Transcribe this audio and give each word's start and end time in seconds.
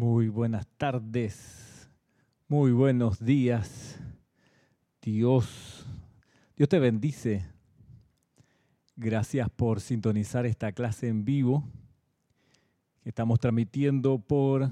Muy 0.00 0.28
buenas 0.28 0.66
tardes, 0.78 1.90
muy 2.48 2.72
buenos 2.72 3.22
días. 3.22 4.00
Dios, 5.02 5.86
Dios 6.56 6.70
te 6.70 6.78
bendice. 6.78 7.46
Gracias 8.96 9.50
por 9.50 9.82
sintonizar 9.82 10.46
esta 10.46 10.72
clase 10.72 11.08
en 11.08 11.26
vivo 11.26 11.68
que 13.02 13.10
estamos 13.10 13.40
transmitiendo 13.40 14.18
por 14.18 14.70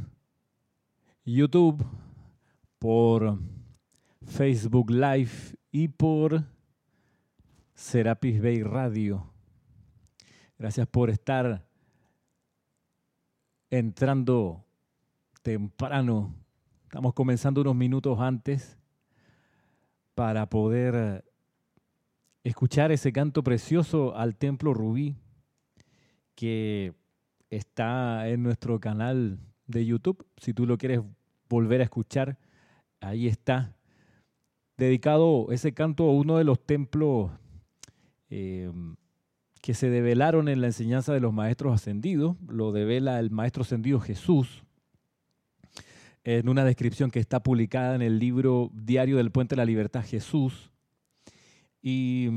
YouTube, 1.27 1.85
por 2.79 3.39
Facebook 4.23 4.91
Live 4.91 5.59
y 5.71 5.89
por 5.89 6.43
Serapis 7.75 8.41
Bay 8.41 8.63
Radio. 8.63 9.31
Gracias 10.57 10.87
por 10.87 11.11
estar 11.11 11.69
entrando 13.69 14.65
temprano. 15.49 16.35
Estamos 16.85 17.15
comenzando 17.15 17.63
unos 17.63 17.75
minutos 17.75 18.21
antes 18.21 18.77
para 20.15 20.47
poder 20.51 21.25
escuchar 22.45 22.93
ese 22.93 23.15
canto 23.15 23.43
precioso 23.43 24.15
al 24.15 24.37
templo 24.37 24.75
rubí 24.75 25.17
que 26.35 26.93
está 27.49 28.29
en 28.29 28.43
nuestro 28.43 28.79
canal 28.79 29.39
de 29.67 29.87
YouTube. 29.87 30.27
Si 30.37 30.53
tú 30.53 30.67
lo 30.67 30.77
quieres 30.77 31.01
volver 31.49 31.81
a 31.81 31.85
escuchar, 31.85 32.37
ahí 33.01 33.27
está. 33.27 33.75
Dedicado 34.77 35.47
ese 35.51 35.73
canto 35.73 36.05
a 36.05 36.13
uno 36.13 36.37
de 36.37 36.45
los 36.45 36.61
templos 36.61 37.31
eh, 38.29 38.71
que 39.63 39.73
se 39.73 39.89
develaron 39.89 40.51
en 40.51 40.61
la 40.61 40.67
enseñanza 40.67 41.15
de 41.15 41.21
los 41.21 41.33
maestros 41.33 41.73
ascendidos. 41.73 42.37
Lo 42.47 42.71
devela 42.71 43.19
el 43.19 43.31
maestro 43.31 43.63
ascendido 43.63 43.99
Jesús 43.99 44.68
en 46.25 46.49
una 46.49 46.65
descripción 46.65 47.11
que 47.11 47.21
está 47.21 47.43
publicada 47.43 47.95
en 47.95 48.03
el 48.03 48.19
libro 48.19 48.71
Diario 48.75 49.17
del 49.17 49.31
Puente 49.31 49.55
de 49.55 49.59
la 49.59 49.65
Libertad 49.65 50.05
Jesús. 50.05 50.71
Y 51.81 52.29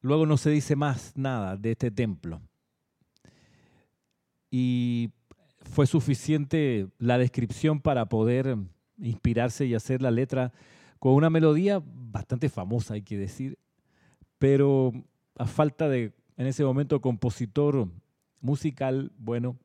luego 0.00 0.26
no 0.26 0.36
se 0.36 0.50
dice 0.50 0.76
más 0.76 1.16
nada 1.16 1.56
de 1.56 1.72
este 1.72 1.90
templo. 1.90 2.40
Y 4.50 5.10
fue 5.60 5.86
suficiente 5.86 6.88
la 6.98 7.18
descripción 7.18 7.80
para 7.80 8.08
poder 8.08 8.56
inspirarse 8.98 9.66
y 9.66 9.74
hacer 9.74 10.02
la 10.02 10.10
letra 10.10 10.52
con 10.98 11.14
una 11.14 11.30
melodía 11.30 11.82
bastante 11.84 12.48
famosa, 12.48 12.94
hay 12.94 13.02
que 13.02 13.18
decir, 13.18 13.58
pero 14.38 14.92
a 15.36 15.46
falta 15.46 15.88
de, 15.88 16.12
en 16.36 16.46
ese 16.46 16.64
momento, 16.64 17.00
compositor 17.00 17.88
musical, 18.40 19.12
bueno, 19.18 19.58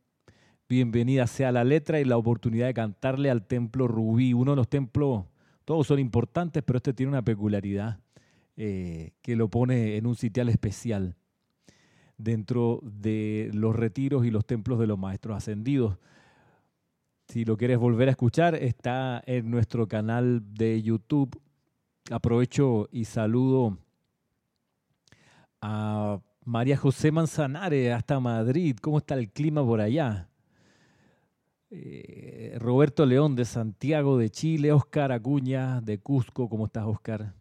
bienvenida 0.70 1.26
sea 1.26 1.52
la 1.52 1.64
letra 1.64 2.00
y 2.00 2.06
la 2.06 2.16
oportunidad 2.16 2.68
de 2.68 2.76
cantarle 2.76 3.32
al 3.32 3.48
templo 3.48 3.88
rubí, 3.88 4.34
uno 4.34 4.52
de 4.52 4.58
los 4.58 4.70
templos, 4.70 5.26
todos 5.66 5.88
son 5.88 5.98
importantes, 5.98 6.62
pero 6.64 6.78
este 6.78 6.94
tiene 6.94 7.12
una 7.12 7.24
peculiaridad 7.24 8.00
eh, 8.56 9.14
que 9.24 9.36
lo 9.36 9.50
pone 9.50 9.98
en 9.98 10.06
un 10.06 10.16
sitial 10.16 10.48
especial 10.48 11.16
dentro 12.18 12.82
de 12.84 13.50
los 13.54 13.76
retiros 13.76 14.26
y 14.26 14.30
los 14.32 14.46
templos 14.46 14.78
de 14.80 14.86
los 14.86 15.00
maestros 15.00 15.38
ascendidos. 15.38 15.98
Si 17.28 17.46
lo 17.46 17.58
quieres 17.58 17.80
volver 17.80 18.08
a 18.08 18.12
escuchar, 18.12 18.54
está 18.54 19.24
en 19.26 19.50
nuestro 19.50 19.88
canal 19.88 20.44
de 20.54 20.82
YouTube. 20.84 21.40
Aprovecho 22.12 22.90
y 22.92 23.06
saludo 23.06 23.78
a 25.62 26.20
María 26.44 26.78
José 26.78 27.12
Manzanares 27.12 27.94
hasta 27.94 28.20
Madrid. 28.20 28.78
¿Cómo 28.82 29.00
está 29.00 29.16
el 29.16 29.32
clima 29.32 29.64
por 29.64 29.82
allá? 29.82 30.29
Eh, 31.72 32.58
Roberto 32.60 33.06
León 33.06 33.36
de 33.36 33.46
Santiago 33.46 34.18
de 34.18 34.32
Chile, 34.32 34.72
Oscar 34.72 35.12
Acuña 35.12 35.82
de 35.82 36.00
Cusco, 36.00 36.50
¿cómo 36.50 36.66
estás 36.66 36.86
Oscar? 36.88 37.36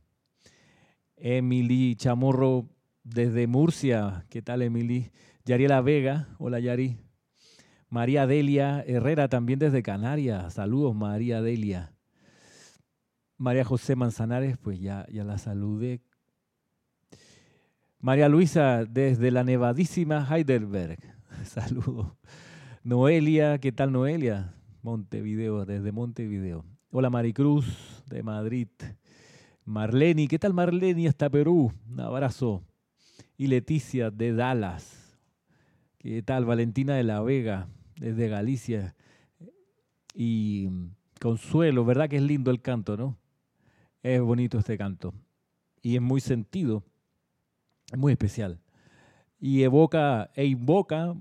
Emily 1.17 1.97
Chamorro 1.97 2.69
desde 3.03 3.47
Murcia, 3.47 4.27
¿qué 4.29 4.43
tal 4.43 4.61
Emily? 4.61 5.11
Yariela 5.47 5.81
Vega, 5.81 6.29
hola 6.39 6.61
Yari. 6.61 6.99
María 7.89 8.27
Delia 8.27 8.85
Herrera 8.87 9.29
también 9.29 9.59
desde 9.59 9.83
Canarias, 9.83 10.53
saludos 10.53 10.95
María 10.95 11.41
Delia. 11.41 11.95
María 13.39 13.65
José 13.65 13.97
Manzanares, 13.97 14.59
pues 14.59 14.79
ya, 14.79 15.07
ya 15.11 15.25
la 15.25 15.39
saludé. 15.39 16.03
María 17.99 18.29
Luisa 18.29 18.85
desde 18.85 19.31
la 19.31 19.43
nevadísima 19.43 20.29
Heidelberg, 20.31 20.99
saludos. 21.45 22.13
Noelia, 22.89 23.59
¿qué 23.59 23.71
tal 23.71 23.93
Noelia? 23.93 24.55
Montevideo, 24.81 25.67
desde 25.67 25.93
Montevideo. 25.93 26.65
Hola 26.91 27.11
Maricruz, 27.11 28.03
de 28.09 28.23
Madrid. 28.23 28.69
Marleni, 29.67 30.27
¿qué 30.27 30.39
tal 30.39 30.55
Marleni 30.55 31.07
hasta 31.07 31.29
Perú? 31.29 31.71
Un 31.91 32.01
abrazo. 32.01 32.65
Y 33.37 33.49
Leticia, 33.49 34.11
de 34.11 34.33
Dallas. 34.33 35.21
¿Qué 35.99 36.23
tal 36.23 36.47
Valentina 36.47 36.95
de 36.95 37.05
la 37.05 37.21
Vega, 37.21 37.69
desde 38.01 38.31
Galicia? 38.31 38.97
Y 40.15 40.71
Consuelo, 41.21 41.85
¿verdad 41.85 42.09
que 42.09 42.17
es 42.17 42.23
lindo 42.23 42.51
el 42.51 42.63
canto, 42.63 42.97
no? 42.97 43.19
Es 44.03 44.19
bonito 44.23 44.59
este 44.59 44.79
canto. 44.79 45.13
Y 45.83 45.97
es 45.97 46.01
muy 46.01 46.23
sentido, 46.23 46.83
es 47.93 47.99
muy 47.99 48.13
especial. 48.13 48.63
Y 49.39 49.63
evoca 49.63 50.31
e 50.35 50.47
invoca 50.47 51.15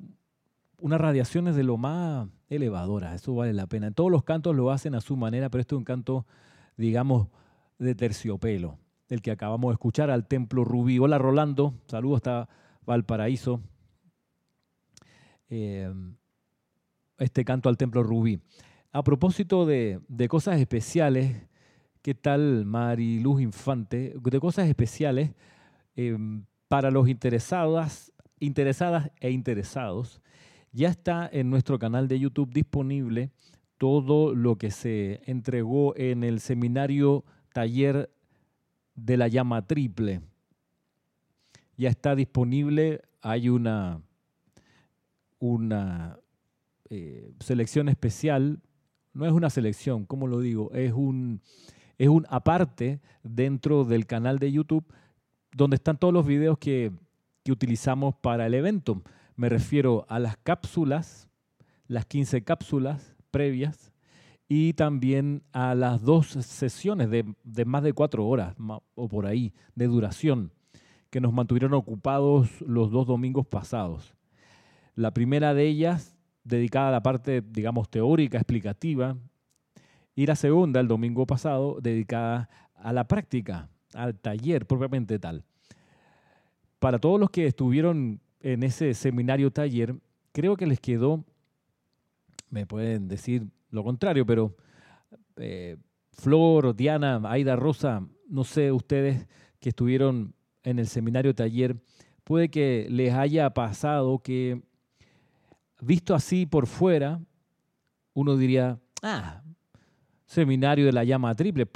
unas 0.80 1.02
radiaciones 1.02 1.56
de 1.56 1.64
lo 1.64 1.78
más 1.78 2.28
elevadora, 2.50 3.16
eso 3.16 3.36
vale 3.36 3.54
la 3.54 3.68
pena. 3.68 3.92
Todos 3.92 4.12
los 4.12 4.24
cantos 4.24 4.56
lo 4.56 4.72
hacen 4.72 4.96
a 4.96 5.02
su 5.02 5.18
manera, 5.18 5.50
pero 5.50 5.62
este 5.62 5.76
es 5.76 5.78
un 5.78 5.84
canto, 5.84 6.26
digamos, 6.78 7.28
de 7.80 7.96
terciopelo, 7.96 8.78
el 9.10 9.22
que 9.22 9.32
acabamos 9.32 9.70
de 9.70 9.74
escuchar 9.74 10.10
al 10.10 10.28
Templo 10.28 10.64
Rubí. 10.64 11.00
Hola 11.00 11.18
Rolando, 11.18 11.74
saludos 11.88 12.18
hasta 12.18 12.50
Valparaíso. 12.86 13.62
Eh, 15.50 15.92
este 17.18 17.44
canto 17.44 17.70
al 17.70 17.78
Templo 17.78 18.04
Rubí. 18.04 18.40
A 18.92 19.04
propósito 19.04 19.66
de, 19.66 20.00
cosas 20.30 20.60
especiales, 20.60 21.48
¿qué 22.02 22.14
tal 22.14 22.66
Mariluz 22.66 23.42
Infante? 23.42 24.14
De 24.22 24.40
cosas 24.40 24.68
especiales 24.68 25.34
eh, 25.96 26.18
para 26.68 26.92
los 26.92 27.10
interesadas, 27.10 28.14
interesadas 28.40 29.12
e 29.20 29.32
interesados 29.32 30.22
ya 30.78 30.90
está 30.90 31.28
en 31.34 31.50
nuestro 31.50 31.80
canal 31.80 32.08
de 32.08 32.20
YouTube 32.20 32.54
disponible 32.54 33.32
todo 33.80 34.36
lo 34.36 34.58
que 34.58 34.70
se 34.70 35.22
entregó 35.26 35.98
en 35.98 36.24
el 36.24 36.40
seminario 36.40 37.26
taller 37.52 38.12
de 38.94 39.18
la 39.18 39.28
llama 39.28 39.66
triple. 39.66 40.22
Ya 41.78 41.90
está 41.90 42.16
disponible, 42.16 43.02
hay 43.24 43.50
una, 43.50 44.04
una 45.40 46.20
eh, 46.92 47.32
selección 47.40 47.90
especial, 47.90 48.62
no 49.14 49.26
es 49.26 49.32
una 49.32 49.50
selección, 49.50 50.06
¿cómo 50.06 50.28
lo 50.28 50.42
digo? 50.42 50.72
Es 50.74 50.94
un, 50.94 51.42
es 51.98 52.08
un 52.08 52.28
aparte 52.30 53.02
dentro 53.24 53.84
del 53.84 54.06
canal 54.06 54.38
de 54.38 54.52
YouTube 54.52 54.86
donde 55.54 55.78
están 55.78 55.98
todos 55.98 56.14
los 56.14 56.28
videos 56.28 56.60
que, 56.60 56.92
que 57.44 57.52
utilizamos 57.52 58.14
para 58.14 58.46
el 58.46 58.54
evento. 58.54 59.02
Me 59.38 59.50
refiero 59.50 60.08
a 60.10 60.18
las 60.18 60.36
cápsulas, 60.38 61.30
las 61.88 62.08
15 62.08 62.44
cápsulas 62.44 63.16
previas 63.30 63.94
y 64.50 64.74
también 64.74 65.44
a 65.52 65.76
las 65.76 66.02
dos 66.02 66.30
sesiones 66.30 67.12
de, 67.12 67.24
más 67.66 67.84
de 67.84 67.94
cuatro 67.94 68.26
horas 68.26 68.56
o 68.96 69.08
por 69.08 69.28
ahí 69.28 69.54
de 69.76 69.86
duración 69.86 70.52
que 71.12 71.22
nos 71.22 71.34
mantuvieron 71.34 71.76
ocupados 71.76 72.50
los 72.62 72.90
dos 72.90 73.06
domingos 73.06 73.46
pasados. 73.46 74.16
La 74.96 75.14
primera 75.14 75.54
de 75.54 75.68
ellas 75.68 76.18
dedicada 76.44 76.88
a 76.88 76.92
la 76.94 77.04
parte, 77.04 77.44
digamos, 77.48 77.90
teórica, 77.90 78.40
explicativa, 78.40 79.18
y 80.16 80.26
la 80.26 80.36
segunda, 80.36 80.80
el 80.80 80.88
domingo 80.88 81.28
pasado, 81.28 81.78
dedicada 81.80 82.50
a 82.74 82.92
la 82.92 83.08
práctica, 83.08 83.70
al 83.94 84.18
taller 84.18 84.66
propiamente 84.66 85.20
tal. 85.20 85.44
Para 86.80 86.98
todos 86.98 87.20
los 87.20 87.30
que 87.30 87.46
estuvieron 87.46 88.20
en 88.40 88.64
ese 88.64 88.94
seminario 88.94 89.52
taller, 89.52 89.96
creo 90.32 90.56
que 90.56 90.68
les 90.68 90.80
quedó, 90.80 91.24
me 92.50 92.66
pueden 92.66 93.08
decir 93.08 93.48
lo 93.72 93.84
contrario, 93.84 94.26
pero 94.26 94.56
eh, 95.36 95.78
Flor, 96.12 96.76
Diana, 96.76 97.22
Aida 97.26 97.56
Rosa, 97.56 98.08
no 98.30 98.44
sé 98.44 98.72
ustedes 98.72 99.28
que 99.60 99.70
estuvieron 99.70 100.34
en 100.64 100.80
el 100.80 100.88
seminario 100.88 101.34
taller, 101.34 101.78
puede 102.24 102.50
que 102.50 102.88
les 102.90 103.14
haya 103.14 103.50
pasado 103.52 104.20
que, 104.20 104.62
visto 105.82 106.14
así 106.14 106.46
por 106.46 106.68
fuera, 106.68 107.22
uno 108.14 108.36
diría, 108.36 108.80
ah, 109.04 109.44
seminario 110.26 110.86
de 110.86 110.92
la 110.92 111.04
llama 111.04 111.34
triple, 111.36 111.68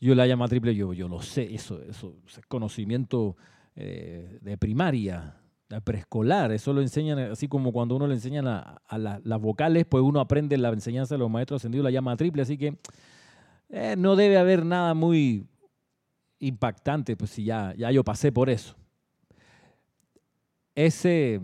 yo 0.00 0.14
la 0.14 0.26
llama 0.26 0.48
triple, 0.48 0.74
yo, 0.74 0.92
yo 0.92 1.08
lo 1.08 1.22
sé, 1.22 1.54
eso, 1.54 1.80
eso 1.82 2.16
es 2.26 2.40
conocimiento 2.46 3.36
eh, 3.76 4.38
de 4.42 4.58
primaria, 4.58 5.40
preescolar, 5.84 6.50
eso 6.52 6.72
lo 6.72 6.80
enseñan 6.80 7.18
así 7.18 7.46
como 7.46 7.72
cuando 7.72 7.94
uno 7.96 8.06
le 8.06 8.14
enseñan 8.14 8.46
a, 8.46 8.80
las 8.88 9.40
vocales, 9.40 9.84
pues 9.84 10.02
uno 10.02 10.20
aprende 10.20 10.56
la 10.56 10.70
enseñanza 10.70 11.14
de 11.14 11.18
los 11.18 11.30
maestros 11.30 11.60
ascendidos, 11.60 11.84
la 11.84 11.90
llama 11.90 12.16
triple, 12.16 12.42
así 12.42 12.56
que 12.56 12.78
eh, 13.68 13.94
no 13.98 14.16
debe 14.16 14.38
haber 14.38 14.64
nada 14.64 14.94
muy 14.94 15.46
impactante, 16.38 17.16
pues 17.16 17.32
si 17.32 17.44
ya, 17.44 17.74
ya 17.76 17.90
yo 17.90 18.02
pasé 18.02 18.32
por 18.32 18.48
eso. 18.48 18.76
Ese, 20.74 21.40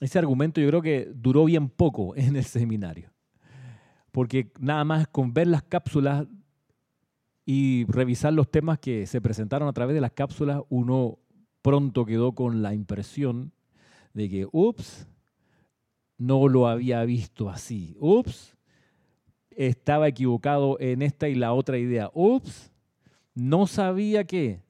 ese 0.00 0.18
argumento 0.18 0.60
yo 0.60 0.68
creo 0.68 0.82
que 0.82 1.10
duró 1.12 1.44
bien 1.44 1.68
poco 1.68 2.14
en 2.16 2.36
el 2.36 2.44
seminario, 2.44 3.10
porque 4.12 4.52
nada 4.60 4.84
más 4.84 5.08
con 5.08 5.34
ver 5.34 5.48
las 5.48 5.64
cápsulas 5.64 6.26
y 7.44 7.86
revisar 7.88 8.32
los 8.32 8.50
temas 8.50 8.78
que 8.78 9.06
se 9.06 9.20
presentaron 9.20 9.68
a 9.68 9.72
través 9.72 9.94
de 9.94 10.00
las 10.02 10.12
cápsulas, 10.12 10.60
uno 10.68 11.18
pronto 11.68 12.06
quedó 12.06 12.32
con 12.32 12.62
la 12.62 12.72
impresión 12.72 13.52
de 14.14 14.30
que, 14.30 14.48
ups, 14.50 15.06
no 16.16 16.48
lo 16.48 16.66
había 16.66 17.04
visto 17.04 17.50
así. 17.50 17.94
Ups, 18.00 18.56
estaba 19.50 20.08
equivocado 20.08 20.80
en 20.80 21.02
esta 21.02 21.28
y 21.28 21.34
la 21.34 21.52
otra 21.52 21.76
idea. 21.76 22.10
Ups, 22.14 22.72
no 23.34 23.66
sabía 23.66 24.24
qué. 24.24 24.62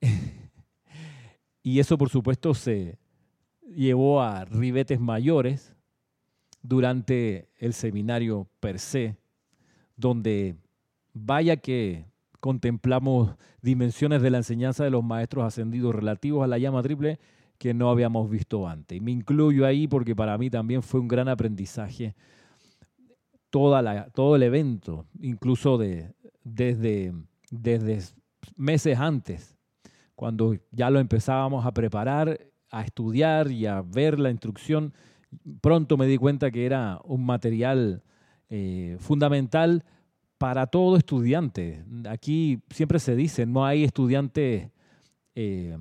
y 1.64 1.80
eso, 1.80 1.98
por 1.98 2.10
supuesto, 2.10 2.54
se 2.54 3.00
llevó 3.74 4.22
a 4.22 4.44
ribetes 4.44 5.00
mayores 5.00 5.74
durante 6.62 7.48
el 7.56 7.72
seminario 7.72 8.48
per 8.60 8.78
se, 8.78 9.16
donde 9.96 10.54
vaya 11.12 11.56
que 11.56 12.09
contemplamos 12.40 13.34
dimensiones 13.62 14.22
de 14.22 14.30
la 14.30 14.38
enseñanza 14.38 14.84
de 14.84 14.90
los 14.90 15.04
maestros 15.04 15.44
ascendidos 15.44 15.94
relativos 15.94 16.42
a 16.42 16.46
la 16.46 16.58
llama 16.58 16.82
triple 16.82 17.18
que 17.58 17.74
no 17.74 17.90
habíamos 17.90 18.30
visto 18.30 18.66
antes. 18.66 18.96
Y 18.96 19.00
me 19.00 19.12
incluyo 19.12 19.66
ahí 19.66 19.86
porque 19.86 20.16
para 20.16 20.36
mí 20.38 20.48
también 20.50 20.82
fue 20.82 21.00
un 21.00 21.08
gran 21.08 21.28
aprendizaje 21.28 22.14
todo 23.50 24.36
el 24.36 24.42
evento, 24.42 25.06
incluso 25.20 25.76
de, 25.76 26.12
desde, 26.44 27.12
desde 27.50 28.00
meses 28.56 28.98
antes, 28.98 29.56
cuando 30.14 30.56
ya 30.70 30.88
lo 30.90 31.00
empezábamos 31.00 31.66
a 31.66 31.72
preparar, 31.72 32.38
a 32.70 32.82
estudiar 32.82 33.50
y 33.50 33.66
a 33.66 33.82
ver 33.82 34.18
la 34.18 34.30
instrucción, 34.30 34.94
pronto 35.60 35.96
me 35.96 36.06
di 36.06 36.16
cuenta 36.16 36.50
que 36.50 36.64
era 36.64 37.00
un 37.04 37.24
material 37.24 38.02
eh, 38.48 38.96
fundamental 39.00 39.84
para 40.40 40.66
todo 40.66 40.96
estudiante. 40.96 41.84
Aquí 42.08 42.62
siempre 42.70 42.98
se 42.98 43.14
dice, 43.14 43.44
no 43.44 43.66
hay 43.66 43.84
estudiantes, 43.84 44.70
eh, 45.34 45.76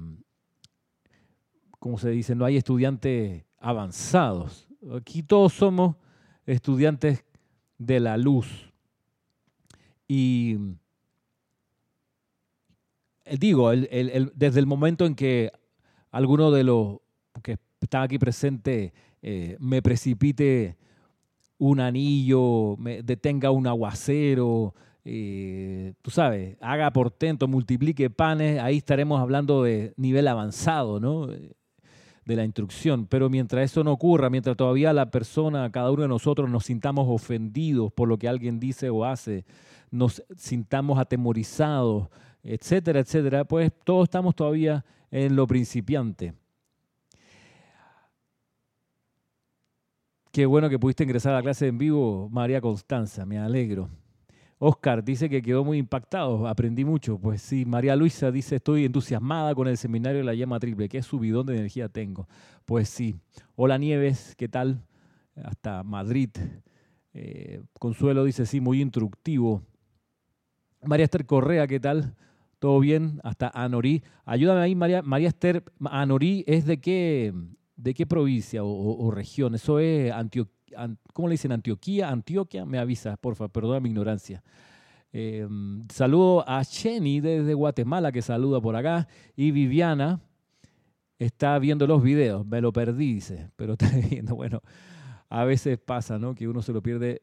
¿cómo 1.80 1.98
se 1.98 2.10
dice? 2.10 2.36
No 2.36 2.44
hay 2.44 2.58
estudiantes 2.58 3.46
avanzados. 3.58 4.68
Aquí 4.94 5.24
todos 5.24 5.54
somos 5.54 5.96
estudiantes 6.46 7.24
de 7.78 8.02
la 8.02 8.18
luz. 8.18 8.74
Y 10.10 10.58
eh, 13.24 13.38
digo, 13.40 13.72
desde 13.72 14.60
el 14.60 14.66
momento 14.66 15.06
en 15.06 15.16
que 15.16 15.54
alguno 16.12 16.52
de 16.52 16.66
los 16.66 16.98
que 17.44 17.60
están 17.80 18.04
aquí 18.04 18.20
presentes 18.20 18.92
eh, 19.22 19.56
me 19.62 19.82
precipite 19.82 20.76
un 21.60 21.80
anillo, 21.80 22.76
me 22.78 23.04
detenga 23.04 23.52
un 23.52 23.68
aguacero, 23.68 24.74
eh, 25.06 25.94
tú 26.02 26.10
sabes, 26.10 26.58
haga 26.62 26.92
portento, 26.92 27.48
multiplique 27.48 28.10
panes, 28.10 28.60
ahí 28.60 28.78
estaremos 28.78 29.20
hablando 29.20 29.64
de 29.64 29.94
nivel 29.98 30.28
avanzado, 30.28 31.00
¿no? 31.00 31.28
De 31.28 32.36
la 32.36 32.46
instrucción. 32.46 33.08
Pero 33.08 33.30
mientras 33.30 33.72
eso 33.72 33.84
no 33.84 33.92
ocurra, 33.92 34.30
mientras 34.30 34.56
todavía 34.56 34.94
la 34.94 35.12
persona, 35.12 35.70
cada 35.72 35.92
uno 35.92 36.04
de 36.04 36.08
nosotros 36.08 36.50
nos 36.50 36.66
sintamos 36.66 37.08
ofendidos 37.10 37.92
por 37.92 38.08
lo 38.08 38.18
que 38.18 38.28
alguien 38.28 38.60
dice 38.60 38.90
o 38.90 39.04
hace, 39.04 39.46
nos 39.92 40.24
sintamos 40.38 40.98
atemorizados, 40.98 42.08
etcétera, 42.42 43.00
etcétera, 43.00 43.44
pues 43.44 43.72
todos 43.84 44.06
estamos 44.06 44.36
todavía 44.36 44.86
en 45.12 45.36
lo 45.36 45.46
principiante. 45.46 46.34
Qué 50.32 50.46
bueno 50.46 50.70
que 50.70 50.78
pudiste 50.78 51.04
ingresar 51.04 51.34
a 51.34 51.38
la 51.38 51.42
clase 51.42 51.66
en 51.66 51.80
vivo, 51.80 52.30
María 52.30 52.62
Constanza, 52.62 53.26
me 53.26 53.40
alegro. 53.40 53.90
Oscar 54.60 55.04
dice 55.04 55.28
que 55.28 55.42
quedó 55.42 55.64
muy 55.64 55.80
impactado, 55.80 56.48
aprendí 56.48 56.86
mucho. 56.86 57.18
Pues 57.18 57.42
sí, 57.42 57.66
María 57.66 57.96
Luisa 57.96 58.30
dice, 58.30 58.58
estoy 58.58 58.86
entusiasmada 58.86 59.56
con 59.56 59.68
el 59.68 59.76
seminario 59.76 60.20
de 60.20 60.26
la 60.26 60.36
llama 60.36 60.60
triple, 60.60 60.88
qué 60.88 61.02
subidón 61.02 61.48
de 61.48 61.56
energía 61.56 61.90
tengo. 61.90 62.28
Pues 62.66 62.90
sí. 62.90 63.16
Hola 63.56 63.80
Nieves, 63.80 64.36
¿qué 64.38 64.48
tal? 64.48 64.84
Hasta 65.36 65.82
Madrid. 65.82 66.30
Eh, 67.16 67.64
Consuelo 67.80 68.24
dice, 68.24 68.46
sí, 68.46 68.62
muy 68.62 68.82
instructivo. 68.82 69.64
María 70.84 71.06
Esther 71.06 71.26
Correa, 71.26 71.66
¿qué 71.66 71.80
tal? 71.80 72.14
¿Todo 72.60 72.80
bien? 72.80 73.20
Hasta 73.24 73.48
Anorí. 73.48 74.04
Ayúdame 74.26 74.62
ahí, 74.62 74.76
María, 74.76 75.02
María 75.02 75.30
Esther. 75.30 75.64
Anorí 75.90 76.44
es 76.46 76.66
de 76.66 76.80
qué, 76.80 77.34
¿De 77.80 77.94
qué 77.94 78.06
provincia 78.06 78.62
o, 78.62 79.10
región? 79.10 79.56
Eso 79.56 79.80
es 79.80 80.12
Antioquia. 80.12 80.98
¿Cómo 81.14 81.30
le 81.30 81.36
dicen? 81.36 81.54
Antioquía, 81.54 82.10
Antioquia. 82.10 82.66
Me 82.66 82.78
avisa, 82.78 83.16
por 83.16 83.36
favor, 83.36 83.52
perdona 83.52 83.80
mi 83.80 83.88
ignorancia. 83.88 84.44
Em, 85.14 85.88
saludo 85.88 86.44
a 86.46 86.62
Jenny 86.66 87.22
desde 87.22 87.54
Guatemala 87.54 88.12
que 88.12 88.22
saluda 88.22 88.60
por 88.60 88.76
acá. 88.76 89.08
Y 89.34 89.52
Viviana 89.52 90.20
está 91.20 91.58
viendo 91.58 91.88
los 91.88 92.04
videos. 92.04 92.46
Me 92.46 92.60
lo 92.60 92.74
perdí, 92.74 93.14
dice, 93.14 93.50
pero 93.56 93.74
está 93.80 93.90
viendo. 94.10 94.36
Bueno, 94.36 94.62
a 95.30 95.46
veces 95.46 95.80
pasa, 95.80 96.20
¿no? 96.20 96.36
Que 96.36 96.50
uno 96.50 96.62
se 96.62 96.74
lo 96.74 96.84
pierde. 96.84 97.22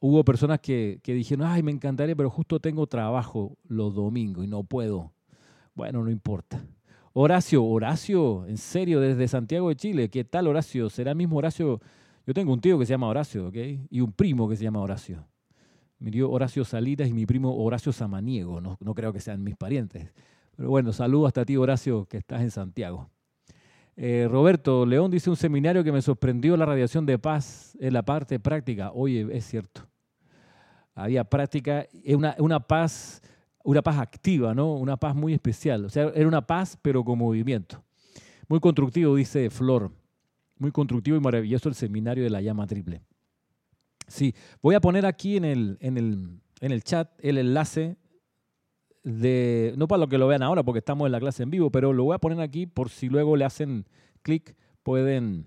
Hubo 0.00 0.24
personas 0.24 0.60
que, 0.60 0.98
que 1.02 1.12
dijeron, 1.12 1.46
ay, 1.46 1.62
me 1.62 1.72
encantaría, 1.72 2.16
pero 2.16 2.30
justo 2.30 2.58
tengo 2.58 2.86
trabajo 2.86 3.58
los 3.64 3.94
domingos 3.94 4.46
y 4.46 4.48
no 4.48 4.64
puedo. 4.64 5.12
Bueno, 5.74 6.02
no 6.02 6.10
importa. 6.10 6.64
Horacio, 7.16 7.64
Horacio, 7.64 8.44
en 8.48 8.58
serio, 8.58 8.98
desde 8.98 9.28
Santiago 9.28 9.68
de 9.68 9.76
Chile. 9.76 10.10
¿Qué 10.10 10.24
tal, 10.24 10.48
Horacio? 10.48 10.90
¿Será 10.90 11.14
mismo 11.14 11.36
Horacio? 11.36 11.80
Yo 12.26 12.34
tengo 12.34 12.52
un 12.52 12.60
tío 12.60 12.76
que 12.76 12.86
se 12.86 12.90
llama 12.90 13.06
Horacio, 13.06 13.46
¿ok? 13.46 13.56
Y 13.88 14.00
un 14.00 14.10
primo 14.10 14.48
que 14.48 14.56
se 14.56 14.64
llama 14.64 14.80
Horacio. 14.80 15.24
Mi 16.00 16.10
tío 16.10 16.28
Horacio 16.28 16.64
Salidas 16.64 17.08
y 17.08 17.12
mi 17.12 17.24
primo 17.24 17.54
Horacio 17.54 17.92
Samaniego. 17.92 18.60
No, 18.60 18.76
no 18.80 18.94
creo 18.94 19.12
que 19.12 19.20
sean 19.20 19.44
mis 19.44 19.54
parientes. 19.54 20.12
Pero 20.56 20.70
bueno, 20.70 20.92
saludo 20.92 21.28
hasta 21.28 21.44
ti, 21.44 21.56
Horacio, 21.56 22.04
que 22.06 22.16
estás 22.16 22.42
en 22.42 22.50
Santiago. 22.50 23.08
Eh, 23.94 24.26
Roberto 24.28 24.84
León 24.84 25.12
dice 25.12 25.30
un 25.30 25.36
seminario 25.36 25.84
que 25.84 25.92
me 25.92 26.02
sorprendió 26.02 26.56
la 26.56 26.66
radiación 26.66 27.06
de 27.06 27.20
paz 27.20 27.76
en 27.78 27.92
la 27.92 28.02
parte 28.02 28.40
práctica. 28.40 28.90
Oye, 28.92 29.24
es 29.30 29.44
cierto. 29.44 29.86
Había 30.96 31.22
práctica, 31.22 31.86
una, 32.08 32.34
una 32.40 32.58
paz 32.58 33.22
una 33.64 33.82
paz 33.82 33.98
activa, 33.98 34.54
¿no? 34.54 34.74
Una 34.74 34.96
paz 34.96 35.16
muy 35.16 35.32
especial. 35.32 35.86
O 35.86 35.88
sea, 35.88 36.12
era 36.14 36.28
una 36.28 36.46
paz, 36.46 36.78
pero 36.80 37.02
con 37.02 37.18
movimiento. 37.18 37.82
Muy 38.46 38.60
constructivo, 38.60 39.16
dice 39.16 39.50
Flor. 39.50 39.90
Muy 40.58 40.70
constructivo 40.70 41.16
y 41.16 41.20
maravilloso 41.20 41.68
el 41.68 41.74
seminario 41.74 42.22
de 42.22 42.30
la 42.30 42.40
llama 42.40 42.66
triple. 42.66 43.02
Sí, 44.06 44.34
voy 44.62 44.74
a 44.74 44.80
poner 44.80 45.06
aquí 45.06 45.36
en 45.36 45.46
el, 45.46 45.78
en 45.80 45.96
el, 45.96 46.40
en 46.60 46.72
el 46.72 46.84
chat 46.84 47.10
el 47.20 47.38
enlace 47.38 47.96
de, 49.02 49.72
no 49.76 49.88
para 49.88 50.00
lo 50.00 50.08
que 50.08 50.18
lo 50.18 50.26
vean 50.26 50.42
ahora 50.42 50.62
porque 50.62 50.78
estamos 50.78 51.06
en 51.06 51.12
la 51.12 51.20
clase 51.20 51.42
en 51.42 51.50
vivo, 51.50 51.70
pero 51.70 51.92
lo 51.94 52.04
voy 52.04 52.14
a 52.14 52.18
poner 52.18 52.40
aquí 52.40 52.66
por 52.66 52.90
si 52.90 53.08
luego 53.08 53.34
le 53.36 53.46
hacen 53.46 53.86
clic, 54.22 54.54
pueden, 54.82 55.46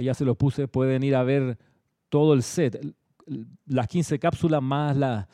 ya 0.00 0.14
se 0.14 0.24
los 0.24 0.36
puse, 0.36 0.66
pueden 0.66 1.02
ir 1.02 1.14
a 1.14 1.22
ver 1.22 1.58
todo 2.08 2.32
el 2.32 2.42
set 2.42 2.96
las 3.66 3.88
15 3.88 4.18
cápsulas 4.18 4.62
más 4.62 4.96
las 4.96 5.26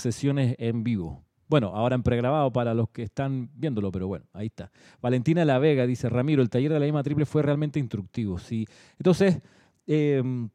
sesiones 0.00 0.54
en 0.58 0.84
vivo. 0.84 1.24
Bueno, 1.48 1.72
ahora 1.74 1.94
en 1.94 2.02
pregrabado 2.02 2.52
para 2.52 2.74
los 2.74 2.90
que 2.90 3.04
están 3.04 3.48
viéndolo, 3.54 3.90
pero 3.90 4.06
bueno, 4.06 4.26
ahí 4.34 4.48
está. 4.48 4.70
Valentina 5.00 5.46
La 5.46 5.58
Vega 5.58 5.86
dice, 5.86 6.10
Ramiro, 6.10 6.42
el 6.42 6.50
taller 6.50 6.70
de 6.72 6.78
la 6.78 6.84
llama 6.86 7.02
triple 7.02 7.24
fue 7.24 7.40
realmente 7.42 7.78
instructivo. 7.78 8.38
Sí. 8.38 8.66
Entonces, 8.98 9.40
em, 9.86 10.50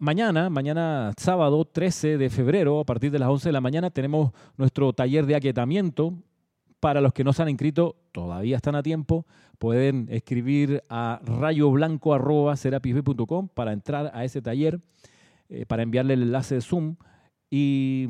mañana, 0.00 0.50
mañana 0.50 1.12
sábado 1.16 1.64
13 1.64 2.18
de 2.18 2.28
febrero, 2.28 2.80
a 2.80 2.84
partir 2.84 3.12
de 3.12 3.20
las 3.20 3.28
11 3.28 3.50
de 3.50 3.52
la 3.52 3.60
mañana, 3.60 3.90
tenemos 3.90 4.32
nuestro 4.56 4.92
taller 4.92 5.26
de 5.26 5.36
aquietamiento. 5.36 6.12
Para 6.80 7.00
los 7.00 7.12
que 7.12 7.22
no 7.24 7.32
se 7.32 7.42
han 7.42 7.48
inscrito, 7.48 7.96
todavía 8.12 8.56
están 8.56 8.74
a 8.74 8.82
tiempo. 8.82 9.26
Pueden 9.58 10.08
escribir 10.10 10.82
a 10.88 11.20
rayoblanco.com 11.24 13.48
para 13.48 13.72
entrar 13.72 14.10
a 14.12 14.24
ese 14.24 14.42
taller. 14.42 14.80
Eh, 15.48 15.64
para 15.66 15.84
enviarle 15.84 16.14
el 16.14 16.24
enlace 16.24 16.56
de 16.56 16.60
Zoom 16.60 16.96
y 17.48 18.08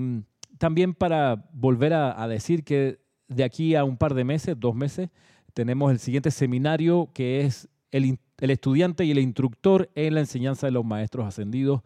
también 0.58 0.94
para 0.94 1.48
volver 1.52 1.92
a, 1.92 2.26
decir 2.28 2.64
que 2.64 3.00
de 3.28 3.44
aquí 3.44 3.75
a 3.75 3.84
un 3.84 3.96
par 3.96 4.14
de 4.14 4.25
meses, 4.25 4.54
dos 4.58 4.75
meses, 4.75 5.10
tenemos 5.54 5.90
el 5.90 5.98
siguiente 5.98 6.30
seminario 6.30 7.10
que 7.14 7.40
es 7.40 7.68
el, 7.90 8.18
estudiante 8.38 9.04
y 9.04 9.10
el 9.10 9.18
instructor 9.18 9.90
en 9.94 10.14
la 10.14 10.20
enseñanza 10.20 10.66
de 10.66 10.72
los 10.72 10.84
maestros 10.84 11.26
ascendidos. 11.26 11.82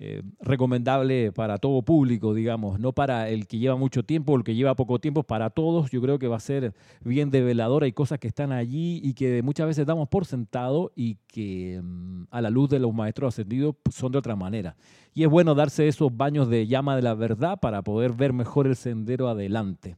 Eh, 0.00 0.22
recomendable 0.40 1.32
para 1.32 1.58
todo 1.58 1.82
público, 1.82 2.32
digamos, 2.32 2.78
no 2.78 2.92
para 2.92 3.28
el 3.30 3.48
que 3.48 3.58
lleva 3.58 3.74
mucho 3.74 4.04
tiempo 4.04 4.32
o 4.32 4.36
el 4.36 4.44
que 4.44 4.54
lleva 4.54 4.76
poco 4.76 5.00
tiempo, 5.00 5.24
para 5.24 5.50
todos 5.50 5.90
yo 5.90 6.00
creo 6.00 6.20
que 6.20 6.28
va 6.28 6.36
a 6.36 6.40
ser 6.40 6.72
bien 7.00 7.30
develadora. 7.30 7.86
Hay 7.86 7.92
cosas 7.92 8.20
que 8.20 8.28
están 8.28 8.52
allí 8.52 9.00
y 9.02 9.14
que 9.14 9.42
muchas 9.42 9.66
veces 9.66 9.86
damos 9.86 10.08
por 10.08 10.24
sentado 10.24 10.92
y 10.94 11.16
que 11.26 11.80
mm, 11.82 12.26
a 12.30 12.40
la 12.40 12.48
luz 12.48 12.70
de 12.70 12.78
los 12.78 12.94
maestros 12.94 13.34
ascendidos 13.34 13.74
pues, 13.82 13.96
son 13.96 14.12
de 14.12 14.18
otra 14.18 14.36
manera. 14.36 14.76
Y 15.14 15.24
es 15.24 15.28
bueno 15.28 15.56
darse 15.56 15.88
esos 15.88 16.16
baños 16.16 16.48
de 16.48 16.68
llama 16.68 16.94
de 16.94 17.02
la 17.02 17.14
verdad 17.14 17.58
para 17.58 17.82
poder 17.82 18.12
ver 18.12 18.32
mejor 18.32 18.68
el 18.68 18.76
sendero 18.76 19.28
adelante. 19.28 19.96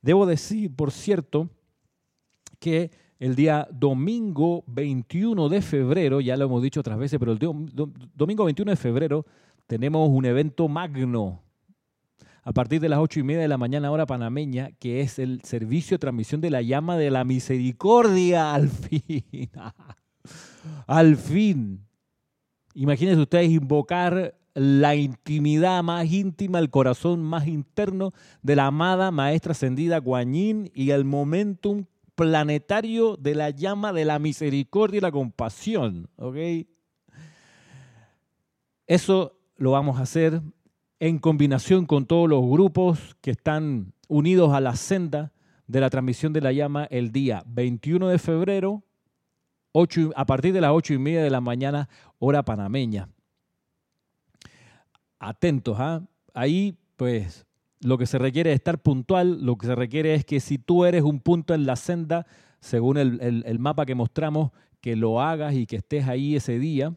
Debo 0.00 0.24
decir, 0.24 0.74
por 0.74 0.90
cierto, 0.90 1.50
que 2.60 2.90
el 3.18 3.34
día 3.34 3.68
domingo 3.70 4.64
21 4.66 5.48
de 5.48 5.62
febrero, 5.62 6.20
ya 6.20 6.36
lo 6.36 6.46
hemos 6.46 6.62
dicho 6.62 6.80
otras 6.80 6.98
veces, 6.98 7.18
pero 7.18 7.32
el 7.32 7.38
domingo 7.38 8.44
21 8.44 8.70
de 8.72 8.76
febrero 8.76 9.26
tenemos 9.66 10.08
un 10.10 10.24
evento 10.24 10.68
magno 10.68 11.44
a 12.44 12.52
partir 12.52 12.80
de 12.80 12.90
las 12.90 12.98
ocho 12.98 13.20
y 13.20 13.22
media 13.22 13.40
de 13.40 13.48
la 13.48 13.56
mañana 13.56 13.90
hora 13.90 14.04
panameña, 14.04 14.70
que 14.78 15.00
es 15.00 15.18
el 15.18 15.40
servicio 15.42 15.94
de 15.94 16.00
transmisión 16.00 16.42
de 16.42 16.50
la 16.50 16.60
llama 16.60 16.98
de 16.98 17.10
la 17.10 17.24
misericordia, 17.24 18.54
al 18.54 18.68
fin. 18.68 19.50
al 20.86 21.16
fin. 21.16 21.86
Imagínense 22.74 23.22
ustedes 23.22 23.50
invocar 23.50 24.36
la 24.52 24.94
intimidad 24.94 25.82
más 25.82 26.10
íntima, 26.12 26.58
el 26.58 26.68
corazón 26.68 27.22
más 27.22 27.46
interno 27.46 28.12
de 28.42 28.56
la 28.56 28.66
amada 28.66 29.10
maestra 29.10 29.52
ascendida 29.52 29.98
Guanyin 29.98 30.70
y 30.74 30.90
el 30.90 31.04
momentum 31.04 31.86
planetario 32.14 33.16
de 33.16 33.34
la 33.34 33.50
llama 33.50 33.92
de 33.92 34.04
la 34.04 34.18
misericordia 34.18 34.98
y 34.98 35.00
la 35.00 35.12
compasión. 35.12 36.08
Eso 38.86 39.38
lo 39.56 39.72
vamos 39.72 39.98
a 39.98 40.02
hacer 40.02 40.40
en 41.00 41.18
combinación 41.18 41.86
con 41.86 42.06
todos 42.06 42.28
los 42.28 42.42
grupos 42.48 43.16
que 43.20 43.32
están 43.32 43.92
unidos 44.08 44.52
a 44.52 44.60
la 44.60 44.76
senda 44.76 45.32
de 45.66 45.80
la 45.80 45.90
transmisión 45.90 46.32
de 46.32 46.40
la 46.40 46.52
llama 46.52 46.84
el 46.90 47.10
día 47.10 47.42
21 47.46 48.08
de 48.08 48.18
febrero 48.18 48.82
a 50.14 50.24
partir 50.24 50.52
de 50.52 50.60
las 50.60 50.70
ocho 50.70 50.94
y 50.94 50.98
media 50.98 51.22
de 51.22 51.30
la 51.30 51.40
mañana, 51.40 51.88
hora 52.18 52.44
panameña. 52.44 53.08
Atentos, 55.18 55.76
¿ah? 55.80 56.02
Ahí, 56.32 56.78
pues, 56.96 57.44
lo 57.84 57.98
que 57.98 58.06
se 58.06 58.18
requiere 58.18 58.50
es 58.50 58.56
estar 58.56 58.80
puntual, 58.80 59.44
lo 59.44 59.56
que 59.56 59.66
se 59.66 59.74
requiere 59.74 60.14
es 60.14 60.24
que 60.24 60.40
si 60.40 60.58
tú 60.58 60.84
eres 60.84 61.02
un 61.02 61.20
punto 61.20 61.54
en 61.54 61.66
la 61.66 61.76
senda, 61.76 62.26
según 62.60 62.96
el, 62.96 63.58
mapa 63.58 63.84
que 63.84 63.94
mostramos, 63.94 64.52
que 64.80 64.96
lo 64.96 65.20
hagas 65.20 65.54
y 65.54 65.66
que 65.66 65.76
estés 65.76 66.08
ahí 66.08 66.34
ese 66.34 66.58
día. 66.58 66.94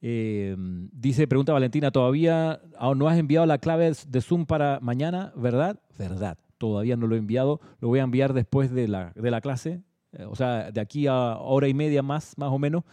Eh, 0.00 0.56
dice, 0.92 1.28
pregunta 1.28 1.52
Valentina, 1.52 1.90
¿todavía 1.90 2.60
no 2.96 3.08
has 3.08 3.18
enviado 3.18 3.46
la 3.46 3.58
clave 3.58 3.92
de 4.08 4.20
Zoom 4.20 4.46
para 4.46 4.80
mañana? 4.80 5.32
¿Verdad? 5.36 5.80
Verdad, 5.98 6.38
todavía 6.56 6.96
no 6.96 7.06
lo 7.06 7.14
he 7.14 7.18
enviado, 7.18 7.60
lo 7.80 7.88
voy 7.88 8.00
a 8.00 8.04
enviar 8.04 8.32
después 8.32 8.70
de 8.70 8.88
la, 8.88 9.12
de 9.14 9.30
la 9.30 9.40
clase, 9.40 9.82
eh, 10.12 10.24
o 10.24 10.34
sea, 10.34 10.70
de 10.72 10.80
aquí 10.80 11.06
a 11.06 11.36
hora 11.38 11.68
y 11.68 11.74
media 11.74 12.02
más, 12.02 12.36
más 12.38 12.50
o 12.50 12.58
menos, 12.58 12.84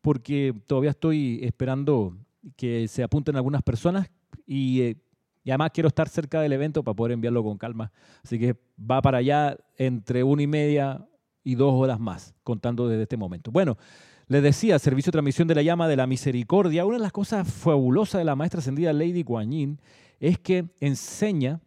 porque 0.00 0.54
todavía 0.66 0.90
estoy 0.90 1.40
esperando 1.42 2.16
que 2.56 2.88
se 2.88 3.02
apunten 3.02 3.36
algunas 3.36 3.62
personas 3.62 4.10
y 4.46 4.82
eh, 4.82 4.96
y 5.42 5.50
además 5.50 5.70
quiero 5.72 5.88
estar 5.88 6.08
cerca 6.08 6.40
del 6.40 6.52
evento 6.52 6.82
para 6.82 6.94
poder 6.94 7.12
enviarlo 7.12 7.42
con 7.42 7.56
calma. 7.56 7.92
Así 8.22 8.38
que 8.38 8.56
va 8.78 9.00
para 9.00 9.18
allá 9.18 9.56
entre 9.76 10.22
una 10.22 10.42
y 10.42 10.46
media 10.46 11.06
y 11.42 11.54
dos 11.54 11.72
horas 11.74 11.98
más, 11.98 12.34
contando 12.42 12.88
desde 12.88 13.04
este 13.04 13.16
momento. 13.16 13.50
Bueno, 13.50 13.78
les 14.26 14.42
decía, 14.42 14.78
servicio 14.78 15.10
de 15.10 15.14
transmisión 15.14 15.48
de 15.48 15.54
la 15.54 15.62
llama 15.62 15.88
de 15.88 15.96
la 15.96 16.06
misericordia. 16.06 16.84
Una 16.84 16.98
de 16.98 17.02
las 17.02 17.12
cosas 17.12 17.50
fabulosas 17.50 18.20
de 18.20 18.24
la 18.24 18.36
maestra 18.36 18.60
ascendida 18.60 18.92
Lady 18.92 19.24
Kuan 19.24 19.50
Yin 19.50 19.80
es 20.20 20.38
que 20.38 20.66
enseña 20.80 21.60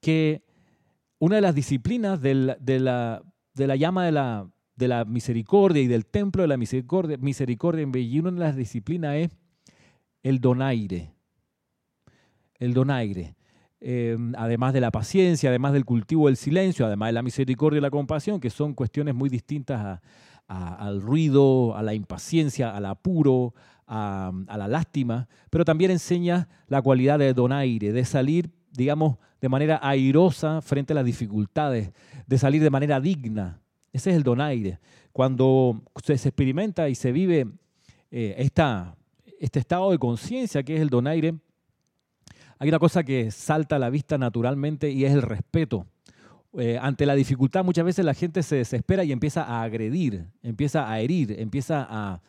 que 0.00 0.44
una 1.18 1.36
de 1.36 1.42
las 1.42 1.54
disciplinas 1.54 2.20
de, 2.20 2.34
la, 2.34 3.22
llama 3.56 4.04
de 4.04 4.12
la, 4.12 4.48
de 4.76 4.88
la 4.88 5.04
misericordia 5.04 5.82
y 5.82 5.88
del 5.88 6.06
templo 6.06 6.42
de 6.42 6.48
la 6.48 6.56
misericordia, 6.56 7.16
misericordia 7.16 7.82
en 7.82 7.90
Beijing, 7.90 8.20
una 8.20 8.30
de 8.32 8.38
las 8.38 8.56
disciplinas 8.56 9.16
es 9.16 9.30
el 10.22 10.40
donaire 10.40 11.17
el 12.58 12.74
donaire. 12.74 13.34
Em, 13.80 14.34
además 14.36 14.72
de 14.72 14.80
la 14.80 14.90
paciencia, 14.90 15.50
además 15.50 15.72
del 15.72 15.84
cultivo 15.84 16.26
del 16.26 16.36
silencio, 16.36 16.84
además 16.86 17.10
de 17.10 17.12
la 17.12 17.22
misericordia 17.22 17.78
y 17.78 17.80
la 17.80 17.90
compasión, 17.90 18.40
que 18.40 18.50
son 18.50 18.74
cuestiones 18.74 19.14
muy 19.14 19.28
distintas 19.28 20.00
al 20.48 21.02
ruido, 21.02 21.76
a 21.76 21.82
la 21.82 21.94
impaciencia, 21.94 22.74
al 22.74 22.86
apuro, 22.86 23.54
a, 23.86 24.32
la 24.56 24.66
lástima, 24.66 25.28
pero 25.50 25.64
también 25.64 25.90
enseña 25.90 26.48
la 26.68 26.82
cualidad 26.82 27.18
de 27.18 27.34
donaire, 27.34 27.92
de 27.92 28.04
salir, 28.04 28.50
digamos, 28.72 29.16
de 29.40 29.48
manera 29.48 29.78
airosa 29.82 30.60
frente 30.62 30.92
a 30.92 30.96
las 30.96 31.04
dificultades, 31.04 31.92
de 32.26 32.38
salir 32.38 32.62
de 32.62 32.70
manera 32.70 33.00
digna. 33.00 33.60
Ese 33.92 34.10
es 34.10 34.16
el 34.16 34.22
donaire. 34.22 34.80
Cuando 35.12 35.82
se, 36.02 36.14
experimenta 36.14 36.88
y 36.88 36.94
se 36.94 37.12
vive 37.12 37.46
eh, 38.10 38.50
este 39.38 39.58
estado 39.58 39.90
de 39.90 39.98
conciencia 39.98 40.62
que 40.62 40.76
es 40.76 40.80
el 40.80 40.90
donaire, 40.90 41.34
hay 42.58 42.68
una 42.68 42.78
cosa 42.78 43.04
que 43.04 43.30
salta 43.30 43.76
a 43.76 43.78
la 43.78 43.90
vista 43.90 44.18
naturalmente 44.18 44.90
y 44.90 45.04
es 45.04 45.12
el 45.12 45.22
respeto. 45.22 45.86
Eh, 46.58 46.78
ante 46.80 47.06
la 47.06 47.14
dificultad 47.14 47.64
muchas 47.64 47.84
veces 47.84 48.04
la 48.04 48.14
gente 48.14 48.42
se 48.42 48.56
desespera 48.56 49.04
y 49.04 49.12
empieza 49.12 49.44
a 49.44 49.62
agredir, 49.62 50.26
empieza 50.42 50.90
a 50.90 51.00
herir, 51.00 51.36
empieza 51.38 51.86
a, 51.88 52.20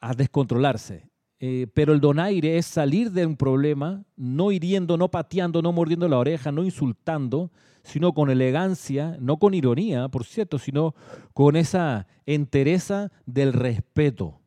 a 0.00 0.14
descontrolarse. 0.14 1.10
Eh, 1.42 1.66
pero 1.72 1.94
el 1.94 2.00
donaire 2.00 2.58
es 2.58 2.66
salir 2.66 3.12
de 3.12 3.24
un 3.24 3.36
problema, 3.36 4.04
no 4.16 4.52
hiriendo, 4.52 4.98
no 4.98 5.10
pateando, 5.10 5.62
no 5.62 5.72
mordiendo 5.72 6.06
la 6.06 6.18
oreja, 6.18 6.52
no 6.52 6.64
insultando, 6.64 7.50
sino 7.82 8.12
con 8.12 8.30
elegancia, 8.30 9.16
no 9.20 9.38
con 9.38 9.54
ironía, 9.54 10.08
por 10.08 10.24
cierto, 10.24 10.58
sino 10.58 10.94
con 11.32 11.56
esa 11.56 12.06
entereza 12.26 13.10
del 13.24 13.54
respeto, 13.54 14.38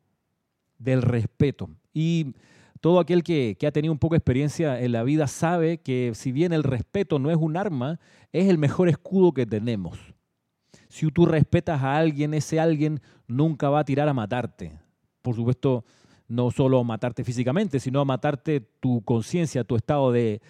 del 0.78 1.02
respeto. 1.02 1.68
Y 1.92 2.34
todo 2.84 3.00
aquel 3.00 3.22
que, 3.22 3.56
ha 3.66 3.70
tenido 3.70 3.92
un 3.92 3.98
poco 3.98 4.12
de 4.12 4.18
experiencia 4.18 4.78
en 4.78 4.92
la 4.92 5.04
vida 5.04 5.26
sabe 5.26 5.78
que 5.78 6.12
si 6.14 6.32
bien 6.32 6.52
el 6.52 6.62
respeto 6.62 7.18
no 7.18 7.30
es 7.30 7.38
un 7.38 7.56
arma, 7.56 7.98
es 8.30 8.46
el 8.46 8.58
mejor 8.58 8.90
escudo 8.90 9.32
que 9.32 9.46
tenemos. 9.46 9.98
Si 10.90 11.10
tú 11.10 11.24
respetas 11.24 11.82
a 11.82 11.96
alguien, 11.96 12.34
ese 12.34 12.60
alguien 12.60 13.00
nunca 13.26 13.70
va 13.70 13.78
a 13.78 13.84
tirar 13.86 14.06
a 14.06 14.12
matarte. 14.12 14.78
Por 15.22 15.34
supuesto, 15.34 15.86
no 16.28 16.50
solo 16.50 16.84
matarte 16.84 17.24
físicamente, 17.24 17.80
sino 17.80 18.00
a 18.00 18.04
matarte 18.04 18.60
tu 18.60 19.00
conciencia, 19.00 19.64
tu 19.64 19.76
estado 19.76 20.12
de, 20.12 20.42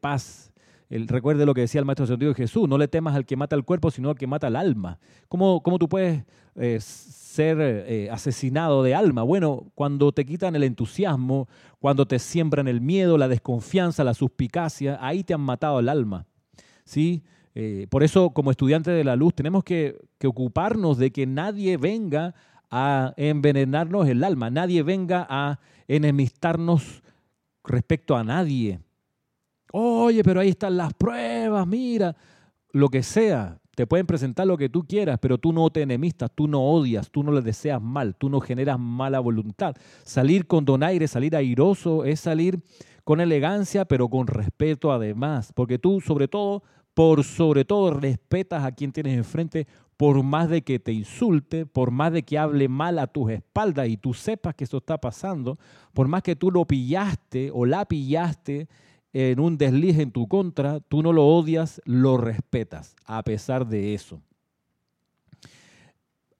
paz. 0.00 0.49
El, 0.90 1.08
recuerde 1.08 1.46
lo 1.46 1.54
que 1.54 1.62
decía 1.62 1.78
el 1.78 1.86
Maestro 1.86 2.06
Sentido 2.06 2.32
de 2.32 2.34
Jesús, 2.34 2.68
no 2.68 2.76
le 2.76 2.88
temas 2.88 3.14
al 3.14 3.24
que 3.24 3.36
mata 3.36 3.56
el 3.56 3.64
cuerpo, 3.64 3.90
sino 3.90 4.10
al 4.10 4.18
que 4.18 4.26
mata 4.26 4.48
el 4.48 4.56
alma. 4.56 4.98
¿Cómo, 5.28 5.62
cómo 5.62 5.78
tú 5.78 5.88
puedes 5.88 6.24
eh, 6.56 6.78
ser 6.80 7.58
eh, 7.60 8.10
asesinado 8.10 8.82
de 8.82 8.94
alma. 8.94 9.22
Bueno, 9.22 9.70
cuando 9.76 10.10
te 10.10 10.26
quitan 10.26 10.56
el 10.56 10.64
entusiasmo, 10.64 11.48
cuando 11.78 12.04
te 12.04 12.18
siembran 12.18 12.66
el 12.66 12.80
miedo, 12.80 13.16
la 13.16 13.28
desconfianza, 13.28 14.02
la 14.02 14.14
suspicacia, 14.14 14.98
ahí 15.00 15.22
te 15.22 15.32
han 15.32 15.40
matado 15.40 15.78
el 15.78 15.88
alma. 15.88 16.26
¿sí? 16.84 17.22
Eh, 17.54 17.86
por 17.88 18.02
eso, 18.02 18.30
como 18.30 18.50
estudiantes 18.50 18.94
de 18.94 19.04
la 19.04 19.14
luz, 19.14 19.32
tenemos 19.34 19.62
que, 19.62 19.96
que 20.18 20.26
ocuparnos 20.26 20.98
de 20.98 21.12
que 21.12 21.24
nadie 21.24 21.76
venga 21.76 22.34
a 22.68 23.14
envenenarnos 23.16 24.08
el 24.08 24.24
alma, 24.24 24.50
nadie 24.50 24.82
venga 24.82 25.26
a 25.30 25.60
enemistarnos 25.86 27.02
respecto 27.64 28.16
a 28.16 28.24
nadie. 28.24 28.80
Oye, 29.72 30.22
pero 30.22 30.40
ahí 30.40 30.50
están 30.50 30.76
las 30.76 30.92
pruebas, 30.94 31.66
mira, 31.66 32.16
lo 32.72 32.88
que 32.88 33.02
sea. 33.02 33.58
Te 33.74 33.86
pueden 33.86 34.06
presentar 34.06 34.46
lo 34.46 34.58
que 34.58 34.68
tú 34.68 34.84
quieras, 34.84 35.18
pero 35.22 35.38
tú 35.38 35.52
no 35.52 35.70
te 35.70 35.82
enemistas, 35.82 36.30
tú 36.34 36.46
no 36.48 36.60
odias, 36.60 37.10
tú 37.10 37.22
no 37.22 37.32
le 37.32 37.40
deseas 37.40 37.80
mal, 37.80 38.14
tú 38.16 38.28
no 38.28 38.40
generas 38.40 38.78
mala 38.78 39.20
voluntad. 39.20 39.74
Salir 40.04 40.46
con 40.46 40.64
donaire, 40.64 41.08
salir 41.08 41.34
airoso, 41.34 42.04
es 42.04 42.20
salir 42.20 42.60
con 43.04 43.20
elegancia, 43.20 43.84
pero 43.86 44.08
con 44.08 44.26
respeto 44.26 44.92
además, 44.92 45.52
porque 45.54 45.78
tú 45.78 46.00
sobre 46.00 46.28
todo, 46.28 46.62
por 46.92 47.24
sobre 47.24 47.64
todo, 47.64 47.94
respetas 47.94 48.64
a 48.64 48.72
quien 48.72 48.92
tienes 48.92 49.16
enfrente, 49.16 49.66
por 49.96 50.22
más 50.22 50.50
de 50.50 50.62
que 50.62 50.78
te 50.78 50.92
insulte, 50.92 51.64
por 51.64 51.90
más 51.90 52.12
de 52.12 52.22
que 52.22 52.38
hable 52.38 52.68
mal 52.68 52.98
a 52.98 53.06
tus 53.06 53.30
espaldas 53.30 53.88
y 53.88 53.96
tú 53.96 54.14
sepas 54.14 54.54
que 54.54 54.64
esto 54.64 54.78
está 54.78 54.98
pasando, 54.98 55.58
por 55.92 56.08
más 56.08 56.22
que 56.22 56.36
tú 56.36 56.50
lo 56.50 56.66
pillaste 56.66 57.50
o 57.52 57.64
la 57.64 57.84
pillaste 57.84 58.68
en 59.12 59.40
un 59.40 59.58
desliz 59.58 59.98
en 59.98 60.12
tu 60.12 60.28
contra, 60.28 60.80
tú 60.80 61.02
no 61.02 61.12
lo 61.12 61.26
odias, 61.26 61.80
lo 61.84 62.16
respetas, 62.16 62.94
a 63.04 63.22
pesar 63.22 63.66
de 63.66 63.94
eso. 63.94 64.22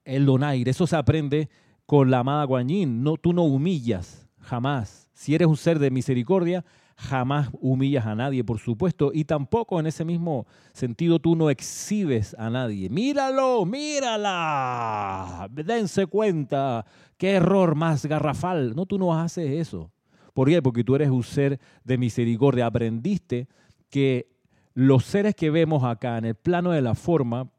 El 0.04 0.26
donaire, 0.26 0.70
eso 0.70 0.86
se 0.86 0.96
aprende 0.96 1.48
con 1.86 2.10
la 2.10 2.20
amada 2.20 2.44
Guanyin. 2.44 3.02
No, 3.02 3.16
tú 3.16 3.32
no 3.32 3.42
humillas, 3.42 4.28
jamás. 4.38 5.08
Si 5.12 5.34
eres 5.34 5.48
un 5.48 5.56
ser 5.56 5.78
de 5.78 5.90
misericordia, 5.90 6.64
jamás 6.96 7.48
humillas 7.60 8.06
a 8.06 8.14
nadie, 8.14 8.44
por 8.44 8.58
supuesto, 8.58 9.10
y 9.12 9.24
tampoco 9.24 9.80
en 9.80 9.86
ese 9.86 10.04
mismo 10.04 10.46
sentido 10.72 11.18
tú 11.18 11.34
no 11.34 11.50
exhibes 11.50 12.36
a 12.38 12.50
nadie. 12.50 12.88
Míralo, 12.90 13.64
mírala, 13.64 15.48
dense 15.50 16.06
cuenta, 16.06 16.84
qué 17.16 17.32
error 17.32 17.74
más 17.74 18.06
garrafal. 18.06 18.76
No, 18.76 18.86
tú 18.86 18.98
no 18.98 19.18
haces 19.18 19.50
eso. 19.50 19.90
¿Por 20.40 20.48
qué? 20.48 20.62
Porque 20.62 20.84
tú 20.84 20.94
eres 20.94 21.10
un 21.10 21.22
ser 21.22 21.60
de 21.84 21.98
misericordia. 21.98 22.64
Aprendiste 22.64 23.46
que 23.90 24.30
los 24.72 25.04
seres 25.04 25.34
que 25.34 25.50
vemos 25.50 25.84
acá 25.84 26.16
en 26.16 26.24
el 26.24 26.34
plano 26.34 26.70
de 26.70 26.80
la 26.80 26.94
forma, 26.94 27.50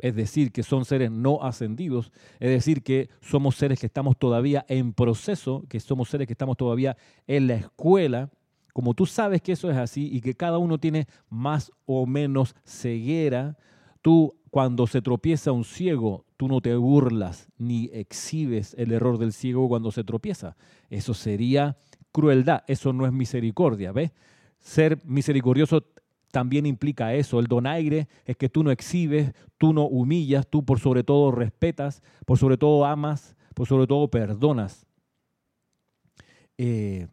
es 0.00 0.14
decir, 0.14 0.52
que 0.52 0.62
son 0.62 0.84
seres 0.84 1.10
no 1.10 1.42
ascendidos, 1.42 2.12
es 2.40 2.50
decir, 2.50 2.82
que 2.82 3.08
somos 3.22 3.56
seres 3.56 3.80
que 3.80 3.86
estamos 3.86 4.18
todavía 4.18 4.66
en 4.68 4.92
proceso, 4.92 5.64
que 5.66 5.80
somos 5.80 6.10
seres 6.10 6.26
que 6.26 6.34
estamos 6.34 6.58
todavía 6.58 6.94
en 7.26 7.46
la 7.46 7.54
escuela, 7.54 8.30
como 8.74 8.92
tú 8.92 9.06
sabes 9.06 9.40
que 9.40 9.52
eso 9.52 9.70
es 9.70 9.78
así 9.78 10.10
y 10.12 10.20
que 10.20 10.34
cada 10.34 10.58
uno 10.58 10.76
tiene 10.76 11.06
más 11.30 11.72
o 11.86 12.04
menos 12.04 12.54
ceguera, 12.66 13.56
tú 14.02 14.36
cuando 14.50 14.86
se 14.86 15.00
tropieza 15.00 15.52
un 15.52 15.64
ciego, 15.64 16.26
tú 16.36 16.48
no 16.48 16.60
te 16.60 16.76
burlas 16.76 17.48
ni 17.56 17.86
exhibes 17.92 18.74
el 18.78 18.92
error 18.92 19.16
del 19.16 19.32
ciego 19.32 19.68
cuando 19.68 19.90
se 19.90 20.04
tropieza. 20.04 20.56
Eso 20.90 21.14
sería 21.14 21.76
crueldad, 22.14 22.62
eso 22.68 22.92
no 22.92 23.06
es 23.06 23.12
misericordia, 23.12 23.90
¿ves? 23.90 24.12
Ser 24.60 25.04
misericordioso 25.04 25.84
también 26.30 26.64
implica 26.64 27.12
eso. 27.12 27.40
El 27.40 27.48
donaire 27.48 28.06
es 28.24 28.36
que 28.36 28.48
tú 28.48 28.62
no 28.62 28.70
exhibes, 28.70 29.32
tú 29.58 29.72
no 29.72 29.82
humillas, 29.86 30.46
tú 30.46 30.64
por 30.64 30.78
sobre 30.78 31.02
todo 31.02 31.32
respetas, 31.32 32.02
por 32.24 32.38
sobre 32.38 32.56
todo 32.56 32.86
amas, 32.86 33.36
por 33.52 33.66
sobre 33.66 33.88
todo 33.88 34.08
perdonas. 34.08 34.86
Eh, 36.56 37.08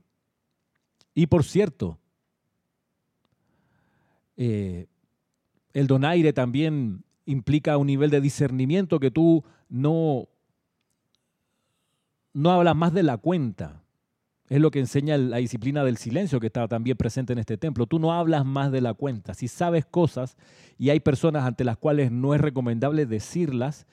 y 1.16 1.26
por 1.26 1.44
cierto, 1.44 1.98
eh, 4.38 4.86
el 5.74 5.88
donaire 5.88 6.32
también 6.32 7.04
implica 7.26 7.78
un 7.78 7.88
nivel 7.88 8.12
de 8.12 8.22
discernimiento 8.22 9.00
que 9.00 9.10
tú 9.10 9.44
no, 9.68 10.28
no 12.34 12.52
hablas 12.52 12.76
más 12.76 12.94
de 12.94 13.02
la 13.02 13.18
cuenta. 13.18 13.81
Es 14.52 14.60
lo 14.60 14.70
que 14.70 14.80
enseña 14.80 15.18
la 15.18 15.38
disciplina 15.38 15.82
del 15.86 15.96
silencio 15.96 16.42
que 16.42 16.48
está 16.48 16.68
también 16.68 16.98
presente 16.98 17.32
en 17.32 17.40
este 17.40 17.56
templo. 17.56 17.86
Tú 17.86 18.00
no 18.00 18.12
hablas 18.12 18.46
más 18.46 18.70
de 18.74 18.82
la 18.82 18.94
cuenta. 18.94 19.34
Si 19.34 19.48
sabes 19.48 19.86
cosas 19.86 20.36
y 20.78 20.90
hay 20.90 21.00
personas 21.00 21.46
ante 21.46 21.64
las 21.64 21.78
cuales 21.78 22.12
no 22.12 22.36
es 22.36 22.42
recomendable 22.42 23.06
decirlas, 23.06 23.88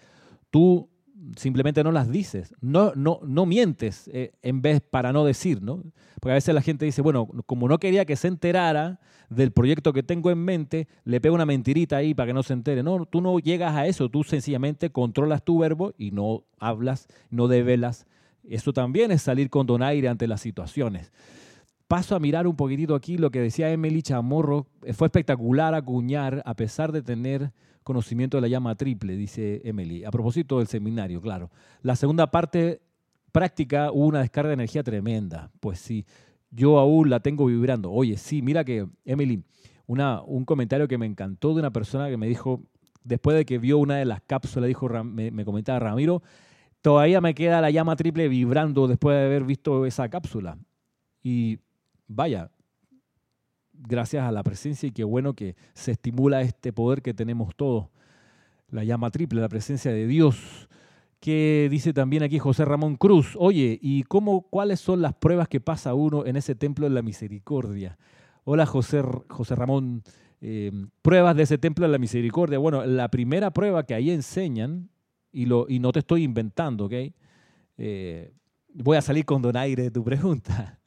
tú 0.50 0.88
simplemente 1.36 1.84
no 1.84 1.92
las 1.92 2.10
dices. 2.10 2.56
No, 2.60 2.92
no, 2.96 3.20
no 3.22 3.46
mientes 3.46 4.10
eh, 4.12 4.32
en 4.42 4.60
vez 4.60 4.80
para 4.80 5.12
no 5.12 5.24
decir, 5.24 5.62
¿no? 5.62 5.80
Porque 6.18 6.32
a 6.32 6.34
veces 6.34 6.52
la 6.52 6.60
gente 6.60 6.84
dice, 6.84 7.02
bueno, 7.02 7.28
como 7.46 7.68
no 7.68 7.78
quería 7.78 8.04
que 8.04 8.16
se 8.16 8.26
enterara 8.26 8.98
del 9.30 9.52
proyecto 9.52 9.92
que 9.92 10.02
tengo 10.02 10.28
en 10.32 10.38
mente, 10.38 10.88
le 11.04 11.20
pego 11.20 11.36
una 11.36 11.46
mentirita 11.46 11.98
ahí 11.98 12.14
para 12.14 12.26
que 12.26 12.34
no 12.34 12.42
se 12.42 12.54
entere. 12.54 12.82
No, 12.82 13.06
tú 13.06 13.20
no 13.20 13.38
llegas 13.38 13.76
a 13.76 13.86
eso, 13.86 14.08
tú 14.08 14.24
sencillamente 14.24 14.90
controlas 14.90 15.44
tu 15.44 15.58
verbo 15.58 15.94
y 15.96 16.10
no 16.10 16.42
hablas, 16.58 17.06
no 17.30 17.46
develas 17.46 18.06
eso 18.54 18.72
también 18.72 19.10
es 19.10 19.22
salir 19.22 19.50
con 19.50 19.66
donaire 19.66 20.08
ante 20.08 20.26
las 20.26 20.40
situaciones. 20.40 21.12
Paso 21.86 22.14
a 22.14 22.20
mirar 22.20 22.46
un 22.46 22.54
poquitito 22.54 22.94
aquí 22.94 23.16
lo 23.16 23.30
que 23.30 23.40
decía 23.40 23.70
Emily 23.70 24.02
Chamorro. 24.02 24.66
Fue 24.92 25.06
espectacular 25.06 25.74
acuñar, 25.74 26.42
a 26.44 26.54
pesar 26.54 26.92
de 26.92 27.02
tener 27.02 27.52
conocimiento 27.82 28.36
de 28.36 28.42
la 28.42 28.48
llama 28.48 28.74
triple, 28.74 29.16
dice 29.16 29.62
Emily. 29.64 30.04
A 30.04 30.10
propósito 30.10 30.58
del 30.58 30.66
seminario, 30.66 31.22
claro. 31.22 31.50
La 31.80 31.96
segunda 31.96 32.30
parte 32.30 32.82
práctica 33.32 33.90
hubo 33.90 34.06
una 34.06 34.20
descarga 34.20 34.48
de 34.48 34.54
energía 34.54 34.82
tremenda. 34.82 35.50
Pues 35.60 35.78
sí, 35.78 36.04
yo 36.50 36.78
aún 36.78 37.08
la 37.08 37.20
tengo 37.20 37.46
vibrando. 37.46 37.90
Oye, 37.90 38.18
sí, 38.18 38.42
mira 38.42 38.64
que, 38.64 38.86
Emily, 39.06 39.42
una, 39.86 40.20
un 40.22 40.44
comentario 40.44 40.88
que 40.88 40.98
me 40.98 41.06
encantó 41.06 41.54
de 41.54 41.60
una 41.60 41.72
persona 41.72 42.10
que 42.10 42.18
me 42.18 42.26
dijo, 42.26 42.62
después 43.04 43.34
de 43.34 43.46
que 43.46 43.56
vio 43.56 43.78
una 43.78 43.96
de 43.96 44.04
las 44.04 44.20
cápsulas, 44.20 44.68
dijo, 44.68 44.88
me, 45.04 45.30
me 45.30 45.46
comentaba 45.46 45.78
Ramiro, 45.78 46.22
todavía 46.88 47.20
me 47.20 47.34
queda 47.34 47.60
la 47.60 47.70
llama 47.70 47.96
triple 47.96 48.28
vibrando 48.28 48.88
después 48.88 49.14
de 49.14 49.26
haber 49.26 49.44
visto 49.44 49.84
esa 49.84 50.08
cápsula. 50.08 50.56
Y 51.22 51.58
vaya, 52.06 52.50
gracias 53.74 54.24
a 54.24 54.32
la 54.32 54.42
presencia 54.42 54.86
y 54.86 54.92
qué 54.92 55.04
bueno 55.04 55.34
que 55.34 55.54
se 55.74 55.90
estimula 55.90 56.40
este 56.40 56.72
poder 56.72 57.02
que 57.02 57.12
tenemos 57.12 57.54
todos, 57.54 57.88
la 58.70 58.84
llama 58.84 59.10
triple, 59.10 59.42
la 59.42 59.50
presencia 59.50 59.92
de 59.92 60.06
Dios. 60.06 60.70
Que 61.20 61.68
dice 61.70 61.92
también 61.92 62.22
aquí 62.22 62.38
José 62.38 62.64
Ramón 62.64 62.96
Cruz, 62.96 63.36
oye, 63.38 63.78
¿y 63.82 64.04
cómo, 64.04 64.48
cuáles 64.48 64.80
son 64.80 65.02
las 65.02 65.12
pruebas 65.12 65.46
que 65.46 65.60
pasa 65.60 65.92
uno 65.92 66.24
en 66.24 66.38
ese 66.38 66.54
templo 66.54 66.88
de 66.88 66.94
la 66.94 67.02
misericordia? 67.02 67.98
Hola 68.44 68.64
José, 68.64 69.02
José 69.28 69.54
Ramón, 69.56 70.04
eh, 70.40 70.72
pruebas 71.02 71.36
de 71.36 71.42
ese 71.42 71.58
templo 71.58 71.84
de 71.84 71.92
la 71.92 71.98
misericordia. 71.98 72.56
Bueno, 72.56 72.86
la 72.86 73.10
primera 73.10 73.50
prueba 73.50 73.84
que 73.84 73.92
ahí 73.92 74.10
enseñan 74.10 74.88
y, 75.32 75.46
lo, 75.46 75.66
y 75.68 75.78
no 75.78 75.92
te 75.92 76.00
estoy 76.00 76.22
inventando, 76.22 76.86
¿ok? 76.86 76.94
Eh, 77.76 78.32
voy 78.74 78.96
a 78.96 79.02
salir 79.02 79.24
con 79.24 79.42
donaire 79.42 79.84
de 79.84 79.90
tu 79.90 80.04
pregunta. 80.04 80.78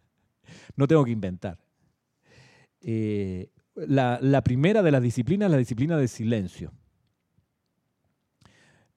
no 0.75 0.87
tengo 0.87 1.05
que 1.05 1.11
inventar. 1.11 1.57
Eh, 2.81 3.49
la, 3.75 4.41
primera 4.43 4.81
de 4.81 4.91
las 4.91 5.01
disciplinas 5.01 5.47
es 5.47 5.51
la 5.51 5.57
disciplina 5.57 5.97
del 5.97 6.09
silencio. 6.09 6.71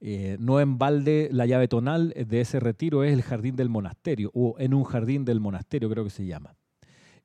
Eh, 0.00 0.36
no 0.38 0.60
en 0.60 0.76
balde 0.76 1.28
la 1.32 1.46
llave 1.46 1.66
tonal 1.66 2.10
de 2.10 2.40
ese 2.40 2.60
retiro 2.60 3.04
es 3.04 3.12
el 3.12 3.22
jardín 3.22 3.56
del 3.56 3.70
monasterio, 3.70 4.30
o 4.34 4.56
en 4.58 4.74
un 4.74 4.84
jardín 4.84 5.24
del 5.24 5.40
monasterio 5.40 5.88
creo 5.88 6.04
que 6.04 6.10
se 6.10 6.26
llama. 6.26 6.54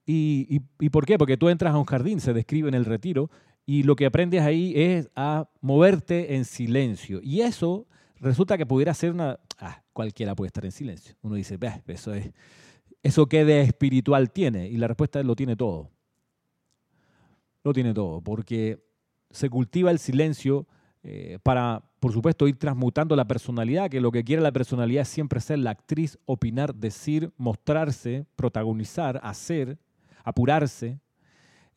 ¿Y, 0.06 0.48
y, 0.50 0.86
y 0.86 0.90
por 0.90 1.06
qué? 1.06 1.18
Porque 1.18 1.38
tú 1.38 1.50
entras 1.50 1.74
a 1.74 1.78
un 1.78 1.86
jardín, 1.86 2.22
se 2.22 2.34
describe 2.34 2.70
en 2.70 2.76
el 2.76 2.86
retiro, 2.86 3.30
y 3.66 3.84
lo 3.84 3.96
que 3.96 4.06
aprendes 4.06 4.42
ahí 4.42 4.74
es 4.76 5.10
a 5.16 5.50
moverte 5.62 6.36
en 6.36 6.46
silencio. 6.46 7.20
Y 7.22 7.42
eso 7.42 7.86
resulta 8.20 8.58
que 8.58 8.66
pudiera 8.66 8.94
ser 8.94 9.12
una... 9.12 9.40
Ah, 9.58 9.82
cualquiera 9.94 10.36
puede 10.36 10.48
estar 10.48 10.66
en 10.66 10.72
silencio. 10.72 11.16
Uno 11.22 11.36
dice, 11.36 11.58
eso 11.88 12.14
es... 12.14 12.32
¿Eso 13.02 13.28
qué 13.28 13.46
de 13.46 13.62
espiritual 13.62 14.32
tiene? 14.32 14.68
Y 14.68 14.78
la 14.78 14.88
respuesta 14.88 15.20
es 15.20 15.26
lo 15.26 15.36
tiene 15.36 15.56
todo. 15.56 15.90
Lo 17.64 17.74
tiene 17.74 17.94
todo, 17.94 18.22
porque 18.22 18.84
se 19.32 19.50
cultiva 19.50 19.92
el 19.92 20.00
silencio 20.00 20.68
eh, 21.04 21.40
para, 21.44 21.82
por 22.00 22.12
supuesto, 22.12 22.48
ir 22.48 22.58
transmutando 22.58 23.16
la 23.16 23.26
personalidad, 23.26 23.90
que 23.90 24.02
lo 24.02 24.12
que 24.12 24.24
quiere 24.24 24.42
la 24.42 24.52
personalidad 24.52 25.04
es 25.04 25.08
siempre 25.08 25.40
ser 25.40 25.60
la 25.60 25.72
actriz, 25.72 26.18
opinar, 26.26 26.76
decir, 26.76 27.32
mostrarse, 27.38 28.26
protagonizar, 28.36 29.20
hacer, 29.24 29.78
apurarse. 30.24 31.00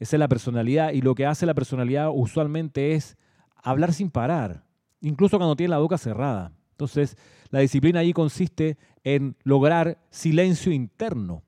Esa 0.00 0.16
es 0.16 0.20
la 0.20 0.28
personalidad 0.28 0.92
y 0.92 1.02
lo 1.02 1.14
que 1.14 1.26
hace 1.26 1.46
la 1.46 1.54
personalidad 1.54 2.10
usualmente 2.12 2.94
es 2.94 3.16
hablar 3.54 3.92
sin 3.92 4.10
parar, 4.10 4.64
incluso 5.02 5.36
cuando 5.36 5.56
tiene 5.56 5.70
la 5.70 5.78
boca 5.78 5.98
cerrada. 5.98 6.52
Entonces, 6.70 7.16
la 7.50 7.60
disciplina 7.60 8.00
ahí 8.00 8.12
consiste 8.12 8.78
en 9.04 9.36
lograr 9.44 9.98
silencio 10.10 10.72
interno, 10.72 11.42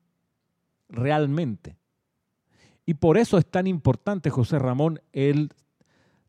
realmente. 0.89 1.77
Y 2.87 2.95
por 2.95 3.17
eso 3.17 3.39
es 3.39 3.47
tan 3.47 3.67
importante, 3.67 4.31
José 4.31 4.59
Ramón, 4.59 5.01
el 5.13 5.51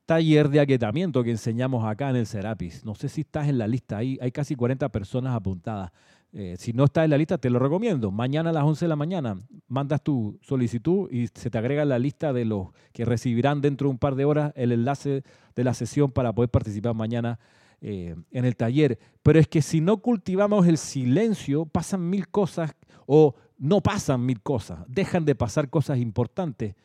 taller 0.05 0.49
de 0.49 0.59
aquietamiento 0.59 1.23
que 1.23 1.31
enseñamos 1.31 1.83
acá 1.85 2.09
en 2.09 2.15
el 2.15 2.25
Serapis. 2.25 2.85
No 2.85 2.95
sé 2.95 3.09
si 3.09 3.21
estás 3.21 3.47
en 3.47 3.57
la 3.57 3.67
lista 3.67 3.97
ahí, 3.97 4.17
hay 4.21 4.31
casi 4.31 4.55
40 4.55 4.89
personas 4.89 5.35
apuntadas. 5.35 5.91
Eh, 6.37 6.57
si 6.59 6.73
no 6.73 6.83
estás 6.83 7.05
en 7.05 7.11
la 7.11 7.17
lista, 7.17 7.37
te 7.37 7.49
lo 7.49 7.59
recomiendo. 7.59 8.11
Mañana 8.11 8.49
a 8.49 8.53
las 8.53 8.65
11 8.65 8.83
de 8.83 8.89
la 8.89 8.97
mañana 8.97 9.41
mandas 9.69 10.03
tu 10.03 10.37
solicitud 10.41 11.09
y 11.09 11.27
se 11.27 11.49
te 11.49 11.57
agrega 11.57 11.85
la 11.85 11.97
lista 11.97 12.33
de 12.33 12.43
los 12.43 12.67
que 12.91 13.05
recibirán 13.05 13.61
dentro 13.61 13.87
de 13.87 13.91
un 13.91 13.97
par 13.97 14.15
de 14.15 14.25
horas 14.25 14.51
el 14.57 14.73
enlace 14.73 15.23
de 15.55 15.63
la 15.63 15.73
sesión 15.73 16.11
para 16.11 16.35
poder 16.35 16.49
participar 16.49 16.93
mañana 16.93 17.39
eh, 17.79 18.17
en 18.31 18.43
el 18.43 18.57
taller. 18.57 18.99
Pero 19.23 19.39
es 19.39 19.47
que 19.47 19.61
si 19.61 19.79
no 19.79 19.99
cultivamos 19.99 20.67
el 20.67 20.77
silencio, 20.77 21.65
pasan 21.67 22.09
mil 22.09 22.27
cosas 22.27 22.75
o 23.05 23.35
no 23.57 23.79
pasan 23.79 24.25
mil 24.25 24.41
cosas, 24.41 24.79
dejan 24.89 25.23
de 25.23 25.35
pasar 25.35 25.69
cosas 25.69 25.99
importantes 25.99 26.75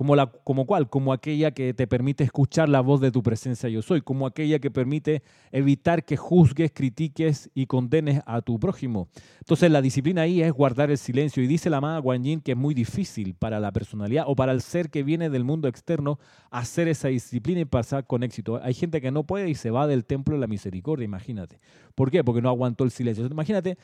como, 0.00 0.16
la, 0.16 0.28
como 0.28 0.64
cuál, 0.64 0.88
como 0.88 1.12
aquella 1.12 1.50
que 1.50 1.74
te 1.74 1.86
permite 1.86 2.24
escuchar 2.24 2.70
la 2.70 2.80
voz 2.80 3.02
de 3.02 3.10
tu 3.10 3.22
presencia 3.22 3.68
yo 3.68 3.82
soy, 3.82 4.00
como 4.00 4.26
aquella 4.26 4.58
que 4.58 4.70
permite 4.70 5.22
evitar 5.52 6.06
que 6.06 6.16
juzgues, 6.16 6.72
critiques 6.72 7.50
y 7.52 7.66
condenes 7.66 8.22
a 8.24 8.40
tu 8.40 8.58
prójimo. 8.58 9.10
Entonces 9.40 9.70
la 9.70 9.82
disciplina 9.82 10.22
ahí 10.22 10.40
es 10.40 10.52
guardar 10.54 10.90
el 10.90 10.96
silencio 10.96 11.42
y 11.42 11.46
dice 11.46 11.68
la 11.68 11.76
amada 11.76 11.98
Guan 11.98 12.24
Yin 12.24 12.40
que 12.40 12.52
es 12.52 12.56
muy 12.56 12.72
difícil 12.72 13.34
para 13.34 13.60
la 13.60 13.72
personalidad 13.72 14.24
o 14.26 14.34
para 14.34 14.52
el 14.52 14.62
ser 14.62 14.88
que 14.88 15.02
viene 15.02 15.28
del 15.28 15.44
mundo 15.44 15.68
externo 15.68 16.18
hacer 16.50 16.88
esa 16.88 17.08
disciplina 17.08 17.60
y 17.60 17.66
pasar 17.66 18.06
con 18.06 18.22
éxito. 18.22 18.58
Hay 18.62 18.72
gente 18.72 19.02
que 19.02 19.10
no 19.10 19.24
puede 19.24 19.50
y 19.50 19.54
se 19.54 19.70
va 19.70 19.86
del 19.86 20.06
templo 20.06 20.34
de 20.34 20.40
la 20.40 20.46
misericordia, 20.46 21.04
imagínate. 21.04 21.60
¿Por 21.94 22.10
qué? 22.10 22.24
Porque 22.24 22.40
no 22.40 22.48
aguantó 22.48 22.84
el 22.84 22.90
silencio. 22.90 23.26
Imagínate 23.26 23.76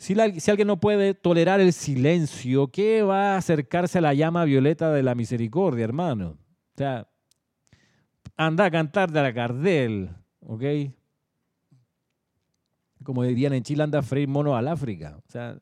si, 0.00 0.18
alguien 0.18 0.66
no 0.66 0.80
puede 0.80 1.12
tolerar 1.12 1.60
el 1.60 1.74
silencio, 1.74 2.68
¿qué 2.68 3.02
va 3.02 3.34
a 3.34 3.36
acercarse 3.36 3.98
a 3.98 4.00
la 4.00 4.14
llama 4.14 4.46
violeta 4.46 4.90
de 4.90 5.02
la 5.02 5.14
misericordia, 5.14 5.84
hermano? 5.84 6.38
O 6.74 6.78
sea, 6.78 7.06
anda 8.34 8.64
a 8.64 8.70
cantar 8.70 9.12
de 9.12 9.20
la 9.20 9.34
Cardel, 9.34 10.08
¿ok? 10.40 10.62
Como 13.04 13.24
dirían 13.24 13.52
en 13.52 13.62
Chile, 13.62 13.82
anda 13.82 13.98
a 13.98 14.02
freír 14.02 14.26
mono 14.26 14.56
al 14.56 14.68
África. 14.68 15.18
O 15.18 15.30
sea, 15.30 15.58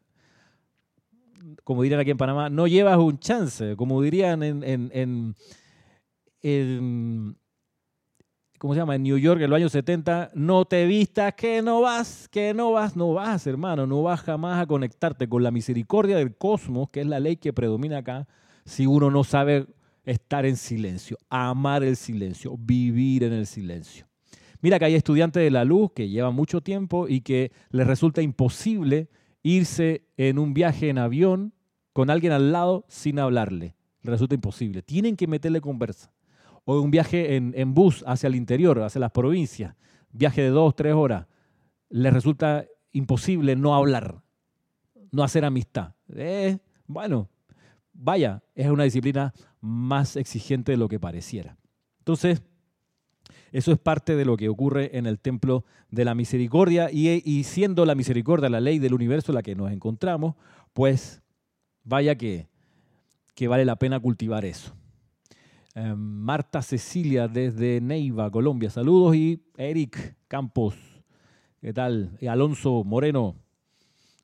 como 1.65 1.83
dirían 1.83 2.01
aquí 2.01 2.13
en 2.13 2.17
Panamá, 2.17 2.49
no 2.49 2.69
llevas 2.69 2.97
un 2.97 3.19
chance, 3.19 3.75
como 3.75 4.01
dirían 4.03 4.45
en, 4.45 4.63
en, 4.63 5.35
en, 6.43 7.38
¿cómo 8.59 8.75
se 8.75 8.81
llama? 8.81 8.97
En 8.97 9.05
New 9.05 9.17
York 9.17 9.41
en 9.41 9.51
los 9.51 9.57
años 9.57 9.73
70, 9.73 10.33
no 10.35 10.65
te 10.65 10.85
vistas 10.87 11.35
que 11.35 11.63
no 11.63 11.81
vas, 11.81 12.29
que 12.29 12.53
no 12.53 12.73
vas, 12.73 12.97
no 12.97 13.15
vas, 13.15 13.47
hermano, 13.47 13.87
no 13.87 14.03
vas 14.03 14.21
jamás 14.21 14.61
a 14.61 14.67
conectarte 14.67 15.29
con 15.29 15.43
la 15.43 15.51
misericordia 15.51 16.17
del 16.17 16.37
cosmos, 16.37 16.91
que 16.91 17.01
es 17.01 17.07
la 17.07 17.21
ley 17.21 17.37
que 17.37 17.53
predomina 17.53 17.99
acá, 17.99 18.27
si 18.65 18.87
uno 18.87 19.11
no 19.11 19.25
sabe 19.25 19.67
estar 20.05 20.45
en 20.45 20.57
silencio, 20.57 21.17
amar 21.29 21.85
el 21.85 21.97
silencio, 21.97 22.57
vivir 22.59 23.25
en 23.25 23.33
el 23.33 23.47
silencio. 23.47 24.07
Mira 24.61 24.79
que 24.79 24.87
hay 24.87 24.95
estudiantes 24.95 25.43
de 25.43 25.51
la 25.51 25.65
luz 25.65 25.93
que 25.95 26.09
llevan 26.09 26.35
mucho 26.35 26.61
tiempo 26.61 27.07
y 27.09 27.21
que 27.21 27.53
les 27.71 27.87
resulta 27.87 28.23
imposible 28.23 29.09
irse 29.43 30.03
en 30.17 30.39
un 30.39 30.53
viaje 30.53 30.89
en 30.89 30.99
avión 30.99 31.55
con 31.93 32.11
alguien 32.11 32.33
al 32.33 32.53
lado 32.53 32.85
sin 32.89 33.19
hablarle. 33.19 33.77
Resulta 34.03 34.35
imposible. 34.35 34.83
Tienen 34.83 35.17
que 35.17 35.27
meterle 35.27 35.61
conversa. 35.61 36.13
O 36.71 36.79
un 36.83 36.91
viaje 36.91 37.37
en, 37.37 37.73
bus 37.73 38.05
hacia 38.07 38.27
el 38.27 38.35
interior, 38.35 38.83
hacia 38.83 39.01
las 39.01 39.11
provincias, 39.11 39.75
viaje 40.13 40.43
de 40.43 40.51
dos, 40.51 40.77
tres 40.77 40.93
horas. 40.93 41.27
Les 41.89 42.13
resulta 42.13 42.67
imposible 42.93 43.57
no 43.57 43.75
hablar, 43.75 44.21
no 45.11 45.23
hacer 45.23 45.47
amistad. 45.47 45.95
Eh, 46.15 46.59
bueno, 46.87 47.31
vaya, 47.95 48.43
es 48.55 48.69
una 48.69 48.85
disciplina 48.85 49.33
más 49.63 50.15
exigente 50.17 50.73
de 50.73 50.77
lo 50.77 50.89
que 50.89 51.01
pareciera. 51.01 51.57
Entonces, 52.01 52.43
eso 53.51 53.73
es 53.73 53.79
parte 53.79 54.15
de 54.15 54.27
lo 54.27 54.37
que 54.37 54.51
ocurre 54.51 54.99
en 54.99 55.07
el 55.07 55.19
templo 55.19 55.65
de 55.91 56.05
la 56.05 56.15
misericordia 56.15 56.91
y, 56.93 57.45
siendo 57.45 57.87
la 57.87 57.95
misericordia 57.95 58.51
la 58.51 58.61
ley 58.61 58.79
del 58.79 58.93
universo 58.93 59.33
en 59.33 59.37
la 59.37 59.43
que 59.43 59.57
nos 59.57 59.73
encontramos, 59.73 60.35
pues 60.75 61.23
vaya 61.83 62.15
que, 62.17 62.51
que 63.35 63.49
vale 63.49 63.65
la 63.65 63.77
pena 63.77 63.99
cultivar 63.99 64.45
eso. 64.45 64.75
Em, 65.79 65.95
Marta 65.95 66.61
Cecilia 66.61 67.29
desde 67.29 67.81
Neiva, 67.81 68.33
Colombia, 68.33 68.69
saludos 68.69 69.15
y 69.15 69.45
Eric 69.57 70.17
Campos, 70.27 70.75
¿qué 71.61 71.73
tal? 71.73 72.19
Y 72.21 72.27
Alonso 72.27 72.83
Moreno, 72.83 73.37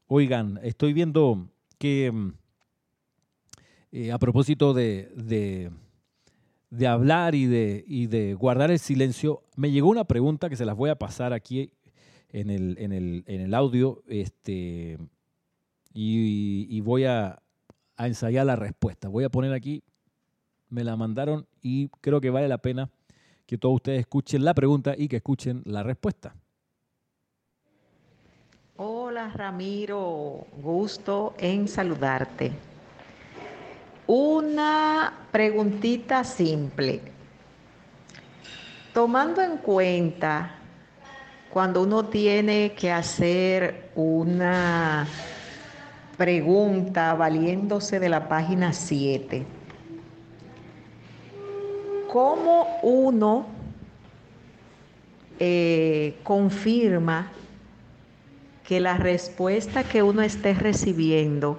oigan, 0.09 0.59
estoy 0.65 0.93
viendo 0.93 1.49
que 1.79 2.07
em, 2.07 2.33
eh, 3.93 4.11
a 4.11 4.19
propósito 4.19 4.75
de, 4.75 5.71
de, 6.71 6.87
hablar 6.89 7.37
y 7.37 7.47
de, 7.47 7.85
y 7.87 8.09
de 8.09 8.35
guardar 8.35 8.73
el 8.73 8.81
silencio, 8.81 9.45
me 9.55 9.71
llegó 9.71 9.91
una 9.91 10.07
pregunta 10.07 10.49
que 10.49 10.57
se 10.57 10.65
las 10.65 10.75
voy 10.75 10.91
a 10.91 10.99
pasar 10.99 11.33
aquí 11.33 11.71
en 12.31 12.51
el, 12.51 12.77
en 12.81 12.93
el, 12.93 13.23
en 13.29 13.41
el 13.41 13.55
audio 13.55 14.03
este, 14.09 14.99
y, 15.93 16.81
voy 16.81 17.05
a, 17.05 17.41
a 17.97 18.07
ensayar 18.09 18.45
la 18.45 18.57
respuesta. 18.57 19.07
Voy 19.07 19.23
a 19.23 19.29
poner 19.29 19.53
aquí, 19.53 19.85
me 20.75 20.85
la 20.85 20.97
mandaron 20.97 21.47
y 21.63 21.89
creo 22.01 22.21
que 22.21 22.31
vale 22.31 22.49
la 22.49 22.59
pena 22.59 22.91
que 23.47 23.57
todos 23.57 23.77
ustedes 23.77 24.01
escuchen 24.01 24.45
la 24.45 24.55
pregunta 24.55 24.95
y 24.97 25.07
que 25.09 25.17
escuchen 25.17 25.63
la 25.65 25.83
respuesta. 25.83 26.35
Hola 28.77 29.31
Ramiro, 29.33 30.47
gusto 30.61 31.35
en 31.39 31.69
saludarte. 31.69 32.51
Una 34.09 35.29
preguntita 35.31 36.25
simple. 36.25 37.01
Tomando 38.93 39.41
en 39.43 39.59
cuenta 39.59 40.57
cuando 41.51 41.83
uno 41.83 42.07
tiene 42.07 42.73
que 42.73 42.91
hacer 42.91 43.93
una 43.95 45.07
pregunta 46.17 47.15
valiéndose 47.15 48.01
de 48.01 48.09
la 48.09 48.29
página 48.29 48.73
7, 48.73 49.47
¿cómo 52.15 52.79
uno 52.85 53.45
eh, 55.41 56.15
confirma 56.23 57.33
que 58.63 58.79
la 58.79 58.97
respuesta 58.97 59.83
que 59.83 60.01
uno 60.05 60.23
esté 60.23 60.55
recibiendo 60.55 61.59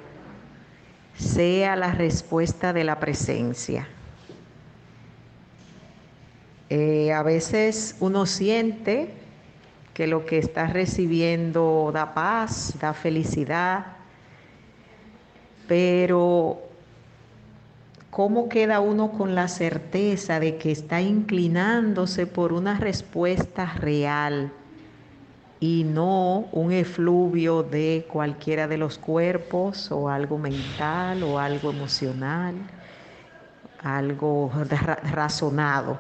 sea 1.18 1.76
la 1.76 1.92
respuesta 1.92 2.72
de 2.72 2.86
la 2.86 3.02
presencia. 3.02 3.86
Eh, 6.70 7.12
a 7.12 7.22
veces 7.22 7.98
uno 8.00 8.26
siente 8.26 9.10
que 9.94 10.08
lo 10.08 10.26
que 10.26 10.38
está 10.38 10.68
recibiendo 10.68 11.92
da 11.94 12.14
paz, 12.14 12.76
da 12.80 12.94
felicidad, 12.94 13.88
pero 15.68 16.65
¿cómo 18.16 18.48
queda 18.48 18.80
uno 18.80 19.12
con 19.12 19.36
la 19.36 19.50
certeza 19.50 20.40
de 20.40 20.56
que 20.56 20.72
está 20.72 21.02
inclinándose 21.02 22.26
por 22.26 22.54
una 22.54 22.80
respuesta 22.80 23.74
real? 23.76 24.54
y 25.60 25.84
no 25.84 26.48
un 26.52 26.72
efluvio 26.72 27.64
de 27.64 28.06
cualquiera 28.08 28.68
de 28.68 28.78
los 28.78 28.98
cuerpos 28.98 29.92
o 29.92 30.08
algo 30.10 30.38
mental 30.38 31.24
o 31.24 31.40
algo 31.40 31.72
emocional, 31.72 32.56
algo 33.82 34.50
razonado. 35.12 35.98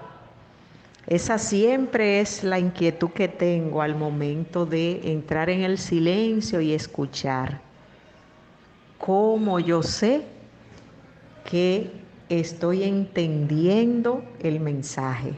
Esa 1.07 1.37
siempre 1.37 2.21
es 2.21 2.43
la 2.43 2.59
inquietud 2.59 3.09
que 3.09 3.27
tengo 3.27 3.81
al 3.81 3.95
momento 3.95 4.65
de 4.65 5.11
entrar 5.11 5.49
en 5.49 5.63
el 5.63 5.77
silencio 5.77 6.61
y 6.61 6.73
escuchar. 6.73 7.59
¿Cómo 8.99 9.59
yo 9.59 9.81
sé 9.83 10.21
que 11.49 12.04
estoy 12.29 12.83
entendiendo 12.83 14.23
el 14.39 14.59
mensaje? 14.59 15.33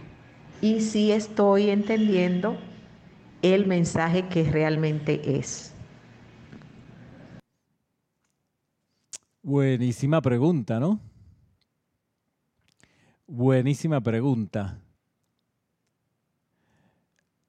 Y 0.62 0.82
si 0.82 1.12
estoy 1.12 1.70
entendiendo 1.70 2.58
el 3.42 3.68
mensaje 3.68 4.28
que 4.28 4.44
realmente 4.44 5.38
es? 5.38 5.74
Buenísima 9.44 10.22
pregunta, 10.22 10.80
¿no? 10.80 11.00
Buenísima 13.28 14.02
pregunta. 14.02 14.80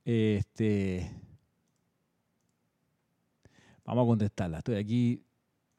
Este. 0.05 1.11
Vamos 3.85 4.05
a 4.05 4.07
contestarla. 4.07 4.59
Estoy 4.59 4.77
aquí 4.77 5.25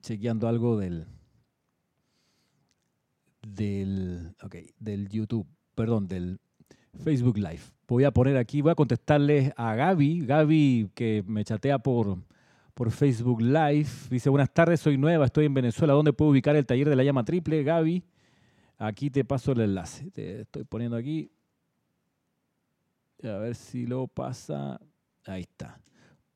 chequeando 0.01 0.47
algo 0.47 0.77
del. 0.77 1.05
Del. 3.41 4.35
Ok, 4.43 4.55
del 4.79 5.09
YouTube. 5.09 5.47
Perdón, 5.75 6.07
del 6.07 6.39
Facebook 7.03 7.37
Live. 7.37 7.61
Voy 7.87 8.03
a 8.03 8.11
poner 8.11 8.37
aquí, 8.37 8.61
voy 8.61 8.71
a 8.71 8.75
contestarles 8.75 9.51
a 9.55 9.73
Gaby, 9.73 10.25
Gaby 10.25 10.91
que 10.93 11.23
me 11.25 11.43
chatea 11.43 11.79
por, 11.79 12.17
por 12.73 12.91
Facebook 12.91 13.41
Live. 13.41 13.87
Dice, 14.09 14.29
buenas 14.29 14.53
tardes, 14.53 14.79
soy 14.79 14.97
nueva, 14.97 15.25
estoy 15.25 15.45
en 15.45 15.53
Venezuela. 15.53 15.93
¿Dónde 15.93 16.13
puedo 16.13 16.31
ubicar 16.31 16.55
el 16.55 16.65
taller 16.65 16.89
de 16.89 16.95
la 16.95 17.03
llama 17.03 17.23
triple? 17.25 17.63
Gaby, 17.63 18.03
aquí 18.77 19.09
te 19.09 19.23
paso 19.23 19.53
el 19.53 19.61
enlace. 19.61 20.11
Te 20.11 20.41
estoy 20.41 20.65
poniendo 20.65 20.97
aquí. 20.97 21.31
A 23.23 23.37
ver 23.37 23.55
si 23.55 23.85
lo 23.85 24.07
pasa. 24.07 24.79
Ahí 25.25 25.41
está. 25.41 25.81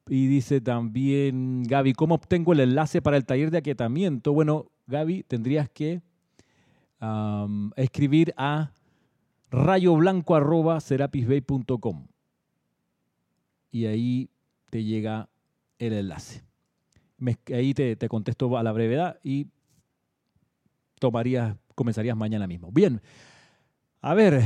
Y 0.08 0.28
dice 0.28 0.60
también 0.60 1.63
Gaby, 1.63 1.94
¿cómo 1.94 2.16
obtengo 2.16 2.54
el 2.54 2.60
enlace 2.60 3.02
para 3.02 3.18
el 3.18 3.26
taller 3.26 3.52
de 3.52 3.60
aquietamiento? 3.60 4.34
Bueno, 4.34 4.72
Gaby, 4.88 5.24
tendrías 5.24 5.70
que 5.70 6.02
escribir 7.76 8.34
a 8.38 8.72
rayoblanco.com 9.52 12.08
y 13.72 13.86
ahí 13.88 14.30
te 14.70 14.84
llega 14.84 15.30
el 15.80 15.94
enlace. 15.94 16.44
ahí 17.54 17.74
te, 17.74 17.98
contesto 18.08 18.58
a 18.58 18.63
la 18.63 18.72
brevedad 18.72 19.20
y 19.24 19.48
tomarías, 21.00 21.56
comenzarías 21.76 22.16
mañana 22.16 22.48
mismo. 22.48 22.72
Bien, 22.72 23.02
a 24.02 24.13
ver, 24.13 24.44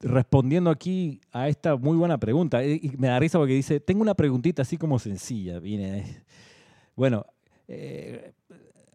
respondiendo 0.00 0.70
aquí 0.70 1.20
a 1.32 1.48
esta 1.48 1.76
muy 1.76 1.96
buena 1.96 2.18
pregunta, 2.18 2.64
y 2.64 2.92
me 2.98 3.08
da 3.08 3.18
risa 3.18 3.38
porque 3.38 3.54
dice, 3.54 3.80
tengo 3.80 4.02
una 4.02 4.14
preguntita 4.14 4.62
así 4.62 4.76
como 4.76 4.98
sencilla. 4.98 5.58
Viene, 5.58 6.22
bueno, 6.94 7.24
eh, 7.66 8.34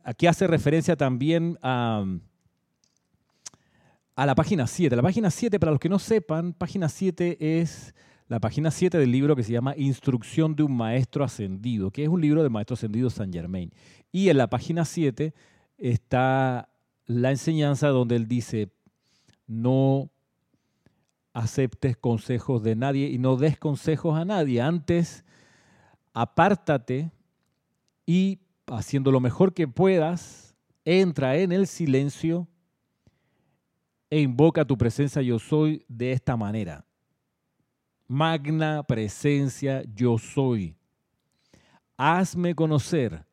aquí 0.03 0.27
hace 0.27 0.47
referencia 0.47 0.95
también 0.95 1.57
a 1.61 2.05
a 4.19 4.25
la 4.25 4.35
página 4.35 4.67
7. 4.67 4.97
La 4.97 5.01
página 5.01 5.31
7, 5.31 5.61
para 5.61 5.71
los 5.71 5.79
que 5.79 5.87
no 5.87 5.97
sepan, 5.97 6.51
página 6.51 6.89
7 6.89 7.61
es 7.61 7.95
la 8.27 8.41
página 8.41 8.69
7 8.69 8.97
del 8.97 9.13
libro 9.13 9.33
que 9.33 9.43
se 9.43 9.53
llama 9.53 9.77
Instrucción 9.77 10.57
de 10.57 10.63
un 10.63 10.75
Maestro 10.75 11.23
Ascendido, 11.23 11.89
que 11.89 12.03
es 12.03 12.09
un 12.09 12.19
libro 12.19 12.43
del 12.43 12.51
Maestro 12.51 12.73
Ascendido 12.73 13.09
San 13.09 13.31
Germain. 13.31 13.71
Y 14.11 14.27
en 14.27 14.37
la 14.37 14.49
página 14.49 14.83
7 14.83 15.33
está 15.77 16.67
la 17.05 17.31
enseñanza 17.31 17.87
donde 17.87 18.17
él 18.17 18.27
dice, 18.27 18.73
no 19.47 20.11
aceptes 21.31 21.95
consejos 21.95 22.61
de 22.61 22.75
nadie 22.75 23.07
y 23.07 23.19
no 23.19 23.37
des 23.37 23.57
consejos 23.57 24.19
a 24.19 24.25
nadie. 24.25 24.59
Antes, 24.59 25.23
apártate 26.13 27.09
y 28.05 28.39
haciendo 28.67 29.13
lo 29.13 29.21
mejor 29.21 29.53
que 29.53 29.69
puedas, 29.69 30.57
entra 30.83 31.37
en 31.37 31.53
el 31.53 31.67
silencio 31.67 32.49
e 34.09 34.21
invoca 34.21 34.65
tu 34.65 34.77
presencia 34.77 35.21
yo 35.21 35.39
soy 35.39 35.85
de 35.87 36.11
esta 36.11 36.35
manera. 36.35 36.85
Magna 38.07 38.83
presencia 38.83 39.83
yo 39.95 40.17
soy. 40.17 40.75
Hazme 41.95 42.55
conocer 42.55 43.25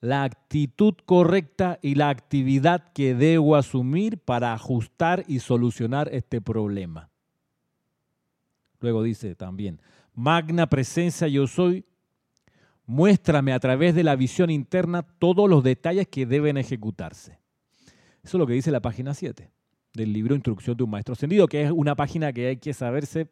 la 0.00 0.24
actitud 0.24 0.94
correcta 1.04 1.78
y 1.82 1.94
la 1.96 2.08
actividad 2.08 2.92
que 2.92 3.14
debo 3.14 3.56
asumir 3.56 4.18
para 4.18 4.52
ajustar 4.54 5.24
y 5.28 5.40
solucionar 5.40 6.08
este 6.12 6.40
problema. 6.40 7.10
Luego 8.80 9.02
dice 9.02 9.34
también, 9.34 9.80
magna 10.14 10.66
presencia 10.66 11.28
yo 11.28 11.46
soy, 11.46 11.84
muéstrame 12.86 13.52
a 13.52 13.60
través 13.60 13.94
de 13.94 14.02
la 14.02 14.16
visión 14.16 14.50
interna 14.50 15.02
todos 15.02 15.48
los 15.48 15.62
detalles 15.62 16.08
que 16.08 16.26
deben 16.26 16.56
ejecutarse. 16.56 17.38
Eso 18.24 18.36
es 18.36 18.40
lo 18.40 18.46
que 18.46 18.54
dice 18.54 18.70
la 18.70 18.80
página 18.80 19.14
7 19.14 19.50
del 19.94 20.12
libro 20.12 20.34
Instrucción 20.34 20.76
de 20.76 20.84
un 20.84 20.90
Maestro 20.90 21.12
Ascendido, 21.12 21.46
que 21.46 21.62
es 21.64 21.70
una 21.70 21.94
página 21.94 22.32
que 22.32 22.48
hay 22.48 22.56
que 22.56 22.72
saberse, 22.72 23.28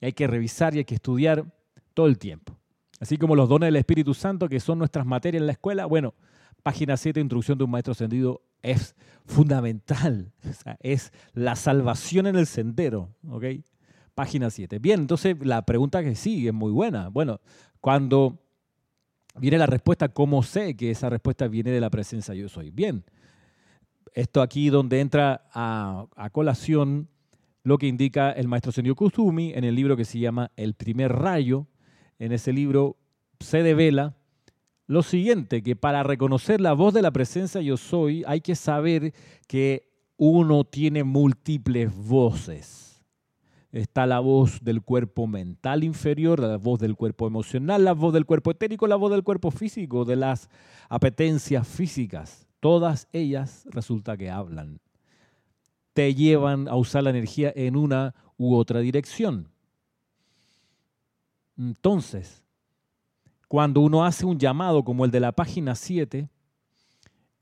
hay 0.00 0.12
que 0.12 0.26
revisar 0.26 0.74
y 0.74 0.78
hay 0.78 0.84
que 0.84 0.94
estudiar 0.94 1.44
todo 1.92 2.06
el 2.06 2.18
tiempo. 2.18 2.56
Así 3.00 3.16
como 3.18 3.36
los 3.36 3.48
dones 3.48 3.68
del 3.68 3.76
Espíritu 3.76 4.14
Santo, 4.14 4.48
que 4.48 4.60
son 4.60 4.78
nuestras 4.78 5.04
materias 5.04 5.40
en 5.40 5.46
la 5.46 5.52
escuela, 5.52 5.86
bueno, 5.86 6.14
página 6.62 6.96
7, 6.96 7.20
Instrucción 7.20 7.58
de 7.58 7.64
un 7.64 7.70
Maestro 7.70 7.92
Ascendido, 7.92 8.42
es 8.62 8.96
fundamental. 9.26 10.32
es 10.80 11.12
la 11.32 11.56
salvación 11.56 12.26
en 12.26 12.36
el 12.36 12.46
sendero, 12.46 13.14
¿ok? 13.28 13.44
Página 14.14 14.50
7. 14.50 14.78
Bien, 14.78 15.00
entonces 15.00 15.36
la 15.40 15.62
pregunta 15.62 16.02
que 16.02 16.14
sigue 16.14 16.48
es 16.48 16.54
muy 16.54 16.72
buena. 16.72 17.08
Bueno, 17.08 17.40
cuando 17.80 18.38
viene 19.36 19.58
la 19.58 19.66
respuesta, 19.66 20.08
¿cómo 20.08 20.42
sé 20.42 20.76
que 20.76 20.90
esa 20.90 21.10
respuesta 21.10 21.48
viene 21.48 21.70
de 21.70 21.80
la 21.80 21.90
presencia 21.90 22.34
yo 22.34 22.48
soy? 22.48 22.70
Bien, 22.70 23.04
esto 24.12 24.42
aquí 24.42 24.68
donde 24.68 25.00
entra 25.00 25.48
a, 25.52 26.06
colación 26.32 27.08
lo 27.62 27.78
que 27.78 27.86
indica 27.86 28.30
el 28.30 28.48
maestro 28.48 28.72
Sendio 28.72 28.94
Kusumi 28.94 29.52
en 29.54 29.64
el 29.64 29.74
libro 29.74 29.96
que 29.96 30.04
se 30.04 30.18
llama 30.18 30.50
El 30.56 30.74
primer 30.74 31.12
rayo. 31.12 31.66
En 32.18 32.32
ese 32.32 32.52
libro 32.52 32.96
se 33.40 33.62
devela 33.62 34.16
lo 34.86 35.02
siguiente, 35.02 35.62
que 35.62 35.76
para 35.76 36.02
reconocer 36.02 36.60
la 36.60 36.74
voz 36.74 36.92
de 36.92 37.02
la 37.02 37.10
presencia 37.10 37.60
yo 37.62 37.76
soy 37.76 38.22
hay 38.26 38.40
que 38.42 38.54
saber 38.54 39.14
que 39.48 39.88
uno 40.16 40.64
tiene 40.64 41.04
múltiples 41.04 41.94
voces. 41.94 43.02
Está 43.72 44.06
la 44.06 44.20
voz 44.20 44.62
del 44.62 44.82
cuerpo 44.82 45.26
mental 45.26 45.82
inferior, 45.82 46.38
la 46.38 46.58
voz 46.58 46.78
del 46.78 46.94
cuerpo 46.94 47.26
emocional, 47.26 47.84
la 47.84 47.92
voz 47.92 48.14
del 48.14 48.24
cuerpo 48.24 48.52
etérico, 48.52 48.86
la 48.86 48.94
voz 48.94 49.10
del 49.10 49.24
cuerpo 49.24 49.50
físico, 49.50 50.04
de 50.04 50.14
las 50.14 50.48
apetencias 50.88 51.66
físicas. 51.66 52.43
Todas 52.64 53.08
ellas 53.12 53.68
resulta 53.72 54.16
que 54.16 54.30
hablan. 54.30 54.80
Te 55.92 56.14
llevan 56.14 56.66
a 56.66 56.76
usar 56.76 57.02
la 57.02 57.10
energía 57.10 57.52
en 57.54 57.76
una 57.76 58.14
u 58.38 58.54
otra 58.54 58.80
dirección. 58.80 59.50
Entonces, 61.58 62.42
cuando 63.48 63.82
uno 63.82 64.02
hace 64.02 64.24
un 64.24 64.38
llamado 64.38 64.82
como 64.82 65.04
el 65.04 65.10
de 65.10 65.20
la 65.20 65.32
página 65.32 65.74
7, 65.74 66.26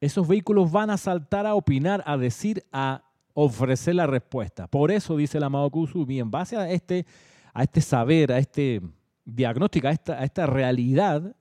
esos 0.01 0.27
vehículos 0.27 0.73
van 0.73 0.91
a 0.91 0.97
saltar 0.97 1.47
a 1.47 1.55
opinar, 1.55 2.03
a 2.05 2.17
decir, 2.17 2.65
a 2.73 3.05
ofrecer 3.33 3.95
la 3.95 4.09
respuesta. 4.09 4.67
Por 4.67 4.91
eso 4.91 5.17
dice 5.17 5.39
el 5.39 5.45
amado 5.45 5.71
Kusumi, 5.71 6.19
en 6.19 6.33
base 6.33 6.57
a 6.57 6.69
este, 6.69 7.07
a 7.55 7.63
este 7.63 7.81
saber, 7.81 8.33
a 8.33 8.39
este 8.39 8.83
diagnóstico, 9.25 9.87
a 9.87 9.93
esta, 9.93 10.15
a 10.15 10.25
esta 10.25 10.47
realidad 10.47 11.37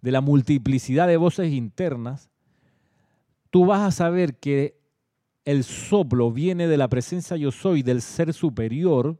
de 0.00 0.10
la 0.10 0.22
multiplicidad 0.22 1.06
de 1.06 1.18
voces 1.18 1.52
internas, 1.52 2.30
tú 3.56 3.64
vas 3.64 3.80
a 3.80 3.90
saber 3.90 4.36
que 4.38 4.78
el 5.46 5.64
soplo 5.64 6.30
viene 6.30 6.66
de 6.66 6.76
la 6.76 6.88
presencia 6.88 7.38
yo 7.38 7.50
soy 7.50 7.82
del 7.82 8.02
ser 8.02 8.34
superior 8.34 9.18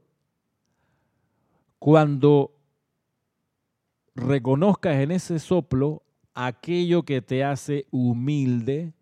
cuando 1.79 2.55
reconozcas 4.13 4.97
en 4.97 5.09
ese 5.09 5.39
soplo 5.39 6.03
aquello 6.35 7.01
que 7.01 7.23
te 7.23 7.43
hace 7.43 7.87
humilde, 7.89 8.93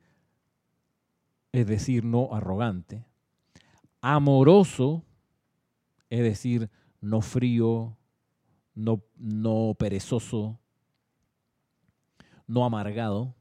es 1.52 1.68
decir, 1.68 2.06
no 2.06 2.34
arrogante, 2.34 3.06
amoroso, 4.00 5.04
es 6.10 6.22
decir, 6.22 6.70
no 7.02 7.20
frío, 7.20 7.98
no, 8.74 9.04
no 9.18 9.76
perezoso, 9.78 10.58
no 12.48 12.64
amargado, 12.64 13.36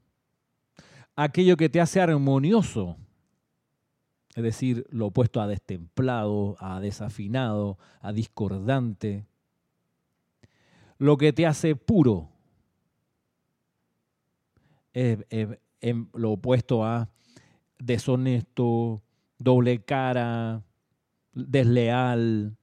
aquello 1.16 1.56
que 1.56 1.68
te 1.68 1.80
hace 1.80 2.00
armonioso, 2.00 2.96
es 4.34 4.42
decir, 4.42 4.86
lo 4.90 5.06
opuesto 5.06 5.40
a 5.40 5.46
destemplado, 5.46 6.56
a 6.58 6.80
desafinado, 6.80 7.78
a 8.00 8.12
discordante, 8.12 9.26
lo 10.98 11.16
que 11.16 11.32
te 11.32 11.46
hace 11.46 11.76
puro, 11.76 12.30
es, 14.92 15.18
lo 16.14 16.32
opuesto 16.32 16.84
a 16.84 17.10
deshonesto, 17.78 19.02
doble 19.38 19.82
cara, 19.84 20.62
desleal. 21.32 22.56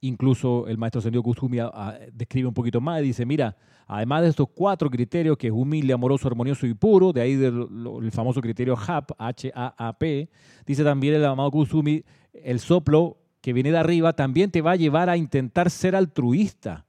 Incluso 0.00 0.66
el 0.66 0.76
maestro 0.78 1.00
Sendio 1.00 1.22
Kusumi 1.22 1.58
ah, 1.60 1.98
describe 2.12 2.48
un 2.48 2.54
poquito 2.54 2.80
más 2.80 3.00
y 3.00 3.06
dice, 3.06 3.24
mira, 3.24 3.56
además 3.86 4.22
de 4.22 4.28
estos 4.28 4.48
cuatro 4.54 4.90
criterios, 4.90 5.36
que 5.36 5.48
es 5.48 5.52
humilde, 5.52 5.92
amoroso, 5.92 6.28
armonioso 6.28 6.66
y 6.66 6.74
puro, 6.74 7.12
de 7.12 7.20
ahí 7.20 7.32
el 7.32 8.10
famoso 8.12 8.40
criterio 8.40 8.76
HAP, 8.76 9.12
H-A-A-P, 9.18 10.30
dice 10.66 10.84
también 10.84 11.14
el 11.14 11.24
amado 11.24 11.50
Kusumi, 11.50 12.04
el 12.32 12.60
soplo 12.60 13.18
que 13.40 13.52
viene 13.52 13.72
de 13.72 13.78
arriba 13.78 14.12
también 14.14 14.50
te 14.50 14.62
va 14.62 14.72
a 14.72 14.76
llevar 14.76 15.10
a 15.10 15.16
intentar 15.16 15.70
ser 15.70 15.96
altruista, 15.96 16.86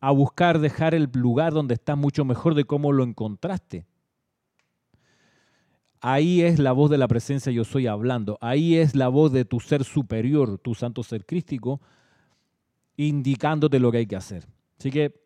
a 0.00 0.10
buscar 0.10 0.58
dejar 0.58 0.94
el 0.94 1.10
lugar 1.12 1.52
donde 1.52 1.74
estás 1.74 1.98
mucho 1.98 2.24
mejor 2.24 2.54
de 2.54 2.64
cómo 2.64 2.92
lo 2.92 3.04
encontraste. 3.04 3.86
Ahí 6.00 6.42
es 6.42 6.58
la 6.58 6.72
voz 6.72 6.90
de 6.90 6.98
la 6.98 7.06
presencia 7.06 7.52
yo 7.52 7.62
soy 7.62 7.86
hablando. 7.86 8.36
Ahí 8.40 8.74
es 8.74 8.96
la 8.96 9.06
voz 9.06 9.32
de 9.32 9.44
tu 9.44 9.60
ser 9.60 9.84
superior, 9.84 10.58
tu 10.58 10.74
santo 10.74 11.04
ser 11.04 11.24
crístico, 11.24 11.80
indicándote 12.96 13.78
lo 13.78 13.92
que 13.92 13.98
hay 13.98 14.06
que 14.06 14.16
hacer. 14.16 14.48
Así 14.78 14.90
que 14.90 15.21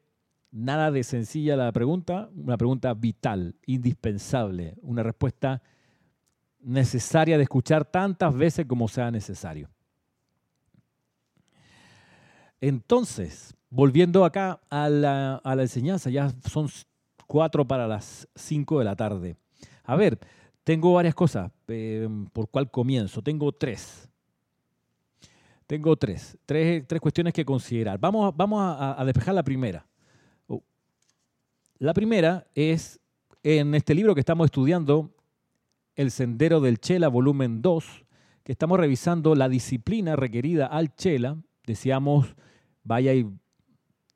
nada 0.56 0.90
de 0.90 1.04
sencilla 1.04 1.56
la 1.56 1.70
pregunta, 1.72 2.30
una 2.34 2.56
pregunta 2.56 2.94
vital, 2.94 3.54
indispensable, 3.66 4.74
una 4.82 5.02
respuesta 5.02 5.62
necesaria 6.60 7.36
de 7.36 7.44
escuchar 7.44 7.84
tantas 7.84 8.34
veces 8.34 8.66
como 8.66 8.88
sea 8.88 9.10
necesario. 9.10 9.68
Entonces, 12.60 13.54
volviendo 13.68 14.24
acá 14.24 14.60
a 14.70 14.88
la, 14.88 15.36
a 15.36 15.54
la 15.54 15.62
enseñanza, 15.62 16.10
ya 16.10 16.32
son 16.48 16.68
cuatro 17.26 17.66
para 17.66 17.86
las 17.86 18.26
cinco 18.34 18.78
de 18.78 18.84
la 18.84 18.96
tarde. 18.96 19.36
A 19.84 19.94
ver, 19.94 20.18
tengo 20.64 20.94
varias 20.94 21.14
cosas, 21.14 21.52
eh, 21.68 22.08
por 22.32 22.48
cuál 22.48 22.70
comienzo. 22.70 23.22
Tengo 23.22 23.52
tres. 23.52 24.08
Tengo 25.66 25.96
tres, 25.96 26.38
tres, 26.46 26.84
cuestiones 27.00 27.32
que 27.32 27.44
considerar. 27.44 27.98
Vamos, 27.98 28.34
vamos 28.36 28.60
a, 28.60 29.04
despejar 29.04 29.34
la 29.34 29.42
primera. 29.42 29.84
La 31.78 31.92
primera 31.92 32.46
es 32.54 33.00
en 33.42 33.74
este 33.74 33.94
libro 33.94 34.14
que 34.14 34.20
estamos 34.20 34.46
estudiando, 34.46 35.10
El 35.94 36.10
Sendero 36.10 36.62
del 36.62 36.80
Chela, 36.80 37.08
volumen 37.08 37.60
2, 37.60 38.06
que 38.44 38.52
estamos 38.52 38.80
revisando 38.80 39.34
la 39.34 39.50
disciplina 39.50 40.16
requerida 40.16 40.64
al 40.68 40.94
Chela. 40.94 41.36
Decíamos, 41.66 42.34
vaya 42.82 43.12
y 43.12 43.26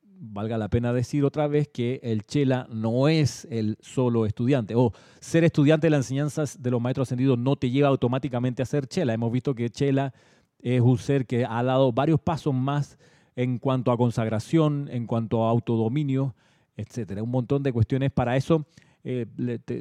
valga 0.01 0.57
la 0.57 0.69
pena 0.69 0.91
decir 0.91 1.23
otra 1.23 1.45
vez 1.45 1.67
que 1.67 1.99
el 2.01 2.25
Chela 2.25 2.67
no 2.71 3.07
es 3.07 3.47
el 3.51 3.77
solo 3.79 4.25
estudiante, 4.25 4.73
o 4.73 4.91
ser 5.19 5.43
estudiante 5.43 5.85
de 5.85 5.91
las 5.91 5.99
enseñanzas 6.05 6.63
de 6.63 6.71
los 6.71 6.81
maestros 6.81 7.09
ascendidos 7.09 7.37
no 7.37 7.57
te 7.57 7.69
lleva 7.69 7.89
automáticamente 7.89 8.63
a 8.63 8.65
ser 8.65 8.87
Chela. 8.87 9.13
Hemos 9.13 9.31
visto 9.31 9.53
que 9.53 9.69
Chela 9.69 10.15
es 10.57 10.81
un 10.81 10.97
ser 10.97 11.27
que 11.27 11.45
ha 11.45 11.61
dado 11.61 11.91
varios 11.91 12.19
pasos 12.19 12.55
más 12.55 12.97
en 13.35 13.59
cuanto 13.59 13.91
a 13.91 13.97
consagración, 13.97 14.89
en 14.91 15.05
cuanto 15.05 15.45
a 15.45 15.51
autodominio, 15.51 16.33
etcétera. 16.75 17.23
Un 17.23 17.31
montón 17.31 17.63
de 17.63 17.73
cuestiones 17.73 18.11
para 18.11 18.35
eso. 18.35 18.65
Eh, 19.03 19.25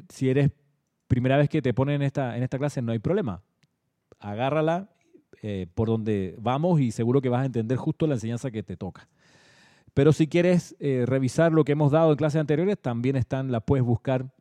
si 0.09 0.29
eres 0.29 0.50
primera 1.07 1.37
vez 1.37 1.48
que 1.48 1.62
te 1.62 1.74
ponen 1.74 1.96
en 1.96 2.03
esta, 2.03 2.37
en 2.37 2.42
esta 2.42 2.59
clase, 2.59 2.83
no 2.83 2.92
hay 2.92 2.98
problema. 2.98 3.42
Agárrala 4.18 4.90
eh, 5.42 5.66
por 5.74 5.88
donde 5.88 6.37
vamos 6.38 6.81
y 6.81 6.90
seguro 6.90 7.20
que 7.20 7.29
vas 7.29 7.42
a 7.42 7.46
entender 7.46 7.79
justo 7.79 8.07
la 8.07 8.14
enseñanza 8.14 8.50
que 8.50 8.62
te 8.62 8.76
toca. 8.76 9.09
Pero 9.94 10.12
si 10.12 10.29
quieres 10.29 10.76
eh, 10.79 11.05
revisar 11.07 11.53
lo 11.53 11.64
que 11.64 11.72
hemos 11.72 11.90
dado 11.92 12.12
en 12.12 12.16
clases 12.16 12.40
anteriores, 12.40 12.79
también 12.79 13.16
están, 13.16 13.50
la 13.50 13.61
puedes 13.61 13.85
buscar 13.85 14.33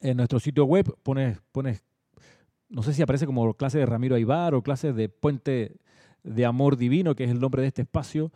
en 0.00 0.16
nuestro 0.16 0.40
sitio 0.40 0.64
web. 0.64 0.96
Pones, 1.02 1.40
pones 1.52 1.84
no 2.68 2.82
sé 2.82 2.94
si 2.94 3.02
aparece 3.02 3.26
como 3.26 3.52
clase 3.54 3.78
de 3.78 3.86
Ramiro 3.86 4.16
Aybar 4.16 4.54
o 4.54 4.62
clase 4.62 4.92
de 4.92 5.08
Puente 5.08 5.76
de 6.22 6.46
Amor 6.46 6.76
Divino, 6.76 7.14
que 7.14 7.24
es 7.24 7.30
el 7.30 7.40
nombre 7.40 7.62
de 7.62 7.68
este 7.68 7.82
espacio, 7.82 8.30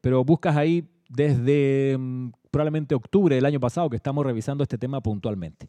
pero 0.00 0.24
buscas 0.24 0.56
ahí 0.56 0.88
desde 1.08 1.96
mm, 1.98 2.30
probablemente 2.50 2.94
octubre 2.94 3.34
del 3.34 3.46
año 3.46 3.60
pasado 3.60 3.90
que 3.90 3.96
estamos 3.96 4.24
revisando 4.24 4.62
este 4.62 4.78
tema 4.78 5.00
puntualmente. 5.00 5.68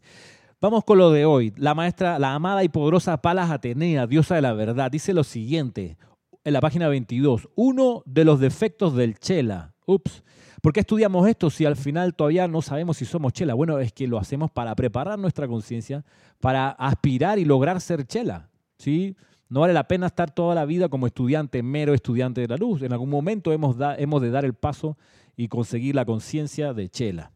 Vamos 0.60 0.84
con 0.84 0.98
lo 0.98 1.10
de 1.10 1.24
hoy. 1.24 1.54
La 1.56 1.74
maestra, 1.74 2.18
la 2.18 2.34
amada 2.34 2.62
y 2.62 2.68
poderosa 2.68 3.22
Palas 3.22 3.50
Atenea, 3.50 4.06
diosa 4.06 4.34
de 4.34 4.42
la 4.42 4.52
verdad, 4.52 4.90
dice 4.90 5.14
lo 5.14 5.24
siguiente 5.24 5.96
en 6.44 6.52
la 6.52 6.60
página 6.60 6.88
22. 6.88 7.48
Uno 7.54 8.02
de 8.04 8.24
los 8.24 8.40
defectos 8.40 8.94
del 8.94 9.18
chela. 9.18 9.74
Ups. 9.86 10.22
¿Por 10.60 10.74
qué 10.74 10.80
estudiamos 10.80 11.26
esto 11.26 11.48
si 11.48 11.64
al 11.64 11.76
final 11.76 12.14
todavía 12.14 12.46
no 12.46 12.60
sabemos 12.60 12.98
si 12.98 13.06
somos 13.06 13.32
chela? 13.32 13.54
Bueno, 13.54 13.78
es 13.78 13.92
que 13.92 14.06
lo 14.06 14.18
hacemos 14.18 14.50
para 14.50 14.74
preparar 14.74 15.18
nuestra 15.18 15.48
conciencia, 15.48 16.04
para 16.38 16.68
aspirar 16.70 17.38
y 17.38 17.46
lograr 17.46 17.80
ser 17.80 18.06
chela. 18.06 18.50
¿sí? 18.76 19.16
No 19.48 19.60
vale 19.60 19.72
la 19.72 19.88
pena 19.88 20.08
estar 20.08 20.30
toda 20.30 20.54
la 20.54 20.66
vida 20.66 20.90
como 20.90 21.06
estudiante, 21.06 21.62
mero 21.62 21.94
estudiante 21.94 22.42
de 22.42 22.48
la 22.48 22.56
luz. 22.56 22.82
En 22.82 22.92
algún 22.92 23.08
momento 23.08 23.52
hemos, 23.52 23.76
hemos 23.96 24.20
de 24.20 24.30
dar 24.30 24.44
el 24.44 24.54
paso 24.54 24.98
y 25.40 25.48
conseguir 25.48 25.94
la 25.94 26.04
conciencia 26.04 26.74
de 26.74 26.90
chela. 26.90 27.32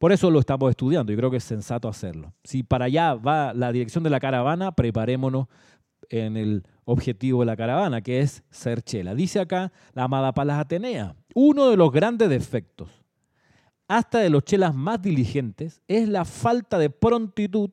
Por 0.00 0.10
eso 0.10 0.28
lo 0.28 0.40
estamos 0.40 0.70
estudiando 0.70 1.12
y 1.12 1.16
creo 1.16 1.30
que 1.30 1.36
es 1.36 1.44
sensato 1.44 1.88
hacerlo. 1.88 2.34
Si 2.42 2.64
para 2.64 2.86
allá 2.86 3.14
va 3.14 3.54
la 3.54 3.70
dirección 3.70 4.02
de 4.02 4.10
la 4.10 4.18
caravana, 4.18 4.72
preparémonos 4.72 5.46
en 6.08 6.36
el 6.36 6.64
objetivo 6.84 7.40
de 7.40 7.46
la 7.46 7.56
caravana, 7.56 8.00
que 8.00 8.18
es 8.18 8.42
ser 8.50 8.82
chela. 8.82 9.14
Dice 9.14 9.38
acá 9.38 9.70
la 9.92 10.02
amada 10.02 10.34
Palas 10.34 10.58
Atenea, 10.58 11.14
uno 11.32 11.70
de 11.70 11.76
los 11.76 11.92
grandes 11.92 12.28
defectos, 12.28 12.88
hasta 13.86 14.18
de 14.18 14.30
los 14.30 14.42
chelas 14.42 14.74
más 14.74 15.00
diligentes, 15.00 15.80
es 15.86 16.08
la 16.08 16.24
falta 16.24 16.76
de 16.76 16.90
prontitud 16.90 17.70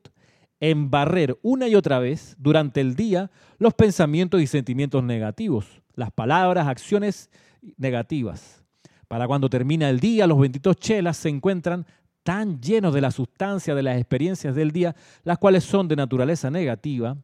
en 0.60 0.92
barrer 0.92 1.40
una 1.42 1.66
y 1.66 1.74
otra 1.74 1.98
vez 1.98 2.36
durante 2.38 2.80
el 2.80 2.94
día 2.94 3.32
los 3.58 3.74
pensamientos 3.74 4.40
y 4.40 4.46
sentimientos 4.46 5.02
negativos, 5.02 5.82
las 5.94 6.12
palabras, 6.12 6.68
acciones 6.68 7.30
negativas. 7.76 8.62
Para 9.08 9.26
cuando 9.26 9.48
termina 9.48 9.88
el 9.88 10.00
día, 10.00 10.26
los 10.26 10.38
benditos 10.38 10.76
chelas 10.76 11.16
se 11.16 11.28
encuentran 11.28 11.86
tan 12.22 12.60
llenos 12.60 12.92
de 12.92 13.00
la 13.00 13.12
sustancia 13.12 13.74
de 13.74 13.82
las 13.84 13.96
experiencias 13.98 14.54
del 14.54 14.72
día, 14.72 14.96
las 15.22 15.38
cuales 15.38 15.62
son 15.62 15.86
de 15.86 15.94
naturaleza 15.94 16.50
negativa, 16.50 17.16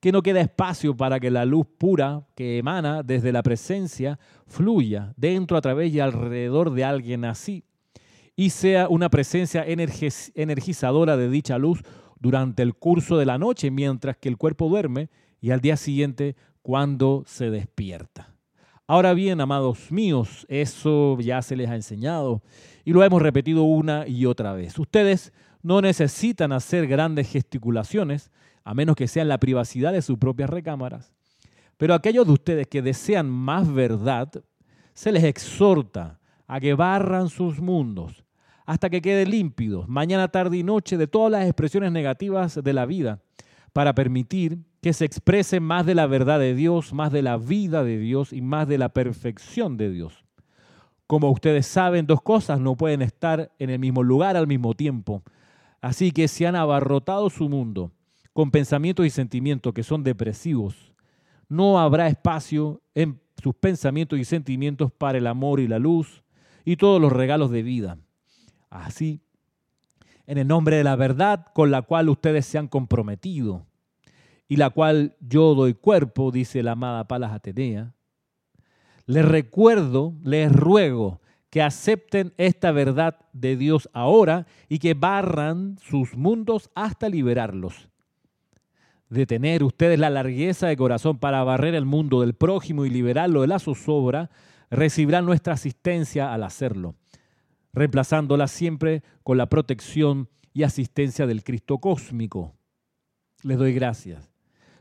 que 0.00 0.10
no 0.10 0.22
queda 0.22 0.40
espacio 0.40 0.96
para 0.96 1.20
que 1.20 1.30
la 1.30 1.44
luz 1.44 1.66
pura 1.78 2.26
que 2.34 2.58
emana 2.58 3.02
desde 3.04 3.30
la 3.32 3.42
presencia 3.44 4.18
fluya 4.46 5.12
dentro, 5.16 5.56
a 5.56 5.60
través 5.60 5.92
y 5.92 6.00
alrededor 6.00 6.72
de 6.72 6.84
alguien 6.84 7.24
así, 7.24 7.62
y 8.34 8.50
sea 8.50 8.88
una 8.88 9.08
presencia 9.08 9.64
energizadora 9.66 11.16
de 11.16 11.30
dicha 11.30 11.58
luz 11.58 11.82
durante 12.18 12.62
el 12.62 12.74
curso 12.74 13.18
de 13.18 13.26
la 13.26 13.38
noche, 13.38 13.70
mientras 13.70 14.16
que 14.16 14.28
el 14.28 14.36
cuerpo 14.36 14.68
duerme, 14.68 15.10
y 15.40 15.52
al 15.52 15.60
día 15.60 15.76
siguiente 15.76 16.34
cuando 16.62 17.22
se 17.26 17.50
despierta. 17.50 18.29
Ahora 18.90 19.14
bien, 19.14 19.40
amados 19.40 19.92
míos, 19.92 20.44
eso 20.48 21.16
ya 21.20 21.40
se 21.42 21.54
les 21.54 21.70
ha 21.70 21.76
enseñado 21.76 22.42
y 22.84 22.92
lo 22.92 23.04
hemos 23.04 23.22
repetido 23.22 23.62
una 23.62 24.04
y 24.08 24.26
otra 24.26 24.52
vez. 24.52 24.76
Ustedes 24.80 25.32
no 25.62 25.80
necesitan 25.80 26.50
hacer 26.50 26.88
grandes 26.88 27.30
gesticulaciones, 27.30 28.32
a 28.64 28.74
menos 28.74 28.96
que 28.96 29.06
sea 29.06 29.22
en 29.22 29.28
la 29.28 29.38
privacidad 29.38 29.92
de 29.92 30.02
sus 30.02 30.18
propias 30.18 30.50
recámaras. 30.50 31.14
Pero 31.76 31.94
aquellos 31.94 32.26
de 32.26 32.32
ustedes 32.32 32.66
que 32.66 32.82
desean 32.82 33.30
más 33.30 33.72
verdad, 33.72 34.28
se 34.92 35.12
les 35.12 35.22
exhorta 35.22 36.18
a 36.48 36.58
que 36.58 36.74
barran 36.74 37.28
sus 37.28 37.60
mundos 37.60 38.24
hasta 38.66 38.90
que 38.90 39.00
quede 39.00 39.24
límpidos, 39.24 39.88
mañana, 39.88 40.26
tarde 40.26 40.56
y 40.56 40.64
noche, 40.64 40.96
de 40.96 41.06
todas 41.06 41.30
las 41.30 41.44
expresiones 41.44 41.92
negativas 41.92 42.60
de 42.60 42.72
la 42.72 42.86
vida, 42.86 43.20
para 43.72 43.94
permitir 43.94 44.58
que 44.80 44.92
se 44.92 45.04
exprese 45.04 45.60
más 45.60 45.86
de 45.86 45.94
la 45.94 46.06
verdad 46.06 46.38
de 46.38 46.54
Dios, 46.54 46.92
más 46.92 47.12
de 47.12 47.22
la 47.22 47.36
vida 47.36 47.84
de 47.84 47.98
Dios 47.98 48.32
y 48.32 48.40
más 48.40 48.66
de 48.66 48.78
la 48.78 48.90
perfección 48.90 49.76
de 49.76 49.90
Dios. 49.90 50.24
Como 51.06 51.30
ustedes 51.30 51.66
saben, 51.66 52.06
dos 52.06 52.22
cosas 52.22 52.60
no 52.60 52.76
pueden 52.76 53.02
estar 53.02 53.52
en 53.58 53.70
el 53.70 53.78
mismo 53.78 54.02
lugar 54.02 54.36
al 54.36 54.46
mismo 54.46 54.74
tiempo. 54.74 55.22
Así 55.80 56.12
que 56.12 56.28
si 56.28 56.44
han 56.44 56.56
abarrotado 56.56 57.30
su 57.30 57.48
mundo 57.48 57.92
con 58.32 58.50
pensamientos 58.50 59.06
y 59.06 59.10
sentimientos 59.10 59.74
que 59.74 59.82
son 59.82 60.04
depresivos, 60.04 60.92
no 61.48 61.80
habrá 61.80 62.06
espacio 62.06 62.80
en 62.94 63.20
sus 63.42 63.54
pensamientos 63.54 64.18
y 64.18 64.24
sentimientos 64.24 64.92
para 64.92 65.18
el 65.18 65.26
amor 65.26 65.60
y 65.60 65.66
la 65.66 65.78
luz 65.78 66.22
y 66.64 66.76
todos 66.76 67.00
los 67.00 67.12
regalos 67.12 67.50
de 67.50 67.62
vida. 67.62 67.98
Así, 68.68 69.20
en 70.30 70.38
el 70.38 70.46
nombre 70.46 70.76
de 70.76 70.84
la 70.84 70.94
verdad 70.94 71.44
con 71.52 71.72
la 71.72 71.82
cual 71.82 72.08
ustedes 72.08 72.46
se 72.46 72.56
han 72.56 72.68
comprometido, 72.68 73.66
y 74.46 74.58
la 74.58 74.70
cual 74.70 75.16
yo 75.18 75.56
doy 75.56 75.74
cuerpo, 75.74 76.30
dice 76.30 76.62
la 76.62 76.72
amada 76.72 77.08
Palas 77.08 77.32
Atenea, 77.32 77.94
les 79.06 79.24
recuerdo, 79.24 80.14
les 80.22 80.52
ruego 80.52 81.20
que 81.50 81.62
acepten 81.62 82.32
esta 82.36 82.70
verdad 82.70 83.18
de 83.32 83.56
Dios 83.56 83.90
ahora 83.92 84.46
y 84.68 84.78
que 84.78 84.94
barran 84.94 85.78
sus 85.82 86.16
mundos 86.16 86.70
hasta 86.76 87.08
liberarlos. 87.08 87.88
De 89.08 89.26
tener 89.26 89.64
ustedes 89.64 89.98
la 89.98 90.10
largueza 90.10 90.68
de 90.68 90.76
corazón 90.76 91.18
para 91.18 91.42
barrer 91.42 91.74
el 91.74 91.86
mundo 91.86 92.20
del 92.20 92.34
prójimo 92.34 92.84
y 92.84 92.90
liberarlo 92.90 93.40
de 93.40 93.48
la 93.48 93.58
zozobra, 93.58 94.30
recibirán 94.70 95.26
nuestra 95.26 95.54
asistencia 95.54 96.32
al 96.32 96.44
hacerlo, 96.44 96.94
reemplazándola 97.72 98.48
siempre 98.48 99.02
con 99.22 99.38
la 99.38 99.46
protección 99.46 100.28
y 100.52 100.64
asistencia 100.64 101.26
del 101.26 101.44
Cristo 101.44 101.78
cósmico. 101.78 102.54
Les 103.42 103.58
doy 103.58 103.72
gracias 103.72 104.30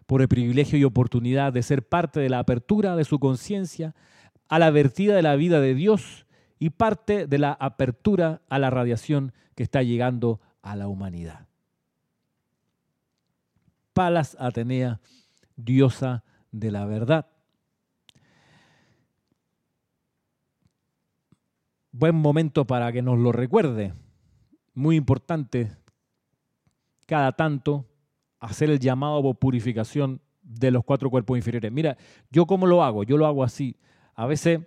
por 0.05 0.21
el 0.21 0.27
privilegio 0.27 0.79
y 0.79 0.83
oportunidad 0.83 1.53
de 1.53 1.61
ser 1.61 1.87
parte 1.87 2.19
de 2.19 2.29
la 2.29 2.39
apertura 2.39 2.95
de 2.95 3.05
su 3.05 3.19
conciencia 3.19 3.95
a 4.47 4.57
la 4.57 4.71
vertida 4.71 5.15
de 5.15 5.21
la 5.21 5.35
vida 5.35 5.61
de 5.61 5.75
Dios 5.75 6.25
y 6.57 6.71
parte 6.71 7.27
de 7.27 7.37
la 7.37 7.53
apertura 7.53 8.41
a 8.49 8.59
la 8.59 8.69
radiación 8.69 9.33
que 9.55 9.63
está 9.63 9.83
llegando 9.83 10.41
a 10.61 10.75
la 10.75 10.87
humanidad. 10.87 11.47
Palas 13.93 14.35
Atenea, 14.39 14.99
diosa 15.55 16.23
de 16.51 16.71
la 16.71 16.85
verdad. 16.85 17.27
Buen 21.91 22.15
momento 22.15 22.65
para 22.65 22.91
que 22.91 23.01
nos 23.01 23.17
lo 23.17 23.31
recuerde. 23.31 23.93
Muy 24.75 24.95
importante 24.95 25.71
cada 27.07 27.31
tanto 27.31 27.85
hacer 28.39 28.69
el 28.69 28.79
llamado 28.79 29.21
por 29.23 29.37
purificación 29.37 30.21
de 30.43 30.71
los 30.71 30.83
cuatro 30.83 31.09
cuerpos 31.09 31.37
inferiores. 31.37 31.71
Mira, 31.71 31.97
yo 32.29 32.45
cómo 32.45 32.67
lo 32.67 32.83
hago, 32.83 33.03
yo 33.03 33.17
lo 33.17 33.25
hago 33.25 33.43
así. 33.43 33.75
A 34.13 34.27
veces 34.27 34.59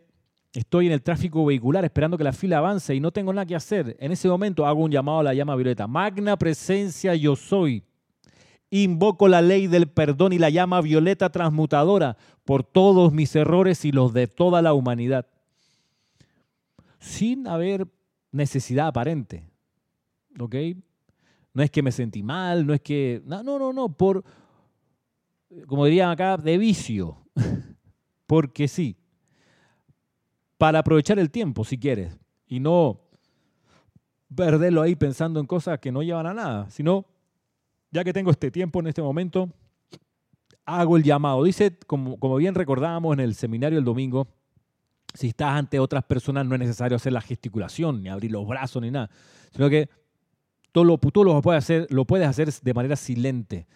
estoy 0.53 0.87
en 0.87 0.93
el 0.93 1.03
tráfico 1.03 1.45
vehicular 1.45 1.85
esperando 1.85 2.19
que 2.19 2.25
la 2.25 2.33
fila 2.33 2.59
avance 2.59 2.95
y 2.95 3.01
no 3.01 3.13
tengo 3.13 3.33
nada 3.33 3.47
que 3.47 3.55
hacer. 3.55 3.97
En 4.01 4.11
ese 4.11 4.29
momento 4.29 4.67
hago 4.67 4.83
un 4.83 4.91
llamado 4.91 5.21
a 5.21 5.23
la 5.23 5.35
llama 5.35 5.55
violeta. 5.55 5.87
Magna 5.87 6.37
presencia 6.37 7.15
yo 7.15 7.37
soy. 7.37 7.85
Invoco 8.71 9.29
la 9.29 9.43
ley 9.43 9.67
del 9.67 9.87
perdón 9.87 10.33
y 10.33 10.39
la 10.39 10.51
llama 10.51 10.81
violeta 10.81 11.31
transmutadora 11.31 12.17
por 12.45 12.65
todos 12.65 13.13
mis 13.13 13.37
errores 13.37 13.85
y 13.85 13.93
los 13.93 14.13
de 14.13 14.27
toda 14.27 14.63
la 14.63 14.75
humanidad. 14.75 15.27
Sin 17.03 17.49
haber 17.49 17.89
necesidad 18.31 18.87
aparente. 18.87 19.51
¿Ok? 20.39 20.55
No 21.53 21.65
es 21.65 21.71
que 21.71 21.83
me 21.83 21.91
sentí 21.91 22.23
mal, 22.23 22.65
no 22.65 22.73
es 22.73 22.81
que... 22.81 23.21
No, 23.27 23.43
no, 23.43 23.59
no, 23.59 23.73
no, 23.73 23.89
por, 23.93 24.23
como 25.67 25.85
dirían 25.85 26.11
acá, 26.11 26.37
de 26.37 26.57
vicio. 26.59 27.19
Porque 28.27 28.69
sí. 28.69 28.97
Para 30.57 30.79
aprovechar 30.79 31.19
el 31.19 31.29
tiempo, 31.33 31.65
si 31.65 31.77
quieres. 31.77 32.17
Y 32.47 32.61
no 32.61 33.01
perderlo 34.35 34.81
ahí 34.81 34.95
pensando 34.95 35.41
en 35.41 35.47
cosas 35.47 35.81
que 35.81 35.91
no 35.91 36.05
llevan 36.05 36.27
a 36.29 36.35
nada, 36.35 36.71
sino, 36.71 37.05
ya 37.91 38.05
que 38.05 38.13
tengo 38.13 38.31
este 38.31 38.53
tiempo 38.53 38.79
en 38.79 38.87
este 38.87 39.03
momento, 39.03 39.51
hago 40.65 40.97
el 40.97 41.03
llamado. 41.03 41.43
Dice, 41.43 41.77
como, 41.89 42.17
como 42.21 42.37
bien 42.37 42.55
recordábamos 42.55 43.13
en 43.15 43.21
el 43.21 43.35
seminario 43.35 43.77
el 43.77 43.85
domingo, 43.85 44.29
si 45.15 45.29
estás 45.29 45.53
ante 45.55 45.79
otras 45.79 46.05
personas 46.05 46.47
no 46.47 46.55
es 46.55 46.61
necesario 46.61 46.97
hacer 46.97 47.13
la 47.13 47.21
gesticulación, 47.21 48.03
ni 48.03 48.09
abrir 48.09 48.31
los 48.31 48.47
brazos, 48.47 48.83
ni 48.83 48.91
nada, 48.91 49.11
sino 49.53 49.69
que 49.69 49.89
todo 50.73 50.85
lo, 50.85 50.99
tú 50.99 51.25
lo 51.25 51.41
puedes, 51.43 51.65
hacer, 51.65 51.87
lo 51.91 52.07
puedes 52.07 52.27
hacer 52.27 52.51
de 52.53 52.75
manera 52.75 52.97
silente. 52.97 53.67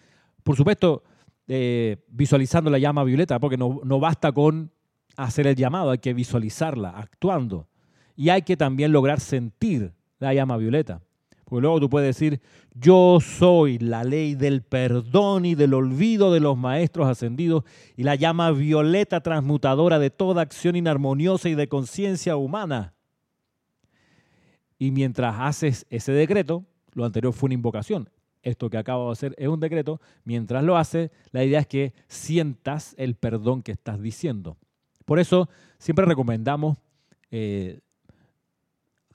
Por 0.43 0.55
supuesto, 0.55 1.03
eh, 1.47 1.97
visualizando 2.09 2.69
la 2.69 2.79
llama 2.79 3.03
violeta, 3.03 3.39
porque 3.39 3.57
no, 3.57 3.79
no 3.83 3.99
basta 3.99 4.31
con 4.31 4.71
hacer 5.15 5.47
el 5.47 5.55
llamado, 5.55 5.91
hay 5.91 5.99
que 5.99 6.13
visualizarla, 6.13 6.89
actuando. 6.89 7.67
Y 8.15 8.29
hay 8.29 8.41
que 8.41 8.57
también 8.57 8.91
lograr 8.91 9.19
sentir 9.19 9.93
la 10.19 10.33
llama 10.33 10.57
violeta. 10.57 11.01
Porque 11.47 11.61
luego 11.61 11.79
tú 11.79 11.89
puedes 11.89 12.13
decir, 12.13 12.41
yo 12.73 13.19
soy 13.21 13.79
la 13.79 14.03
ley 14.03 14.35
del 14.35 14.63
perdón 14.63 15.45
y 15.45 15.55
del 15.55 15.73
olvido 15.73 16.33
de 16.33 16.41
los 16.41 16.57
maestros 16.57 17.07
ascendidos 17.07 17.63
y 17.95 18.03
la 18.03 18.15
llama 18.15 18.51
violeta 18.51 19.21
transmutadora 19.21 19.97
de 19.97 20.09
toda 20.09 20.41
acción 20.41 20.75
inarmoniosa 20.75 21.47
y 21.47 21.55
de 21.55 21.69
conciencia 21.69 22.35
humana. 22.35 22.95
Y 24.77 24.91
mientras 24.91 25.37
haces 25.39 25.85
ese 25.89 26.11
decreto, 26.11 26.65
lo 26.91 27.05
anterior 27.05 27.31
fue 27.31 27.47
una 27.47 27.53
invocación. 27.53 28.09
Esto 28.43 28.69
que 28.69 28.77
acabo 28.77 29.05
de 29.05 29.13
hacer 29.13 29.35
es 29.37 29.47
un 29.47 29.61
decreto. 29.61 30.01
Mientras 30.25 30.65
lo 30.65 30.75
haces, 30.75 31.11
la 31.31 31.45
idea 31.45 31.61
es 31.61 31.67
que 31.67 31.93
sientas 32.09 32.93
el 32.97 33.15
perdón 33.15 33.61
que 33.61 33.71
estás 33.71 34.01
diciendo. 34.01 34.57
Por 35.05 35.19
eso 35.19 35.47
siempre 35.77 36.03
recomendamos 36.03 36.77
eh, 37.31 37.79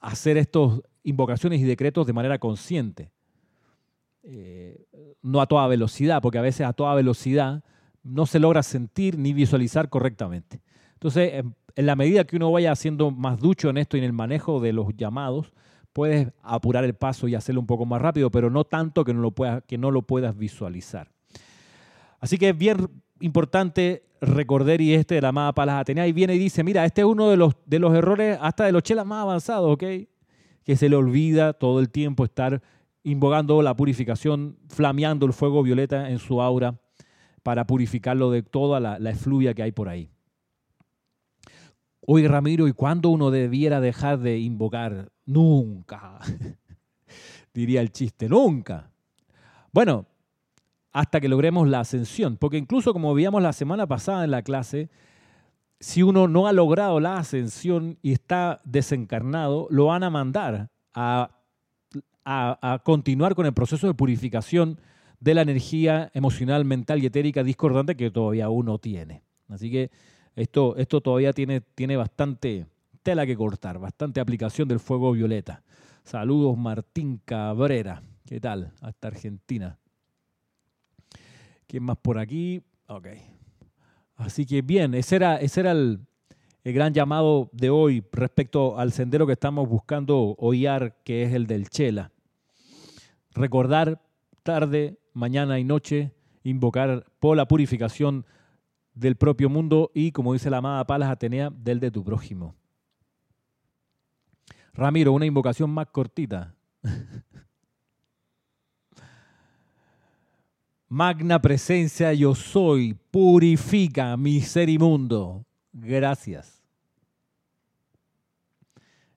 hacer 0.00 0.38
estas 0.38 0.80
invocaciones 1.04 1.60
y 1.60 1.64
decretos 1.64 2.06
de 2.06 2.12
manera 2.12 2.38
consciente. 2.38 3.10
Eh, 4.22 4.86
no 5.22 5.40
a 5.40 5.46
toda 5.46 5.66
velocidad, 5.66 6.22
porque 6.22 6.38
a 6.38 6.42
veces 6.42 6.66
a 6.66 6.72
toda 6.72 6.94
velocidad 6.94 7.64
no 8.02 8.26
se 8.26 8.38
logra 8.38 8.62
sentir 8.62 9.18
ni 9.18 9.32
visualizar 9.32 9.88
correctamente. 9.88 10.60
Entonces, 10.94 11.44
en 11.74 11.86
la 11.86 11.96
medida 11.96 12.24
que 12.24 12.36
uno 12.36 12.50
vaya 12.52 12.72
haciendo 12.72 13.10
más 13.10 13.38
ducho 13.38 13.70
en 13.70 13.78
esto 13.78 13.96
y 13.96 14.00
en 14.00 14.06
el 14.06 14.12
manejo 14.12 14.60
de 14.60 14.72
los 14.72 14.88
llamados, 14.96 15.52
puedes 15.92 16.28
apurar 16.42 16.84
el 16.84 16.94
paso 16.94 17.28
y 17.28 17.34
hacerlo 17.34 17.60
un 17.60 17.66
poco 17.66 17.84
más 17.86 18.00
rápido, 18.00 18.30
pero 18.30 18.50
no 18.50 18.64
tanto 18.64 19.04
que 19.04 19.14
no 19.14 19.20
lo, 19.20 19.34
que 19.66 19.78
no 19.78 19.90
lo 19.90 20.02
puedas 20.02 20.36
visualizar. 20.36 21.10
Así 22.20 22.38
que 22.38 22.50
es 22.50 22.58
bien 22.58 22.88
importante 23.20 24.04
recordar 24.20 24.80
y 24.80 24.94
este 24.94 25.16
de 25.16 25.22
la 25.22 25.28
amada 25.28 25.52
Palas 25.52 25.80
Atenea 25.80 26.06
y 26.06 26.12
viene 26.12 26.34
y 26.34 26.38
dice, 26.38 26.62
mira, 26.62 26.84
este 26.84 27.00
es 27.00 27.06
uno 27.06 27.28
de 27.28 27.36
los, 27.36 27.54
de 27.66 27.78
los 27.78 27.94
errores 27.94 28.38
hasta 28.40 28.64
de 28.64 28.72
los 28.72 28.82
chelas 28.82 29.04
más 29.04 29.22
avanzados, 29.22 29.72
¿ok? 29.72 29.82
Que 30.64 30.76
se 30.76 30.88
le 30.88 30.96
olvida 30.96 31.52
todo 31.52 31.80
el 31.80 31.90
tiempo 31.90 32.24
estar 32.24 32.62
invocando 33.04 33.62
la 33.62 33.74
purificación, 33.74 34.56
flameando 34.68 35.26
el 35.26 35.32
fuego 35.32 35.62
violeta 35.62 36.10
en 36.10 36.18
su 36.18 36.40
aura 36.40 36.78
para 37.42 37.66
purificarlo 37.66 38.30
de 38.30 38.42
toda 38.42 38.80
la, 38.80 39.10
efluvia 39.10 39.54
que 39.54 39.62
hay 39.62 39.72
por 39.72 39.88
ahí. 39.88 40.08
Oye, 42.06 42.28
Ramiro, 42.28 42.68
¿y 42.68 42.72
cuándo 42.72 43.10
uno 43.10 43.30
debiera 43.30 43.80
dejar 43.80 44.18
de 44.18 44.38
invocar? 44.38 45.10
Nunca. 45.24 46.18
Diría 47.54 47.80
el 47.80 47.92
chiste, 47.92 48.28
nunca. 48.28 48.90
Bueno, 49.72 50.06
hasta 50.92 51.20
que 51.20 51.28
logremos 51.28 51.68
la 51.68 51.80
ascensión, 51.80 52.36
porque 52.36 52.58
incluso 52.58 52.92
como 52.92 53.14
veíamos 53.14 53.42
la 53.42 53.52
semana 53.52 53.86
pasada 53.86 54.24
en 54.24 54.30
la 54.30 54.42
clase, 54.42 54.90
si 55.82 56.04
uno 56.04 56.28
no 56.28 56.46
ha 56.46 56.52
logrado 56.52 57.00
la 57.00 57.18
ascensión 57.18 57.98
y 58.02 58.12
está 58.12 58.60
desencarnado, 58.64 59.66
lo 59.68 59.86
van 59.86 60.04
a 60.04 60.10
mandar 60.10 60.70
a, 60.94 61.30
continuar 62.84 63.34
con 63.34 63.46
el 63.46 63.52
proceso 63.52 63.88
de 63.88 63.94
purificación 63.94 64.78
de 65.18 65.34
la 65.34 65.42
energía 65.42 66.08
emocional, 66.14 66.64
mental 66.64 67.02
y 67.02 67.06
etérica 67.06 67.42
discordante 67.42 67.96
que 67.96 68.12
todavía 68.12 68.48
uno 68.48 68.78
tiene. 68.78 69.24
Así 69.48 69.72
que 69.72 69.90
esto, 70.36 70.76
esto 70.76 71.00
todavía 71.00 71.32
tiene, 71.32 71.60
tiene 71.60 71.96
bastante 71.96 72.66
tela 73.02 73.26
que 73.26 73.36
cortar, 73.36 73.80
bastante 73.80 74.20
aplicación 74.20 74.68
del 74.68 74.78
fuego 74.78 75.10
violeta. 75.10 75.64
Saludos 76.04 76.56
Martín 76.56 77.20
Cabrera. 77.24 78.04
¿Qué 78.24 78.38
tal? 78.38 78.72
Hasta 78.80 79.08
Argentina. 79.08 79.76
¿Quién 81.66 81.82
más 81.82 81.96
por 81.96 82.20
aquí? 82.20 82.62
Ok. 82.86 83.08
Así 84.22 84.46
que 84.46 84.62
bien, 84.62 84.94
ese 84.94 85.16
era, 85.16 85.36
ese 85.36 85.60
era 85.60 85.72
el, 85.72 86.00
el 86.62 86.72
gran 86.72 86.94
llamado 86.94 87.50
de 87.52 87.70
hoy 87.70 88.04
respecto 88.12 88.78
al 88.78 88.92
sendero 88.92 89.26
que 89.26 89.32
estamos 89.32 89.68
buscando 89.68 90.36
hoyar, 90.38 90.96
que 91.02 91.24
es 91.24 91.34
el 91.34 91.46
del 91.46 91.68
Chela. 91.68 92.12
Recordar 93.32 94.00
tarde, 94.42 94.98
mañana 95.12 95.58
y 95.58 95.64
noche, 95.64 96.12
invocar 96.44 97.04
por 97.18 97.36
la 97.36 97.48
purificación 97.48 98.24
del 98.94 99.16
propio 99.16 99.48
mundo 99.48 99.90
y, 99.92 100.12
como 100.12 100.34
dice 100.34 100.50
la 100.50 100.58
amada 100.58 100.86
Palas 100.86 101.10
Atenea, 101.10 101.50
del 101.50 101.80
de 101.80 101.90
tu 101.90 102.04
prójimo. 102.04 102.54
Ramiro, 104.72 105.12
una 105.12 105.26
invocación 105.26 105.70
más 105.70 105.88
cortita. 105.88 106.54
Magna 110.92 111.40
presencia 111.40 112.12
yo 112.12 112.34
soy, 112.34 112.92
purifica 113.10 114.14
mi 114.18 114.42
ser 114.42 114.68
inmundo. 114.68 115.42
Gracias. 115.72 116.62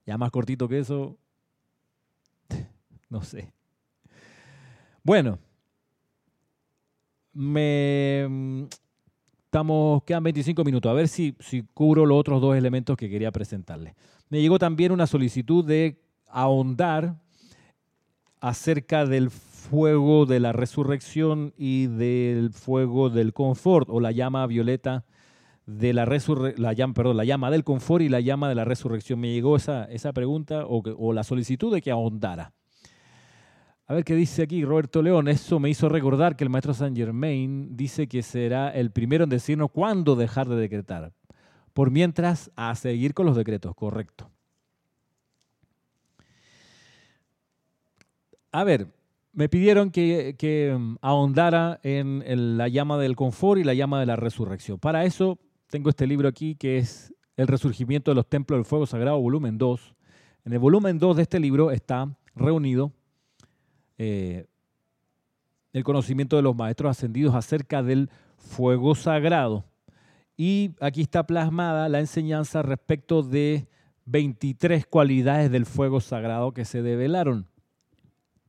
Ya 0.06 0.18
más 0.18 0.32
cortito 0.32 0.70
que 0.70 0.80
eso, 0.80 1.18
no 3.10 3.22
sé. 3.24 3.52
Bueno, 5.04 5.38
me 7.34 8.70
Estamos, 9.44 10.04
quedan 10.04 10.24
25 10.24 10.64
minutos. 10.64 10.90
A 10.90 10.94
ver 10.94 11.10
si, 11.10 11.36
si 11.42 11.62
cubro 11.74 12.06
los 12.06 12.18
otros 12.18 12.42
dos 12.42 12.56
elementos 12.56 12.96
que 12.96 13.10
quería 13.10 13.34
presentarles. 13.34 13.96
Me 14.30 14.40
llegó 14.40 14.58
también 14.60 14.94
una 14.94 15.08
solicitud 15.08 15.66
de 15.66 16.02
ahondar 16.30 17.18
acerca 18.40 19.06
del 19.06 19.30
fuego 19.70 20.26
de 20.26 20.40
la 20.40 20.54
resurrección 20.54 21.54
y 21.58 21.88
del 21.88 22.52
fuego 22.52 23.10
del 23.10 23.34
confort 23.34 23.90
o 23.90 24.00
la 24.00 24.12
llama 24.12 24.46
violeta 24.46 25.06
de 25.66 25.94
la 25.94 26.06
la 26.58 26.74
llama, 26.74 26.94
perdón, 26.94 27.18
la 27.18 27.26
llama 27.26 27.50
del 27.50 27.64
confort 27.64 28.04
y 28.04 28.10
la 28.10 28.20
llama 28.20 28.48
de 28.48 28.56
la 28.56 28.66
resurrección. 28.66 29.20
Me 29.20 29.34
llegó 29.34 29.56
esa, 29.56 29.86
esa 29.86 30.14
pregunta 30.14 30.66
o, 30.68 30.84
o 30.98 31.14
la 31.14 31.24
solicitud 31.24 31.74
de 31.74 31.82
que 31.82 31.90
ahondara. 31.90 32.54
A 33.88 33.94
ver 33.94 34.04
qué 34.04 34.16
dice 34.16 34.44
aquí 34.44 34.64
Roberto 34.64 35.02
León. 35.02 35.28
Eso 35.28 35.60
me 35.60 35.70
hizo 35.70 35.90
recordar 35.90 36.36
que 36.36 36.44
el 36.44 36.50
maestro 36.50 36.74
Saint 36.74 36.96
Germain 36.96 37.76
dice 37.76 38.08
que 38.08 38.22
será 38.22 38.70
el 38.70 38.92
primero 38.92 39.24
en 39.24 39.30
decirnos 39.32 39.72
cuándo 39.72 40.16
dejar 40.16 40.48
de 40.48 40.56
decretar. 40.56 41.12
Por 41.74 41.92
mientras, 41.92 42.52
a 42.56 42.74
seguir 42.76 43.14
con 43.14 43.26
los 43.26 43.36
decretos, 43.36 43.76
correcto. 43.76 44.30
A 48.52 48.64
ver, 48.64 48.95
me 49.36 49.50
pidieron 49.50 49.92
que, 49.92 50.74
um, 50.76 50.98
ahondara 51.02 51.80
en, 51.84 52.24
en 52.26 52.58
la 52.58 52.70
llama 52.70 52.98
del 52.98 53.16
confort 53.16 53.60
y 53.60 53.64
la 53.64 53.74
llama 53.74 54.00
de 54.00 54.06
la 54.06 54.16
resurrección. 54.16 54.80
Para 54.80 55.06
eso 55.06 55.38
tengo 55.70 55.90
este 55.90 56.08
libro 56.08 56.28
aquí 56.28 56.56
que 56.56 56.78
es 56.78 57.14
El 57.36 57.48
resurgimiento 57.48 58.12
de 58.12 58.16
los 58.16 58.28
templos 58.28 58.58
del 58.58 58.66
fuego 58.66 58.86
sagrado, 58.86 59.20
volumen 59.20 59.58
2. 59.58 59.94
En 60.46 60.54
el 60.54 60.60
volumen 60.60 61.00
2 61.00 61.18
de 61.18 61.24
este 61.24 61.40
libro 61.40 61.72
está 61.72 62.16
reunido 62.34 62.94
eh, 63.98 64.46
el 65.74 65.84
conocimiento 65.84 66.38
de 66.38 66.42
los 66.42 66.56
maestros 66.56 66.92
ascendidos 66.92 67.36
acerca 67.36 67.84
del 67.84 68.10
fuego 68.38 68.96
sagrado. 68.96 69.66
Y 70.38 70.72
aquí 70.80 71.02
está 71.02 71.28
plasmada 71.28 71.90
la 71.90 72.00
enseñanza 72.00 72.62
respecto 72.62 73.22
de 73.22 73.68
23 74.06 74.86
cualidades 74.86 75.52
del 75.52 75.66
fuego 75.66 76.00
sagrado 76.00 76.54
que 76.54 76.64
se 76.64 76.82
develaron, 76.82 77.48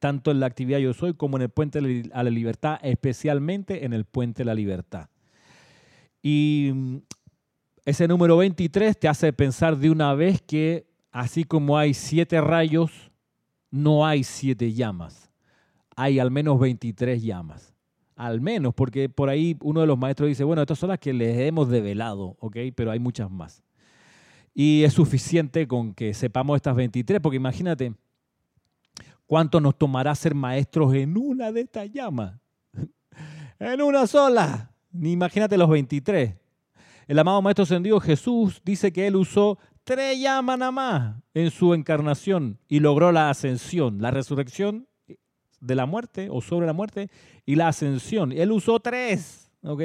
tanto 0.06 0.30
en 0.30 0.40
la 0.40 0.46
actividad 0.46 0.78
Yo 0.78 0.94
Soy 0.94 1.14
como 1.14 1.36
en 1.36 1.42
el 1.42 1.48
Puente 1.48 1.80
a 2.12 2.22
la 2.22 2.30
Libertad, 2.30 2.78
especialmente 2.82 3.84
en 3.84 3.92
el 3.92 4.04
Puente 4.04 4.42
a 4.42 4.46
la 4.46 4.54
Libertad. 4.54 5.08
Y 6.22 6.70
mm, 6.72 6.96
ese 7.84 8.06
número 8.06 8.36
23 8.36 8.98
te 8.98 9.08
hace 9.08 9.32
pensar 9.32 9.76
de 9.76 9.90
una 9.90 10.14
vez 10.14 10.40
que 10.40 10.86
así 11.10 11.44
como 11.44 11.76
hay 11.76 11.92
siete 11.92 12.40
rayos, 12.40 13.10
no 13.70 14.06
hay 14.06 14.22
siete 14.22 14.72
llamas 14.72 15.26
hay 15.96 16.18
al 16.18 16.30
menos 16.30 16.60
23 16.60 17.22
llamas. 17.22 17.74
Al 18.14 18.40
menos, 18.40 18.74
porque 18.74 19.08
por 19.08 19.28
ahí 19.28 19.56
uno 19.60 19.80
de 19.80 19.86
los 19.86 19.98
maestros 19.98 20.28
dice, 20.28 20.44
bueno, 20.44 20.62
estas 20.62 20.78
son 20.78 20.90
las 20.90 20.98
que 20.98 21.12
les 21.12 21.36
hemos 21.38 21.68
develado, 21.68 22.36
¿ok? 22.38 22.56
Pero 22.74 22.90
hay 22.90 22.98
muchas 22.98 23.30
más. 23.30 23.62
Y 24.54 24.84
es 24.84 24.94
suficiente 24.94 25.66
con 25.66 25.92
que 25.92 26.14
sepamos 26.14 26.56
estas 26.56 26.76
23, 26.76 27.20
porque 27.20 27.36
imagínate 27.36 27.92
cuánto 29.26 29.60
nos 29.60 29.76
tomará 29.76 30.14
ser 30.14 30.34
maestros 30.34 30.94
en 30.94 31.16
una 31.16 31.52
de 31.52 31.62
estas 31.62 31.90
llamas. 31.90 32.40
en 33.58 33.82
una 33.82 34.06
sola. 34.06 34.72
Ni 34.90 35.12
imagínate 35.12 35.58
los 35.58 35.68
23. 35.68 36.34
El 37.06 37.18
amado 37.18 37.42
Maestro 37.42 37.64
Ascendido 37.64 38.00
Jesús 38.00 38.60
dice 38.64 38.92
que 38.92 39.06
él 39.06 39.16
usó 39.16 39.58
tres 39.84 40.18
llamas 40.18 40.58
nada 40.58 40.72
más 40.72 41.16
en 41.34 41.50
su 41.50 41.74
encarnación 41.74 42.58
y 42.68 42.80
logró 42.80 43.12
la 43.12 43.30
ascensión, 43.30 44.00
la 44.00 44.10
resurrección 44.10 44.88
de 45.60 45.74
la 45.74 45.86
muerte 45.86 46.28
o 46.30 46.40
sobre 46.40 46.66
la 46.66 46.72
muerte 46.72 47.08
y 47.44 47.54
la 47.54 47.68
ascensión. 47.68 48.32
Él 48.32 48.50
usó 48.50 48.80
tres, 48.80 49.52
¿ok? 49.62 49.82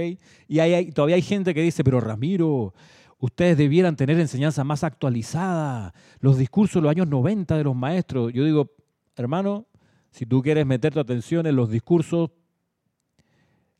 Y 0.47 0.59
hay, 0.59 0.91
todavía 0.91 1.15
hay 1.15 1.21
gente 1.21 1.53
que 1.53 1.61
dice, 1.61 1.83
pero 1.83 2.01
Ramiro, 2.01 2.73
ustedes 3.19 3.57
debieran 3.57 3.95
tener 3.95 4.19
enseñanza 4.19 4.63
más 4.63 4.83
actualizada, 4.83 5.93
los 6.19 6.37
discursos 6.37 6.81
de 6.81 6.81
los 6.81 6.91
años 6.91 7.07
90 7.07 7.55
de 7.57 7.63
los 7.63 7.75
maestros. 7.75 8.33
Yo 8.33 8.43
digo, 8.43 8.71
hermano, 9.15 9.65
si 10.11 10.25
tú 10.25 10.41
quieres 10.41 10.65
meter 10.65 10.93
tu 10.93 10.99
atención 10.99 11.45
en 11.47 11.55
los 11.55 11.69
discursos 11.69 12.31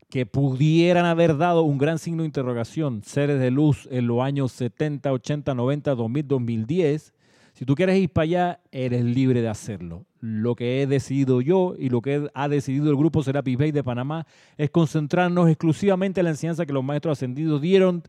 que 0.10 0.26
pudieran 0.26 1.06
haber 1.06 1.38
dado 1.38 1.64
un 1.64 1.78
gran 1.78 1.98
signo 1.98 2.24
de 2.24 2.28
interrogación, 2.28 3.02
seres 3.04 3.40
de 3.40 3.50
luz 3.50 3.88
en 3.92 4.08
los 4.08 4.22
años 4.22 4.52
70, 4.52 5.12
80, 5.12 5.54
90, 5.54 5.96
2000, 5.96 6.28
2010, 6.28 7.14
si 7.54 7.66
tú 7.66 7.76
quieres 7.76 7.98
ir 7.98 8.10
para 8.10 8.24
allá, 8.24 8.60
eres 8.72 9.04
libre 9.04 9.42
de 9.42 9.50
hacerlo. 9.50 10.06
Lo 10.20 10.56
que 10.56 10.82
he 10.82 10.88
decidido 10.88 11.42
yo 11.42 11.76
y 11.78 11.90
lo 11.90 12.02
que 12.02 12.30
ha 12.34 12.48
decidido 12.48 12.90
el 12.90 12.98
grupo 12.98 13.24
Serapis 13.24 13.58
Bay 13.58 13.72
de 13.72 13.84
Panamá 13.84 14.26
es 14.58 14.70
concentrarnos 14.70 15.50
exclusivamente 15.50 16.22
en 16.22 16.26
la 16.26 16.32
enseñanza 16.32 16.66
que 16.66 16.74
los 16.74 16.84
maestros 16.84 17.18
ascendidos 17.18 17.62
dieron 17.62 18.04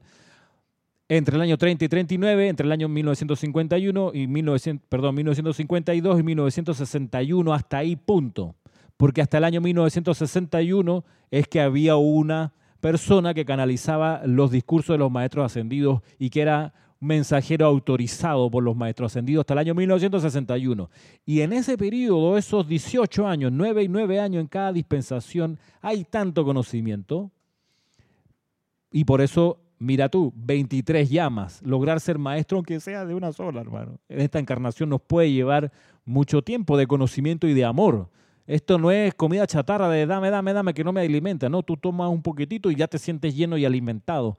entre 1.16 1.36
el 1.36 1.42
año 1.42 1.58
30 1.58 1.84
y 1.84 1.88
39, 1.90 2.48
entre 2.48 2.64
el 2.64 2.72
año 2.72 2.88
1951 2.88 4.12
y 4.14 4.26
1900, 4.26 4.88
perdón, 4.88 5.14
1952 5.16 6.20
y 6.20 6.22
1961, 6.22 7.52
hasta 7.52 7.78
ahí 7.78 7.96
punto. 7.96 8.54
Porque 8.96 9.20
hasta 9.20 9.36
el 9.36 9.44
año 9.44 9.60
1961 9.60 11.04
es 11.30 11.48
que 11.48 11.60
había 11.60 11.96
una 11.96 12.54
persona 12.80 13.34
que 13.34 13.44
canalizaba 13.44 14.22
los 14.24 14.50
discursos 14.50 14.94
de 14.94 14.98
los 14.98 15.10
maestros 15.10 15.44
ascendidos 15.44 16.00
y 16.18 16.30
que 16.30 16.40
era 16.40 16.72
mensajero 16.98 17.66
autorizado 17.66 18.50
por 18.50 18.62
los 18.62 18.74
maestros 18.74 19.12
ascendidos 19.12 19.42
hasta 19.42 19.52
el 19.52 19.58
año 19.58 19.74
1961. 19.74 20.88
Y 21.26 21.42
en 21.42 21.52
ese 21.52 21.76
periodo, 21.76 22.38
esos 22.38 22.66
18 22.66 23.28
años, 23.28 23.52
9 23.52 23.82
y 23.82 23.88
9 23.88 24.18
años 24.18 24.40
en 24.40 24.46
cada 24.46 24.72
dispensación, 24.72 25.58
hay 25.82 26.04
tanto 26.04 26.42
conocimiento. 26.42 27.30
Y 28.90 29.04
por 29.04 29.20
eso, 29.20 29.61
mira 29.82 30.08
tú, 30.08 30.32
23 30.36 31.10
llamas. 31.10 31.60
Lograr 31.62 32.00
ser 32.00 32.18
maestro, 32.18 32.58
aunque 32.58 32.80
sea 32.80 33.04
de 33.04 33.14
una 33.14 33.32
sola, 33.32 33.60
hermano. 33.60 33.98
En 34.08 34.20
esta 34.20 34.38
encarnación 34.38 34.88
nos 34.88 35.00
puede 35.00 35.30
llevar 35.32 35.72
mucho 36.04 36.42
tiempo 36.42 36.76
de 36.76 36.86
conocimiento 36.86 37.46
y 37.46 37.54
de 37.54 37.64
amor. 37.64 38.08
Esto 38.46 38.78
no 38.78 38.90
es 38.90 39.14
comida 39.14 39.46
chatarra 39.46 39.88
de 39.88 40.06
dame, 40.06 40.30
dame, 40.30 40.52
dame, 40.52 40.74
que 40.74 40.84
no 40.84 40.92
me 40.92 41.00
alimenta. 41.00 41.48
No, 41.48 41.62
tú 41.62 41.76
tomas 41.76 42.10
un 42.10 42.22
poquitito 42.22 42.70
y 42.70 42.76
ya 42.76 42.86
te 42.86 42.98
sientes 42.98 43.34
lleno 43.34 43.56
y 43.56 43.64
alimentado. 43.64 44.38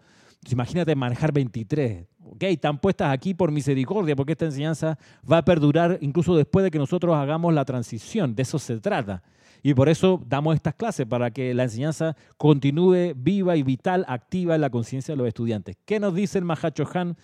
imagínate 0.50 0.96
manejar 0.96 1.32
23. 1.32 2.06
Ok, 2.26 2.44
están 2.44 2.80
puestas 2.80 3.12
aquí 3.12 3.34
por 3.34 3.52
misericordia, 3.52 4.16
porque 4.16 4.32
esta 4.32 4.46
enseñanza 4.46 4.98
va 5.30 5.40
a 5.40 5.46
perdurar 5.46 5.98
incluso 6.02 6.36
después 6.36 6.64
de 6.64 6.72
que 6.72 6.80
nosotros 6.80 7.16
hagamos 7.16 7.54
la 7.54 7.66
transición. 7.66 8.34
De 8.34 8.44
eso 8.44 8.60
se 8.60 8.80
trata. 8.80 9.22
Y 9.66 9.74
por 9.74 9.88
eso 9.88 10.22
damos 10.28 10.56
estas 10.56 10.76
clases, 10.76 11.08
para 11.08 11.32
que 11.32 11.54
la 11.54 11.64
enseñanza 11.64 12.18
continúe 12.38 13.14
viva 13.16 13.56
y 13.56 13.64
vital, 13.64 14.04
activa 14.10 14.56
en 14.56 14.62
la 14.62 14.70
conciencia 14.70 15.14
de 15.14 15.18
los 15.18 15.28
estudiantes. 15.28 15.78
¿Qué 15.86 16.02
nos 16.02 16.14
dice 16.14 16.38
el 16.38 16.44
Mahacho 16.44 16.86
Han 16.94 17.16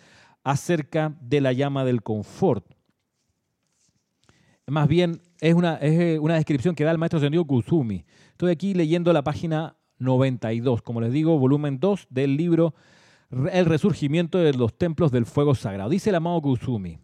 acerca 0.46 1.14
de 1.20 1.42
la 1.42 1.52
llama 1.52 1.84
del 1.84 2.02
confort? 2.02 2.66
Más 4.68 4.88
bien, 4.88 5.22
es 5.42 5.54
una, 5.54 5.76
es 5.76 6.00
eh, 6.00 6.20
una 6.20 6.36
descripción 6.36 6.76
que 6.76 6.86
da 6.86 6.92
el 6.92 6.98
maestro 6.98 7.20
Sendio 7.20 7.44
Kusumi. 7.44 8.06
Estoy 8.32 8.52
aquí 8.52 8.74
leyendo 8.74 9.12
la 9.12 9.24
página 9.24 9.76
92, 9.98 10.82
como 10.82 11.02
les 11.02 11.12
digo, 11.12 11.38
volumen 11.38 11.80
2 11.82 12.08
del 12.10 12.38
libro 12.38 12.74
El 13.52 13.66
resurgimiento 13.66 14.38
de 14.38 14.54
los 14.54 14.78
templos 14.78 15.12
del 15.12 15.26
fuego 15.26 15.56
sagrado. 15.56 15.90
Dice 15.90 16.10
el 16.10 16.16
amado 16.16 16.42
Kusumi. 16.42 17.00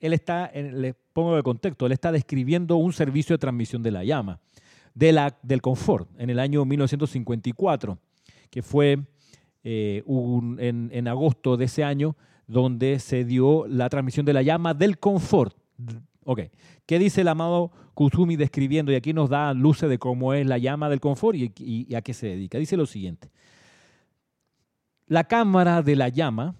Él 0.00 0.12
está, 0.12 0.50
le 0.52 0.94
pongo 1.12 1.36
de 1.36 1.42
contexto, 1.42 1.86
él 1.86 1.92
está 1.92 2.12
describiendo 2.12 2.76
un 2.76 2.92
servicio 2.92 3.34
de 3.34 3.38
transmisión 3.38 3.82
de 3.82 3.90
la 3.90 4.04
llama, 4.04 4.40
de 4.94 5.12
la, 5.12 5.38
del 5.42 5.62
confort, 5.62 6.08
en 6.18 6.30
el 6.30 6.38
año 6.38 6.64
1954, 6.64 7.98
que 8.50 8.62
fue 8.62 8.98
eh, 9.64 10.02
en, 10.06 10.90
en 10.92 11.08
agosto 11.08 11.56
de 11.56 11.66
ese 11.66 11.84
año, 11.84 12.16
donde 12.46 12.98
se 12.98 13.24
dio 13.24 13.66
la 13.66 13.88
transmisión 13.88 14.24
de 14.26 14.32
la 14.32 14.42
llama 14.42 14.74
del 14.74 14.98
confort 14.98 15.56
Ok. 16.28 16.40
¿Qué 16.86 16.98
dice 16.98 17.20
el 17.20 17.28
amado 17.28 17.70
Kusumi 17.94 18.34
describiendo? 18.34 18.90
Y 18.90 18.96
aquí 18.96 19.12
nos 19.12 19.30
da 19.30 19.54
luces 19.54 19.88
de 19.88 19.98
cómo 19.98 20.34
es 20.34 20.44
la 20.44 20.58
llama 20.58 20.88
del 20.88 21.00
confort 21.00 21.36
y, 21.38 21.94
a 21.94 22.02
qué 22.02 22.14
se 22.14 22.26
dedica. 22.26 22.58
Dice 22.58 22.76
lo 22.76 22.86
siguiente. 22.86 23.30
La 25.06 25.24
cámara 25.24 25.82
de 25.82 25.94
la 25.94 26.08
llama 26.08 26.56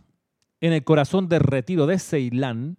en 0.60 0.72
el 0.72 0.84
corazón 0.84 1.28
del 1.28 1.40
retiro 1.40 1.86
de 1.86 1.98
Ceilán 1.98 2.78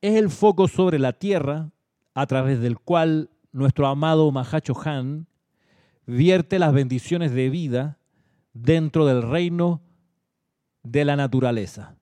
es 0.00 0.14
el 0.14 0.30
foco 0.30 0.68
sobre 0.68 0.98
la 0.98 1.12
tierra 1.12 1.70
a 2.14 2.26
través 2.26 2.60
del 2.60 2.78
cual 2.78 3.30
nuestro 3.52 3.86
amado 3.86 4.30
Mahacho 4.30 4.74
Han 4.84 5.26
vierte 6.06 6.58
las 6.58 6.72
bendiciones 6.72 7.32
de 7.32 7.50
vida 7.50 7.98
dentro 8.52 9.06
del 9.06 9.22
reino 9.22 9.82
de 10.82 11.04
la 11.04 11.16
naturaleza. 11.16 11.96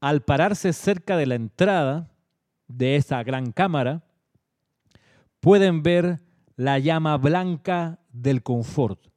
Al 0.00 0.22
pararse 0.22 0.72
cerca 0.72 1.16
de 1.16 1.26
la 1.26 1.36
entrada 1.36 2.10
de 2.66 2.96
esa 2.96 3.22
gran 3.22 3.52
cámara, 3.52 4.04
pueden 5.40 5.82
ver 5.82 6.20
la 6.56 6.78
llama 6.78 7.16
blanca 7.16 8.00
del 8.12 8.42
confort, 8.42 9.08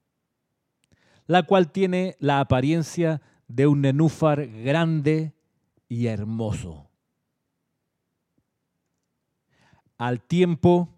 la 1.27 1.43
cual 1.43 1.71
tiene 1.71 2.15
la 2.19 2.39
apariencia 2.39 3.21
de 3.47 3.67
un 3.67 3.81
nenúfar 3.81 4.47
grande 4.47 5.34
y 5.87 6.07
hermoso. 6.07 6.89
Al 9.97 10.21
tiempo 10.21 10.89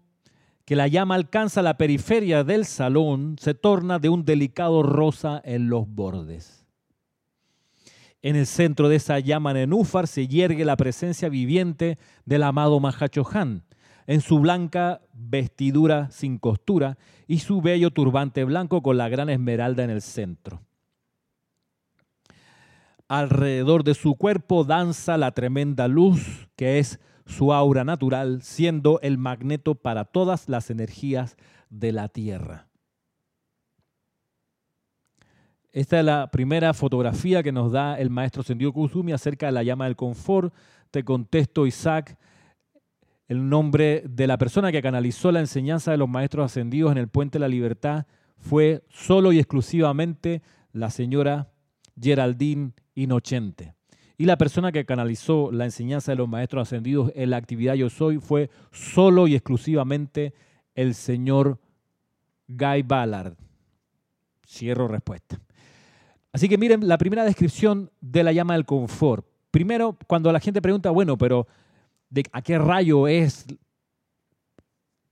que 0.68 0.76
la 0.76 0.86
llama 0.86 1.14
alcanza 1.14 1.62
la 1.62 1.78
periferia 1.78 2.44
del 2.44 2.66
salón, 2.66 3.36
se 3.40 3.54
torna 3.54 3.98
de 3.98 4.10
un 4.10 4.26
delicado 4.26 4.82
rosa 4.82 5.40
en 5.44 5.70
los 5.70 5.88
bordes. 5.88 6.66
En 8.20 8.36
el 8.36 8.46
centro 8.46 8.90
de 8.90 8.96
esa 8.96 9.18
llama 9.18 9.54
nenúfar 9.54 10.06
se 10.06 10.28
yergue 10.28 10.66
la 10.66 10.76
presencia 10.76 11.30
viviente 11.30 11.96
del 12.26 12.42
amado 12.42 12.80
Mahachohan, 12.80 13.62
en 14.06 14.20
su 14.20 14.40
blanca 14.40 15.00
vestidura 15.14 16.10
sin 16.10 16.36
costura 16.36 16.98
y 17.26 17.38
su 17.38 17.62
bello 17.62 17.90
turbante 17.90 18.44
blanco 18.44 18.82
con 18.82 18.98
la 18.98 19.08
gran 19.08 19.30
esmeralda 19.30 19.84
en 19.84 19.90
el 19.90 20.02
centro. 20.02 20.67
Alrededor 23.08 23.84
de 23.84 23.94
su 23.94 24.16
cuerpo 24.16 24.64
danza 24.64 25.16
la 25.16 25.32
tremenda 25.32 25.88
luz 25.88 26.48
que 26.56 26.78
es 26.78 27.00
su 27.24 27.52
aura 27.52 27.84
natural, 27.84 28.42
siendo 28.42 29.00
el 29.00 29.18
magneto 29.18 29.74
para 29.74 30.04
todas 30.04 30.48
las 30.48 30.70
energías 30.70 31.36
de 31.70 31.92
la 31.92 32.08
Tierra. 32.08 32.68
Esta 35.72 35.98
es 35.98 36.04
la 36.04 36.30
primera 36.30 36.72
fotografía 36.74 37.42
que 37.42 37.52
nos 37.52 37.70
da 37.72 37.98
el 37.98 38.10
maestro 38.10 38.42
Sendio 38.42 38.72
Kusumi 38.72 39.12
acerca 39.12 39.46
de 39.46 39.52
la 39.52 39.62
llama 39.62 39.84
del 39.84 39.96
confort. 39.96 40.54
Te 40.90 41.04
contesto, 41.04 41.66
Isaac, 41.66 42.18
el 43.28 43.48
nombre 43.48 44.02
de 44.08 44.26
la 44.26 44.38
persona 44.38 44.72
que 44.72 44.82
canalizó 44.82 45.30
la 45.30 45.40
enseñanza 45.40 45.90
de 45.90 45.98
los 45.98 46.08
maestros 46.08 46.46
ascendidos 46.46 46.92
en 46.92 46.98
el 46.98 47.08
Puente 47.08 47.36
de 47.36 47.40
la 47.40 47.48
Libertad 47.48 48.06
fue 48.38 48.82
solo 48.88 49.32
y 49.32 49.38
exclusivamente 49.38 50.42
la 50.72 50.90
señora 50.90 51.52
Geraldine 52.00 52.72
Inocente. 53.02 53.74
Y 54.16 54.24
la 54.24 54.36
persona 54.36 54.72
que 54.72 54.84
canalizó 54.84 55.52
la 55.52 55.64
enseñanza 55.64 56.10
de 56.10 56.16
los 56.16 56.28
maestros 56.28 56.62
ascendidos 56.62 57.12
en 57.14 57.30
la 57.30 57.36
actividad 57.36 57.74
Yo 57.74 57.88
Soy 57.88 58.18
fue 58.18 58.50
solo 58.72 59.28
y 59.28 59.36
exclusivamente 59.36 60.34
el 60.74 60.94
señor 60.94 61.60
Guy 62.48 62.82
Ballard. 62.82 63.36
Cierro 64.44 64.88
respuesta. 64.88 65.38
Así 66.32 66.48
que 66.48 66.58
miren 66.58 66.88
la 66.88 66.98
primera 66.98 67.24
descripción 67.24 67.90
de 68.00 68.24
la 68.24 68.32
llama 68.32 68.54
del 68.54 68.64
confort. 68.64 69.24
Primero, 69.50 69.96
cuando 70.06 70.32
la 70.32 70.40
gente 70.40 70.60
pregunta, 70.60 70.90
bueno, 70.90 71.16
pero 71.16 71.46
¿de 72.10 72.24
¿a 72.32 72.42
qué 72.42 72.58
rayo 72.58 73.06
es 73.06 73.46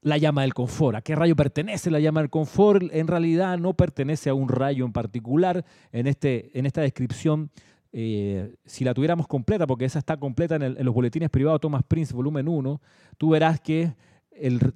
la 0.01 0.17
llama 0.17 0.41
del 0.41 0.53
confort? 0.53 0.97
¿A 0.97 1.01
qué 1.01 1.15
rayo 1.15 1.35
pertenece 1.35 1.91
la 1.91 1.99
llama 1.99 2.21
del 2.21 2.29
confort? 2.29 2.83
En 2.91 3.07
realidad 3.07 3.57
no 3.57 3.73
pertenece 3.73 4.29
a 4.29 4.33
un 4.33 4.49
rayo 4.49 4.85
en 4.85 4.91
particular. 4.91 5.65
En, 5.91 6.07
este, 6.07 6.57
en 6.57 6.65
esta 6.65 6.81
descripción, 6.81 7.51
eh, 7.99 8.53
si 8.63 8.85
la 8.85 8.93
tuviéramos 8.93 9.25
completa, 9.25 9.65
porque 9.65 9.85
esa 9.85 9.97
está 9.97 10.17
completa 10.17 10.55
en, 10.57 10.85
los 10.85 10.93
boletines 10.93 11.31
privados 11.31 11.59
Thomas 11.59 11.81
Prince, 11.81 12.13
volumen 12.13 12.47
1, 12.47 12.79
tú 13.17 13.31
verás 13.31 13.59
que 13.59 13.95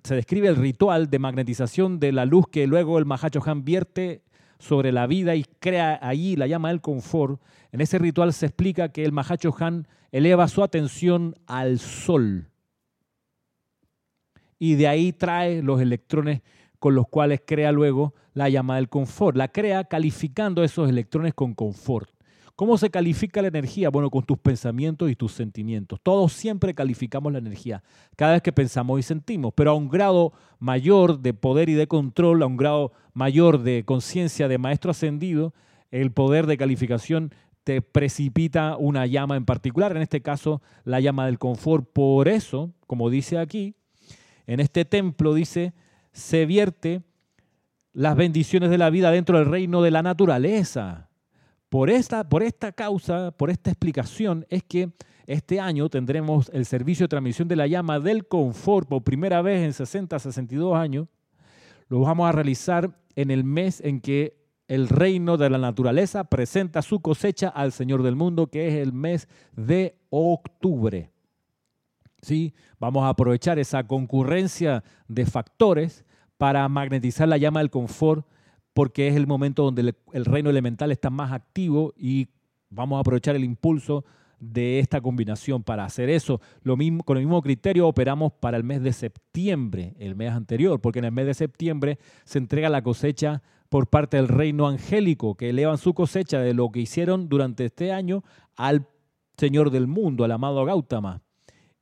se 0.02 0.16
describe 0.16 0.48
el 0.48 0.56
ritual 0.56 1.08
de 1.08 1.20
magnetización 1.20 2.00
de 2.00 2.14
la 2.14 2.26
luz 2.26 2.48
que 2.52 2.66
luego 2.66 2.98
el 2.98 3.06
Mahacho 3.06 3.40
Han 3.46 3.64
vierte 3.64 4.24
sobre 4.58 4.92
la 4.92 5.06
vida 5.06 5.36
y 5.36 5.44
crea 5.60 6.00
allí 6.02 6.36
la 6.36 6.48
llama 6.48 6.70
del 6.70 6.82
confort, 6.82 7.40
en 7.72 7.82
ese 7.82 8.00
ritual 8.00 8.34
se 8.34 8.48
explica 8.48 8.90
que 8.90 9.06
el 9.06 9.12
Mahacho 9.12 9.54
Han 9.60 9.88
eleva 10.12 10.48
su 10.48 10.64
atención 10.64 11.36
al 11.46 11.78
sol 11.78 12.50
y 14.58 14.74
de 14.74 14.88
ahí 14.88 15.14
trae 15.14 15.62
los 15.62 15.80
electrones 15.80 16.42
con 16.80 16.96
los 16.96 17.08
cuales 17.08 17.44
crea 17.46 17.72
luego 17.72 18.16
la 18.34 18.50
llama 18.50 18.78
del 18.78 18.90
confort. 18.90 19.38
La 19.38 19.50
crea 19.50 19.84
calificando 19.84 20.64
esos 20.64 20.90
electrones 20.90 21.36
con 21.36 21.54
confort. 21.54 22.10
¿Cómo 22.62 22.78
se 22.78 22.92
califica 22.92 23.42
la 23.42 23.48
energía? 23.48 23.90
Bueno, 23.90 24.12
con 24.12 24.24
tus 24.24 24.38
pensamientos 24.38 25.10
y 25.10 25.16
tus 25.16 25.32
sentimientos. 25.32 26.00
Todos 26.04 26.32
siempre 26.32 26.76
calificamos 26.76 27.34
la 27.34 27.40
energía 27.40 27.82
cada 28.16 28.34
vez 28.34 28.44
que 28.44 28.54
pensamos 28.54 29.00
y 29.00 29.02
sentimos, 29.02 29.52
pero 29.56 29.72
a 29.72 29.74
un 29.74 29.90
grado 29.90 30.32
mayor 30.60 31.22
de 31.22 31.34
poder 31.34 31.70
y 31.70 31.74
de 31.74 31.88
control, 31.88 32.44
a 32.44 32.46
un 32.46 32.58
grado 32.58 32.92
mayor 33.16 33.64
de 33.64 33.84
conciencia 33.84 34.48
de 34.48 34.60
maestro 34.60 34.92
ascendido, 34.92 35.56
el 35.90 36.12
poder 36.12 36.46
de 36.46 36.56
calificación 36.56 37.34
te 37.64 37.82
precipita 37.82 38.78
una 38.78 39.08
llama 39.08 39.38
en 39.38 39.46
particular, 39.46 39.96
en 39.96 40.04
este 40.04 40.22
caso 40.22 40.62
la 40.84 41.00
llama 41.00 41.26
del 41.26 41.40
confort. 41.40 41.90
Por 41.92 42.28
eso, 42.28 42.70
como 42.86 43.10
dice 43.10 43.40
aquí, 43.40 43.74
en 44.46 44.60
este 44.60 44.86
templo 44.86 45.34
dice, 45.34 45.74
se 46.12 46.46
vierte 46.46 47.02
las 47.92 48.16
bendiciones 48.16 48.70
de 48.70 48.78
la 48.78 48.92
vida 48.92 49.10
dentro 49.10 49.40
del 49.40 49.48
reino 49.48 49.82
de 49.82 49.90
la 49.90 50.04
naturaleza. 50.04 51.08
Por 51.72 51.90
esta, 51.90 52.28
por 52.28 52.44
esta 52.44 52.74
causa, 52.74 53.32
por 53.32 53.50
esta 53.50 53.70
explicación, 53.70 54.46
es 54.50 54.62
que 54.62 54.92
este 55.26 55.62
año 55.62 55.88
tendremos 55.90 56.52
el 56.54 56.66
servicio 56.66 57.06
de 57.06 57.08
transmisión 57.08 57.48
de 57.48 57.56
la 57.56 57.66
llama 57.66 58.02
del 58.02 58.28
confort 58.28 58.90
por 58.90 59.06
primera 59.06 59.42
vez 59.42 59.64
en 59.64 59.72
60, 59.72 60.20
62 60.20 60.76
años. 60.76 61.08
Lo 61.88 62.02
vamos 62.02 62.28
a 62.28 62.34
realizar 62.34 63.00
en 63.16 63.32
el 63.32 63.46
mes 63.46 63.80
en 63.80 64.02
que 64.02 64.36
el 64.68 64.90
reino 64.90 65.38
de 65.38 65.50
la 65.50 65.60
naturaleza 65.60 66.26
presenta 66.26 66.82
su 66.82 67.00
cosecha 67.00 67.48
al 67.48 67.72
Señor 67.72 68.04
del 68.04 68.18
mundo, 68.18 68.48
que 68.48 68.68
es 68.68 68.74
el 68.76 68.92
mes 68.92 69.30
de 69.56 69.96
octubre. 70.10 71.10
¿Sí? 72.22 72.54
Vamos 72.82 73.06
a 73.06 73.10
aprovechar 73.10 73.60
esa 73.60 73.88
concurrencia 73.88 74.84
de 75.08 75.26
factores 75.26 76.04
para 76.38 76.68
magnetizar 76.68 77.30
la 77.30 77.38
llama 77.38 77.62
del 77.62 77.70
confort 77.70 78.28
porque 78.74 79.08
es 79.08 79.16
el 79.16 79.28
momento 79.28 79.64
donde 79.64 79.94
el 80.14 80.26
reino 80.26 80.50
elemental 80.50 80.92
está 80.92 81.10
más 81.10 81.32
activo 81.32 81.94
y 81.98 82.30
vamos 82.70 82.98
a 82.98 83.02
aprovechar 83.02 83.36
el 83.36 83.44
impulso 83.44 84.06
de 84.40 84.80
esta 84.80 85.00
combinación 85.00 85.64
para 85.64 85.86
hacer 85.86 86.10
eso. 86.10 86.42
Lo 86.64 86.76
mismo, 86.76 87.04
con 87.04 87.18
el 87.18 87.26
mismo 87.26 87.42
criterio 87.42 87.88
operamos 87.88 88.34
para 88.34 88.58
el 88.58 88.64
mes 88.64 88.82
de 88.82 88.92
septiembre, 88.92 89.94
el 90.00 90.16
mes 90.16 90.32
anterior, 90.32 90.82
porque 90.82 91.00
en 91.00 91.06
el 91.06 91.12
mes 91.12 91.28
de 91.28 91.34
septiembre 91.36 92.00
se 92.26 92.40
entrega 92.40 92.70
la 92.70 92.82
cosecha 92.82 93.44
por 93.70 93.88
parte 93.88 94.18
del 94.18 94.28
reino 94.28 94.68
angélico, 94.68 95.36
que 95.36 95.50
elevan 95.50 95.78
su 95.78 95.94
cosecha 95.94 96.40
de 96.40 96.54
lo 96.54 96.72
que 96.72 96.82
hicieron 96.82 97.30
durante 97.30 97.66
este 97.66 97.94
año 97.94 98.24
al 98.58 98.88
Señor 99.38 99.70
del 99.70 99.88
mundo, 99.88 100.26
al 100.26 100.32
amado 100.32 100.66
Gautama. 100.66 101.22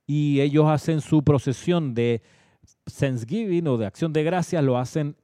Y 0.06 0.42
ellos 0.42 0.68
hacen 0.68 1.02
su 1.02 1.24
procesión 1.24 1.94
de 1.94 2.22
Thanksgiving 3.00 3.68
o 3.68 3.78
de 3.78 3.86
acción 3.86 4.12
de 4.12 4.24
gracias, 4.24 4.64
lo 4.64 4.78
hacen 4.78 5.16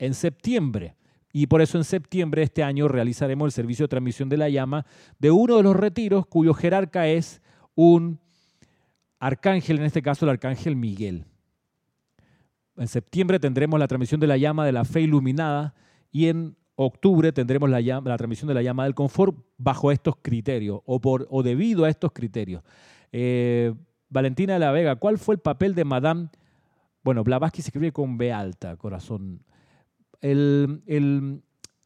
en 0.00 0.14
septiembre. 0.14 0.96
Y 1.32 1.46
por 1.46 1.62
eso 1.62 1.78
en 1.78 1.84
septiembre 1.84 2.40
de 2.40 2.46
este 2.46 2.64
año 2.64 2.88
realizaremos 2.88 3.46
el 3.46 3.52
servicio 3.52 3.84
de 3.84 3.88
transmisión 3.88 4.28
de 4.28 4.36
la 4.36 4.48
llama 4.48 4.84
de 5.20 5.30
uno 5.30 5.58
de 5.58 5.62
los 5.62 5.76
retiros 5.76 6.26
cuyo 6.26 6.54
jerarca 6.54 7.06
es 7.06 7.40
un 7.76 8.18
arcángel, 9.20 9.78
en 9.78 9.84
este 9.84 10.02
caso 10.02 10.24
el 10.24 10.30
arcángel 10.30 10.74
Miguel. 10.74 11.26
En 12.76 12.88
septiembre 12.88 13.38
tendremos 13.38 13.78
la 13.78 13.86
transmisión 13.86 14.20
de 14.20 14.26
la 14.26 14.38
llama 14.38 14.66
de 14.66 14.72
la 14.72 14.84
fe 14.84 15.02
iluminada 15.02 15.74
y 16.10 16.26
en 16.26 16.56
octubre 16.74 17.30
tendremos 17.30 17.68
la, 17.68 17.80
la 17.80 18.16
transmisión 18.16 18.48
de 18.48 18.54
la 18.54 18.62
llama 18.62 18.84
del 18.84 18.94
confort 18.94 19.36
bajo 19.58 19.92
estos 19.92 20.14
criterios 20.20 20.80
o, 20.84 21.00
por, 21.00 21.28
o 21.30 21.42
debido 21.42 21.84
a 21.84 21.90
estos 21.90 22.10
criterios. 22.10 22.62
Eh, 23.12 23.72
Valentina 24.08 24.54
de 24.54 24.58
la 24.58 24.72
Vega, 24.72 24.96
¿cuál 24.96 25.18
fue 25.18 25.34
el 25.36 25.40
papel 25.40 25.74
de 25.74 25.84
Madame? 25.84 26.30
Bueno, 27.04 27.22
Blavatsky 27.22 27.62
se 27.62 27.68
escribe 27.68 27.92
con 27.92 28.18
B 28.18 28.32
alta, 28.32 28.76
corazón 28.76 29.42
el, 30.20 31.42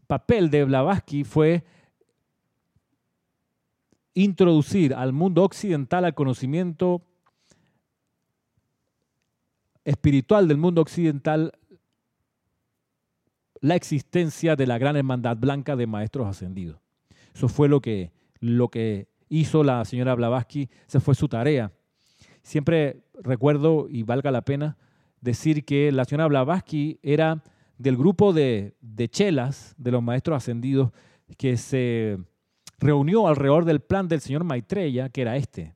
papel 0.07 0.51
de 0.51 0.64
Blavatsky 0.64 1.24
fue 1.24 1.64
introducir 4.12 4.95
al 4.95 5.12
mundo 5.12 5.43
occidental 5.43 6.05
al 6.05 6.14
conocimiento 6.14 7.03
espiritual 9.85 10.47
del 10.47 10.59
mundo 10.59 10.82
occidental 10.82 11.53
la 13.61 13.76
existencia 13.76 14.57
de 14.57 14.66
la 14.66 14.78
gran 14.78 14.97
hermandad 14.97 15.39
blanca 15.39 15.74
de 15.74 15.87
maestros 15.87 16.26
ascendidos. 16.26 16.78
Eso 17.35 17.49
fue 17.49 17.68
lo 17.68 17.80
que, 17.80 18.12
lo 18.41 18.68
que 18.68 19.09
hizo 19.30 19.64
la 19.64 19.85
señora 19.87 20.14
Blavatsky, 20.14 20.68
esa 20.87 21.01
fue 21.01 21.14
su 21.14 21.28
tarea. 21.28 21.72
Siempre 22.43 23.05
recuerdo, 23.22 23.89
y 23.89 24.03
valga 24.03 24.30
la 24.30 24.43
pena, 24.43 24.76
decir 25.22 25.64
que 25.64 25.91
la 25.93 26.05
señora 26.05 26.28
Blavatsky 26.28 27.01
era 27.03 27.43
del 27.79 27.97
grupo 27.97 28.33
de, 28.33 28.75
chelas 29.11 29.75
de 29.79 29.91
los 29.91 30.03
maestros 30.03 30.37
ascendidos 30.37 30.91
que 31.37 31.57
se 31.57 32.18
reunió 32.79 33.27
alrededor 33.27 33.64
del 33.64 33.81
plan 33.81 34.09
del 34.09 34.20
señor 34.20 34.45
Maitreya, 34.45 35.09
que 35.09 35.22
era 35.22 35.37
este, 35.37 35.75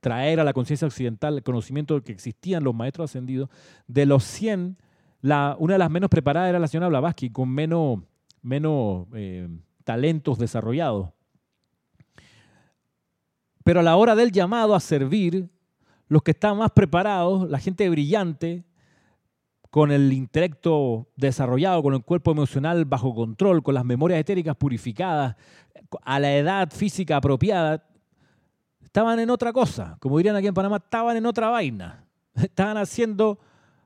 traer 0.00 0.40
a 0.40 0.44
la 0.44 0.52
conciencia 0.52 0.86
occidental 0.86 1.36
el 1.36 1.42
conocimiento 1.42 1.94
de 1.94 2.02
que 2.02 2.12
existían 2.12 2.64
los 2.64 2.74
maestros 2.74 3.10
ascendidos. 3.10 3.50
De 3.86 4.06
los 4.06 4.24
100, 4.24 4.78
la, 5.20 5.56
una 5.58 5.74
de 5.74 5.78
las 5.78 5.90
menos 5.90 6.10
preparadas 6.10 6.50
era 6.50 6.58
la 6.58 6.68
señora 6.68 6.88
Blavatsky, 6.88 7.30
con 7.30 7.48
menos, 7.48 8.00
menos 8.42 9.06
eh, 9.14 9.48
talentos 9.84 10.38
desarrollados. 10.38 11.10
Pero 13.64 13.80
a 13.80 13.82
la 13.82 13.96
hora 13.96 14.14
del 14.14 14.30
llamado 14.30 14.74
a 14.74 14.80
servir, 14.80 15.50
los 16.08 16.22
que 16.22 16.30
estaban 16.30 16.58
más 16.58 16.70
preparados, 16.70 17.50
la 17.50 17.58
gente 17.58 17.88
brillante, 17.88 18.64
con 19.70 19.90
el 19.90 20.12
intelecto 20.12 21.08
desarrollado, 21.16 21.82
con 21.82 21.94
el 21.94 22.02
cuerpo 22.02 22.30
emocional 22.30 22.84
bajo 22.84 23.14
control, 23.14 23.62
con 23.62 23.74
las 23.74 23.84
memorias 23.84 24.20
etéricas 24.20 24.56
purificadas, 24.56 25.36
a 26.02 26.18
la 26.18 26.34
edad 26.36 26.70
física 26.70 27.16
apropiada, 27.16 27.86
estaban 28.82 29.18
en 29.18 29.30
otra 29.30 29.52
cosa. 29.52 29.96
Como 30.00 30.16
dirían 30.18 30.36
aquí 30.36 30.46
en 30.46 30.54
Panamá, 30.54 30.76
estaban 30.76 31.16
en 31.16 31.26
otra 31.26 31.48
vaina. 31.48 32.04
Estaban 32.34 32.76
haciendo 32.76 33.38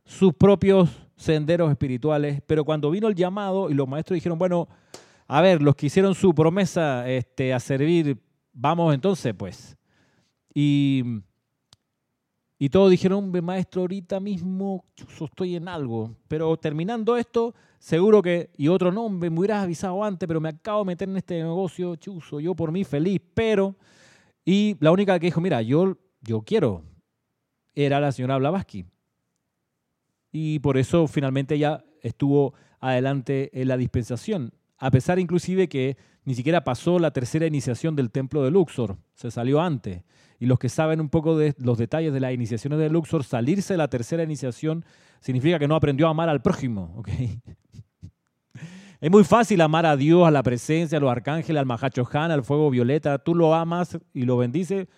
sus 0.04 0.34
propios 0.34 0.90
senderos 1.16 1.70
espirituales, 1.70 2.42
pero 2.46 2.64
cuando 2.64 2.90
vino 2.90 3.06
el 3.06 3.14
llamado 3.14 3.70
y 3.70 3.74
los 3.74 3.86
maestros 3.86 4.16
dijeron, 4.16 4.38
bueno, 4.38 4.68
a 5.28 5.40
ver, 5.40 5.62
los 5.62 5.76
que 5.76 5.86
hicieron 5.86 6.14
su 6.14 6.34
promesa 6.34 7.08
este, 7.08 7.54
a 7.54 7.60
servir, 7.60 8.18
vamos 8.52 8.92
entonces, 8.92 9.34
pues. 9.34 9.76
Y 10.52 11.22
y 12.62 12.68
todos 12.68 12.90
dijeron, 12.90 13.32
maestro, 13.42 13.80
ahorita 13.80 14.20
mismo 14.20 14.84
estoy 15.18 15.56
en 15.56 15.66
algo. 15.66 16.14
Pero 16.28 16.58
terminando 16.58 17.16
esto, 17.16 17.54
seguro 17.78 18.20
que, 18.20 18.50
y 18.54 18.68
otro 18.68 18.92
nombre, 18.92 19.30
me 19.30 19.38
hubieras 19.38 19.64
avisado 19.64 20.04
antes, 20.04 20.26
pero 20.26 20.42
me 20.42 20.50
acabo 20.50 20.80
de 20.80 20.88
meter 20.88 21.08
en 21.08 21.16
este 21.16 21.42
negocio, 21.42 21.96
chuzo, 21.96 22.38
yo 22.38 22.54
por 22.54 22.70
mí 22.70 22.84
feliz, 22.84 23.18
pero... 23.32 23.74
Y 24.44 24.76
la 24.78 24.92
única 24.92 25.18
que 25.18 25.28
dijo, 25.28 25.40
mira, 25.40 25.62
yo, 25.62 25.96
yo 26.20 26.42
quiero, 26.42 26.82
era 27.74 27.98
la 27.98 28.12
señora 28.12 28.36
Blavatsky. 28.36 28.84
Y 30.30 30.58
por 30.58 30.76
eso 30.76 31.06
finalmente 31.06 31.54
ella 31.54 31.82
estuvo 32.02 32.52
adelante 32.78 33.58
en 33.58 33.68
la 33.68 33.78
dispensación, 33.78 34.52
a 34.80 34.90
pesar 34.90 35.18
inclusive 35.18 35.68
que 35.68 35.96
ni 36.24 36.34
siquiera 36.34 36.64
pasó 36.64 36.98
la 36.98 37.12
tercera 37.12 37.46
iniciación 37.46 37.94
del 37.94 38.10
templo 38.10 38.42
de 38.42 38.50
Luxor, 38.50 38.96
se 39.14 39.30
salió 39.30 39.60
antes 39.60 40.02
y 40.38 40.46
los 40.46 40.58
que 40.58 40.70
saben 40.70 41.00
un 41.00 41.10
poco 41.10 41.36
de 41.36 41.54
los 41.58 41.76
detalles 41.76 42.14
de 42.14 42.20
las 42.20 42.32
iniciaciones 42.32 42.78
de 42.78 42.88
Luxor, 42.88 43.22
salirse 43.22 43.74
de 43.74 43.78
la 43.78 43.88
tercera 43.88 44.22
iniciación 44.22 44.84
significa 45.20 45.58
que 45.58 45.68
no 45.68 45.76
aprendió 45.76 46.06
a 46.06 46.10
amar 46.10 46.28
al 46.28 46.42
prójimo. 46.42 47.02
Es 49.02 49.10
muy 49.10 49.24
fácil 49.24 49.62
amar 49.62 49.86
a 49.86 49.96
Dios, 49.96 50.28
a 50.28 50.30
la 50.30 50.42
presencia, 50.42 50.98
a 50.98 51.00
los 51.00 51.10
arcángeles, 51.10 51.58
al 51.58 51.64
Mahachohan, 51.64 52.30
al 52.30 52.44
fuego 52.44 52.68
violeta. 52.68 53.16
Tú 53.16 53.34
lo 53.34 53.54
amas 53.54 53.98
y 54.12 54.24
lo 54.24 54.36
bendices 54.36 54.88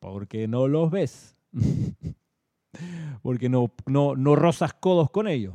porque 0.00 0.46
no 0.46 0.68
los 0.68 0.90
ves. 0.90 1.34
porque 3.22 3.48
no, 3.48 3.72
no, 3.86 4.16
no 4.16 4.36
rozas 4.36 4.74
codos 4.74 5.10
con 5.10 5.28
ellos. 5.28 5.54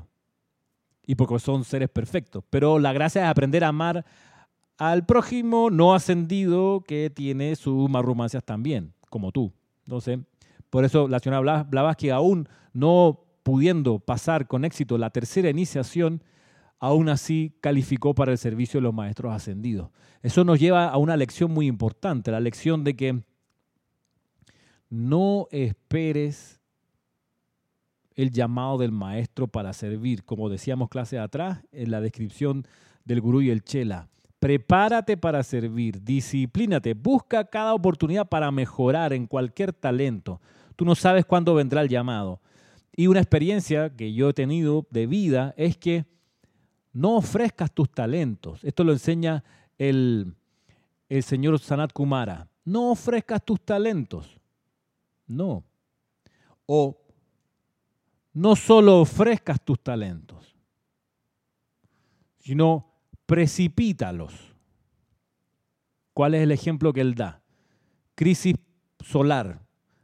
Y 1.07 1.15
porque 1.15 1.39
son 1.39 1.63
seres 1.63 1.89
perfectos. 1.89 2.43
Pero 2.51 2.77
la 2.77 2.93
gracia 2.93 3.23
es 3.23 3.27
aprender 3.27 3.63
a 3.63 3.69
amar 3.69 4.05
al 4.77 5.05
prójimo 5.07 5.71
no 5.71 5.95
ascendido 5.95 6.83
que 6.87 7.09
tiene 7.09 7.55
sus 7.55 7.89
marrumancias 7.89 8.43
también 8.43 8.93
como 9.09 9.31
tú. 9.31 9.51
Entonces, 9.85 10.19
por 10.69 10.85
eso 10.85 11.07
la 11.07 11.19
señora 11.19 11.63
Blavatsky, 11.63 12.09
aún 12.09 12.47
no 12.73 13.23
pudiendo 13.43 13.99
pasar 13.99 14.47
con 14.47 14.65
éxito 14.65 14.97
la 14.97 15.09
tercera 15.09 15.49
iniciación, 15.49 16.21
aún 16.79 17.09
así 17.09 17.55
calificó 17.61 18.13
para 18.13 18.31
el 18.33 18.37
servicio 18.37 18.79
de 18.79 18.83
los 18.83 18.93
maestros 18.93 19.33
ascendidos. 19.33 19.89
Eso 20.21 20.43
nos 20.43 20.59
lleva 20.59 20.89
a 20.89 20.97
una 20.97 21.15
lección 21.17 21.51
muy 21.51 21.67
importante, 21.67 22.31
la 22.31 22.39
lección 22.39 22.83
de 22.83 22.95
que 22.95 23.23
no 24.89 25.47
esperes 25.51 26.56
el 28.18 28.32
llamado 28.32 28.80
del 28.80 28.91
maestro 28.91 29.47
para 29.47 29.72
servir, 29.74 30.26
como 30.26 30.49
decíamos 30.49 30.89
clase 30.89 31.20
atrás 31.20 31.59
en 31.72 31.91
la 31.91 32.01
descripción 32.01 32.68
del 33.05 33.22
gurú 33.22 33.41
y 33.41 33.51
el 33.51 33.63
chela. 33.63 34.09
Prepárate 34.39 35.18
para 35.18 35.43
servir, 35.43 36.03
disciplínate, 36.03 36.95
busca 36.95 37.45
cada 37.45 37.74
oportunidad 37.74 38.28
para 38.28 38.51
mejorar 38.51 39.13
en 39.13 39.28
cualquier 39.28 39.72
talento. 39.72 40.41
Tú 40.76 40.84
no 40.84 40.95
sabes 40.95 41.26
cuándo 41.26 41.53
vendrá 41.53 41.82
el 41.82 41.89
llamado. 41.89 42.41
Y 42.95 43.05
una 43.05 43.20
experiencia 43.20 43.95
que 43.95 44.11
yo 44.11 44.30
he 44.30 44.34
tenido 44.34 44.88
de 44.89 45.05
vida 45.05 45.53
es 45.55 45.78
que 45.78 46.05
no 46.93 47.18
ofrezcas 47.18 47.72
tus 47.72 47.91
talentos. 47.91 48.63
Esto 48.63 48.84
lo 48.84 48.93
enseña 48.93 49.43
el, 49.78 50.34
el 51.07 51.22
señor 51.22 51.59
Sanat 51.59 51.93
Kumara. 51.93 52.49
No 52.65 52.91
ofrezcas 52.91 53.45
tus 53.45 53.61
talentos. 53.61 54.39
No. 55.28 55.63
O 56.65 56.97
no 58.38 58.55
solo 58.55 59.01
ofrezcas 59.01 59.59
tus 59.65 59.79
talentos, 59.79 60.55
sino 62.38 62.93
precipítalos. 63.25 64.55
¿Cuál 66.13 66.35
es 66.35 66.43
el 66.43 66.51
ejemplo 66.51 66.93
que 66.93 67.01
él 67.01 67.15
da? 67.15 67.41
Crisis 68.13 68.55
solar. 68.99 69.61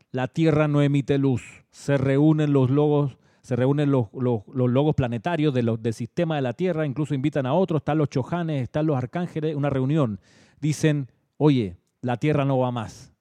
La 0.09 0.27
Tierra 0.27 0.67
no 0.67 0.81
emite 0.81 1.19
luz. 1.19 1.43
Se 1.69 1.95
reúnen 1.97 2.53
los 2.53 2.71
logos, 2.71 3.19
se 3.43 3.55
reúnen 3.55 3.91
los, 3.91 4.07
logos 4.11 4.95
planetarios 4.95 5.53
de 5.53 5.61
los, 5.61 5.84
del 5.84 5.93
sistema 5.93 6.36
de 6.36 6.41
la 6.41 6.53
Tierra, 6.53 6.88
incluso 6.88 7.13
invitan 7.13 7.45
a 7.45 7.53
otros, 7.53 7.81
están 7.81 7.99
los 7.99 8.09
chojanes, 8.09 8.63
están 8.63 8.88
los 8.88 8.97
arcángeles, 8.97 9.55
una 9.55 9.69
reunión. 9.69 10.19
Dicen, 10.59 11.07
oye, 11.38 11.77
la 12.01 12.17
Tierra 12.17 12.45
no 12.45 12.57
va 12.57 12.71
más. 12.71 13.12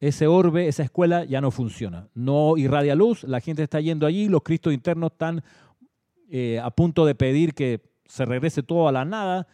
Ese 0.00 0.26
orbe, 0.26 0.68
esa 0.68 0.84
escuela 0.84 1.24
ya 1.24 1.40
no 1.40 1.50
funciona. 1.50 2.08
No 2.14 2.56
irradia 2.56 2.94
luz, 2.94 3.24
la 3.24 3.40
gente 3.40 3.62
está 3.62 3.80
yendo 3.80 4.06
allí, 4.06 4.28
los 4.28 4.42
cristos 4.42 4.72
internos 4.72 5.12
están 5.12 5.42
eh, 6.30 6.60
a 6.62 6.70
punto 6.70 7.04
de 7.04 7.14
pedir 7.14 7.54
que 7.54 7.80
se 8.06 8.24
regrese 8.24 8.62
todo 8.62 8.88
a 8.88 8.92
la 8.92 9.04
nada, 9.04 9.48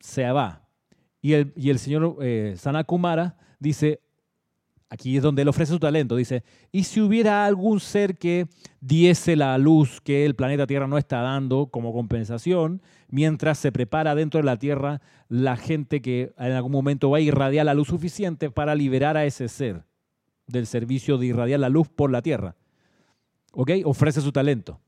se 0.00 0.30
va. 0.30 0.66
Y 1.22 1.34
el, 1.34 1.52
y 1.56 1.70
el 1.70 1.78
señor 1.78 2.16
eh, 2.20 2.54
Sanakumara 2.56 3.38
dice, 3.58 4.00
aquí 4.94 5.16
es 5.16 5.22
donde 5.22 5.42
él 5.42 5.48
ofrece 5.48 5.72
su 5.72 5.78
talento. 5.78 6.16
Dice, 6.16 6.44
¿y 6.72 6.84
si 6.84 7.00
hubiera 7.00 7.44
algún 7.44 7.80
ser 7.80 8.16
que 8.16 8.46
diese 8.80 9.36
la 9.36 9.58
luz 9.58 10.00
que 10.00 10.24
el 10.24 10.34
planeta 10.34 10.66
Tierra 10.66 10.86
no 10.86 10.98
está 10.98 11.20
dando 11.20 11.66
como 11.66 11.92
compensación, 11.92 12.80
mientras 13.08 13.58
se 13.58 13.72
prepara 13.72 14.14
dentro 14.14 14.38
de 14.38 14.44
la 14.44 14.58
Tierra 14.58 15.02
la 15.28 15.56
gente 15.56 16.00
que 16.00 16.32
en 16.38 16.52
algún 16.52 16.72
momento 16.72 17.10
va 17.10 17.18
a 17.18 17.20
irradiar 17.20 17.66
la 17.66 17.74
luz 17.74 17.88
suficiente 17.88 18.50
para 18.50 18.74
liberar 18.74 19.16
a 19.16 19.24
ese 19.24 19.48
ser 19.48 19.84
del 20.46 20.66
servicio 20.66 21.18
de 21.18 21.26
irradiar 21.26 21.60
la 21.60 21.68
luz 21.68 21.88
por 21.88 22.10
la 22.10 22.22
Tierra? 22.22 22.56
¿Ok? 23.52 23.70
Ofrece 23.84 24.20
su 24.20 24.32
talento. 24.32 24.80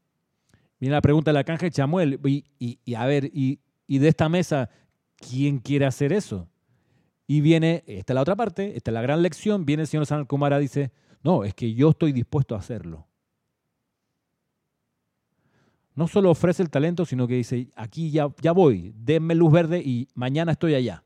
Viene 0.79 0.95
la 0.95 1.03
pregunta 1.03 1.33
de 1.33 1.43
la 1.45 1.71
Chamuel. 1.71 2.21
Y, 2.59 2.95
a 2.95 3.07
ver, 3.07 3.25
y, 3.33 3.61
y 3.87 3.99
de 3.99 4.09
esta 4.09 4.29
mesa, 4.29 4.71
¿quién 5.17 5.59
quiere 5.59 5.87
hacer 5.87 6.13
eso? 6.13 6.49
Y 7.27 7.41
viene, 7.41 7.83
esta 7.87 8.13
es 8.13 8.15
la 8.15 8.23
otra 8.23 8.37
parte, 8.37 8.77
esta 8.77 8.91
es 8.91 8.95
la 8.95 9.03
gran 9.03 9.23
lección, 9.23 9.67
viene 9.67 9.83
el 9.83 9.89
señor 9.89 10.07
Sanal 10.07 10.27
Kumara 10.27 10.59
dice, 10.59 10.93
no, 11.23 11.43
es 11.45 11.55
que 11.55 11.75
yo 11.75 11.91
estoy 11.91 12.13
dispuesto 12.13 12.55
a 12.55 12.59
hacerlo. 12.59 13.07
No 15.95 16.07
solo 16.07 16.31
ofrece 16.31 16.63
el 16.63 16.71
talento, 16.71 17.05
sino 17.05 17.27
que 17.27 17.35
dice, 17.35 17.69
aquí 17.75 18.11
ya, 18.11 18.29
ya 18.41 18.53
voy, 18.53 18.93
denme 18.97 19.35
luz 19.35 19.51
verde 19.51 19.83
y 19.85 20.09
mañana 20.15 20.53
estoy 20.53 20.75
allá. 20.75 21.03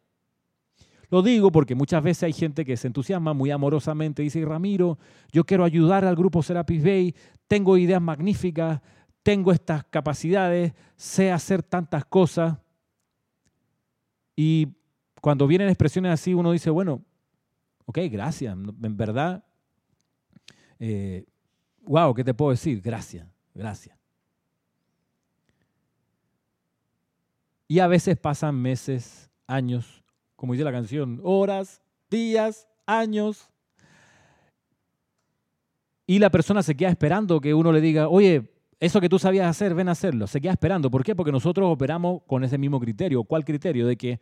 Lo 1.08 1.22
digo 1.22 1.50
porque 1.50 1.74
muchas 1.74 2.02
veces 2.02 2.24
hay 2.24 2.32
gente 2.32 2.64
que 2.64 2.76
se 2.76 2.86
entusiasma 2.86 3.32
muy 3.32 3.50
amorosamente, 3.50 4.22
dice, 4.22 4.44
Ramiro, 4.44 4.98
yo 5.32 5.44
quiero 5.44 5.64
ayudar 5.64 6.04
al 6.04 6.16
grupo 6.16 6.42
Serapis 6.42 6.84
Bay, 6.84 7.14
tengo 7.48 7.76
ideas 7.78 8.02
magníficas, 8.02 8.80
tengo 9.22 9.52
estas 9.52 9.84
capacidades, 9.84 10.72
sé 10.96 11.32
hacer 11.32 11.62
tantas 11.62 12.04
cosas. 12.04 12.58
Y 14.36 14.68
cuando 15.20 15.46
vienen 15.46 15.68
expresiones 15.68 16.12
así, 16.12 16.34
uno 16.34 16.52
dice, 16.52 16.70
bueno, 16.70 17.02
ok, 17.86 17.98
gracias, 18.10 18.54
en 18.54 18.96
verdad, 18.96 19.44
wow, 20.78 22.10
eh, 22.10 22.14
¿qué 22.16 22.24
te 22.24 22.34
puedo 22.34 22.50
decir? 22.52 22.80
Gracias, 22.80 23.26
gracias. 23.54 23.96
Y 27.68 27.78
a 27.78 27.86
veces 27.86 28.16
pasan 28.16 28.56
meses, 28.56 29.30
años, 29.46 30.02
como 30.34 30.54
dice 30.54 30.64
la 30.64 30.72
canción, 30.72 31.20
horas, 31.22 31.82
días, 32.10 32.66
años. 32.84 33.48
Y 36.06 36.18
la 36.18 36.30
persona 36.30 36.62
se 36.64 36.74
queda 36.74 36.88
esperando 36.88 37.40
que 37.40 37.54
uno 37.54 37.70
le 37.70 37.80
diga, 37.80 38.08
oye, 38.08 38.50
eso 38.80 39.00
que 39.00 39.08
tú 39.08 39.18
sabías 39.18 39.46
hacer, 39.46 39.74
ven 39.74 39.88
a 39.88 39.92
hacerlo. 39.92 40.26
Se 40.26 40.40
queda 40.40 40.52
esperando. 40.52 40.90
¿Por 40.90 41.04
qué? 41.04 41.14
Porque 41.14 41.30
nosotros 41.30 41.68
operamos 41.70 42.22
con 42.26 42.42
ese 42.42 42.58
mismo 42.58 42.80
criterio. 42.80 43.22
¿Cuál 43.22 43.44
criterio? 43.44 43.86
De 43.86 43.96
que 43.96 44.18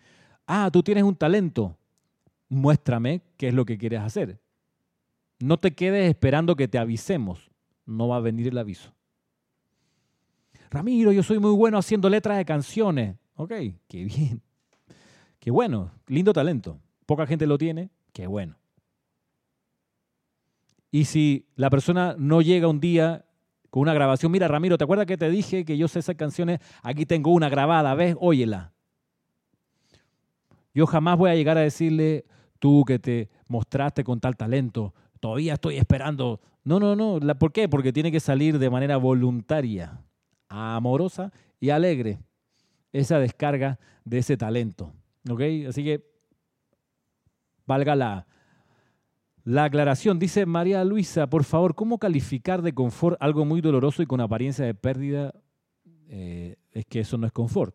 ah, 0.48 0.70
tú 0.72 0.82
tienes 0.82 1.04
un 1.04 1.14
talento, 1.14 1.76
muéstrame 2.48 3.22
qué 3.36 3.48
es 3.48 3.54
lo 3.54 3.64
que 3.64 3.78
quieres 3.78 4.00
hacer. 4.00 4.40
No 5.38 5.58
te 5.58 5.72
quedes 5.72 6.08
esperando 6.08 6.56
que 6.56 6.66
te 6.66 6.78
avisemos, 6.78 7.50
no 7.86 8.08
va 8.08 8.16
a 8.16 8.20
venir 8.20 8.48
el 8.48 8.58
aviso. 8.58 8.92
Ramiro, 10.70 11.12
yo 11.12 11.22
soy 11.22 11.38
muy 11.38 11.52
bueno 11.52 11.78
haciendo 11.78 12.08
letras 12.10 12.38
de 12.38 12.44
canciones. 12.44 13.16
Ok, 13.36 13.52
qué 13.86 14.04
bien. 14.04 14.42
Qué 15.38 15.50
bueno, 15.50 15.92
lindo 16.08 16.32
talento. 16.32 16.80
Poca 17.06 17.26
gente 17.26 17.46
lo 17.46 17.56
tiene, 17.56 17.90
qué 18.12 18.26
bueno. 18.26 18.56
Y 20.90 21.04
si 21.04 21.46
la 21.54 21.70
persona 21.70 22.16
no 22.18 22.42
llega 22.42 22.66
un 22.66 22.80
día 22.80 23.26
con 23.70 23.82
una 23.82 23.94
grabación, 23.94 24.32
mira 24.32 24.48
Ramiro, 24.48 24.76
¿te 24.76 24.84
acuerdas 24.84 25.06
que 25.06 25.16
te 25.16 25.30
dije 25.30 25.64
que 25.64 25.76
yo 25.76 25.86
sé 25.86 26.00
esas 26.00 26.16
canciones? 26.16 26.60
Aquí 26.82 27.06
tengo 27.06 27.30
una 27.32 27.48
grabada, 27.48 27.94
¿ves? 27.94 28.16
Óyela. 28.18 28.72
Yo 30.78 30.86
jamás 30.86 31.18
voy 31.18 31.28
a 31.28 31.34
llegar 31.34 31.58
a 31.58 31.62
decirle, 31.62 32.24
tú 32.60 32.84
que 32.84 33.00
te 33.00 33.28
mostraste 33.48 34.04
con 34.04 34.20
tal 34.20 34.36
talento, 34.36 34.94
todavía 35.18 35.54
estoy 35.54 35.76
esperando. 35.76 36.40
No, 36.62 36.78
no, 36.78 36.94
no. 36.94 37.18
¿Por 37.36 37.50
qué? 37.50 37.68
Porque 37.68 37.92
tiene 37.92 38.12
que 38.12 38.20
salir 38.20 38.60
de 38.60 38.70
manera 38.70 38.96
voluntaria, 38.96 40.00
amorosa 40.48 41.32
y 41.58 41.70
alegre 41.70 42.20
esa 42.92 43.18
descarga 43.18 43.80
de 44.04 44.18
ese 44.18 44.36
talento. 44.36 44.92
¿Ok? 45.28 45.40
Así 45.68 45.82
que 45.82 46.04
valga 47.66 47.96
la, 47.96 48.28
la 49.42 49.64
aclaración. 49.64 50.20
Dice 50.20 50.46
María 50.46 50.84
Luisa, 50.84 51.28
por 51.28 51.42
favor, 51.42 51.74
¿cómo 51.74 51.98
calificar 51.98 52.62
de 52.62 52.72
confort 52.72 53.16
algo 53.18 53.44
muy 53.44 53.60
doloroso 53.60 54.00
y 54.00 54.06
con 54.06 54.20
apariencia 54.20 54.64
de 54.64 54.74
pérdida? 54.74 55.34
Eh, 56.08 56.54
es 56.70 56.86
que 56.86 57.00
eso 57.00 57.18
no 57.18 57.26
es 57.26 57.32
confort. 57.32 57.74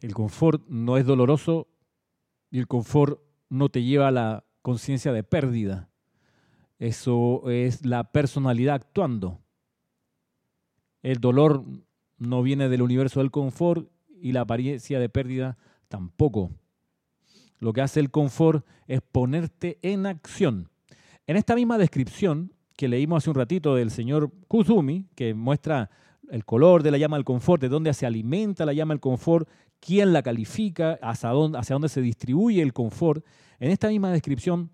El 0.00 0.14
confort 0.14 0.66
no 0.68 0.96
es 0.96 1.04
doloroso 1.04 1.68
y 2.50 2.58
el 2.58 2.66
confort 2.66 3.20
no 3.48 3.68
te 3.68 3.82
lleva 3.82 4.08
a 4.08 4.12
la 4.12 4.44
conciencia 4.62 5.12
de 5.12 5.22
pérdida. 5.22 5.90
Eso 6.78 7.48
es 7.50 7.84
la 7.84 8.10
personalidad 8.10 8.76
actuando. 8.76 9.40
El 11.02 11.18
dolor 11.18 11.64
no 12.18 12.42
viene 12.42 12.68
del 12.68 12.82
universo 12.82 13.20
del 13.20 13.30
confort 13.30 13.90
y 14.08 14.32
la 14.32 14.42
apariencia 14.42 14.98
de 14.98 15.08
pérdida 15.08 15.58
tampoco. 15.88 16.50
Lo 17.58 17.72
que 17.72 17.82
hace 17.82 18.00
el 18.00 18.10
confort 18.10 18.66
es 18.86 19.02
ponerte 19.02 19.78
en 19.82 20.06
acción. 20.06 20.70
En 21.26 21.36
esta 21.36 21.54
misma 21.54 21.76
descripción 21.76 22.54
que 22.76 22.88
leímos 22.88 23.22
hace 23.22 23.30
un 23.30 23.36
ratito 23.36 23.74
del 23.74 23.90
señor 23.90 24.32
Kuzumi, 24.48 25.06
que 25.14 25.34
muestra 25.34 25.90
el 26.30 26.46
color 26.46 26.82
de 26.82 26.90
la 26.90 26.98
llama 26.98 27.16
del 27.16 27.24
confort, 27.24 27.60
de 27.60 27.68
dónde 27.68 27.92
se 27.92 28.06
alimenta 28.06 28.64
la 28.64 28.72
llama 28.72 28.94
del 28.94 29.00
confort, 29.00 29.48
quién 29.80 30.12
la 30.12 30.22
califica, 30.22 30.98
hacia 31.02 31.30
dónde, 31.30 31.88
se 31.88 32.00
distribuye 32.00 32.62
el 32.62 32.72
confort. 32.72 33.24
En 33.58 33.70
esta 33.70 33.88
misma 33.88 34.12
descripción, 34.12 34.70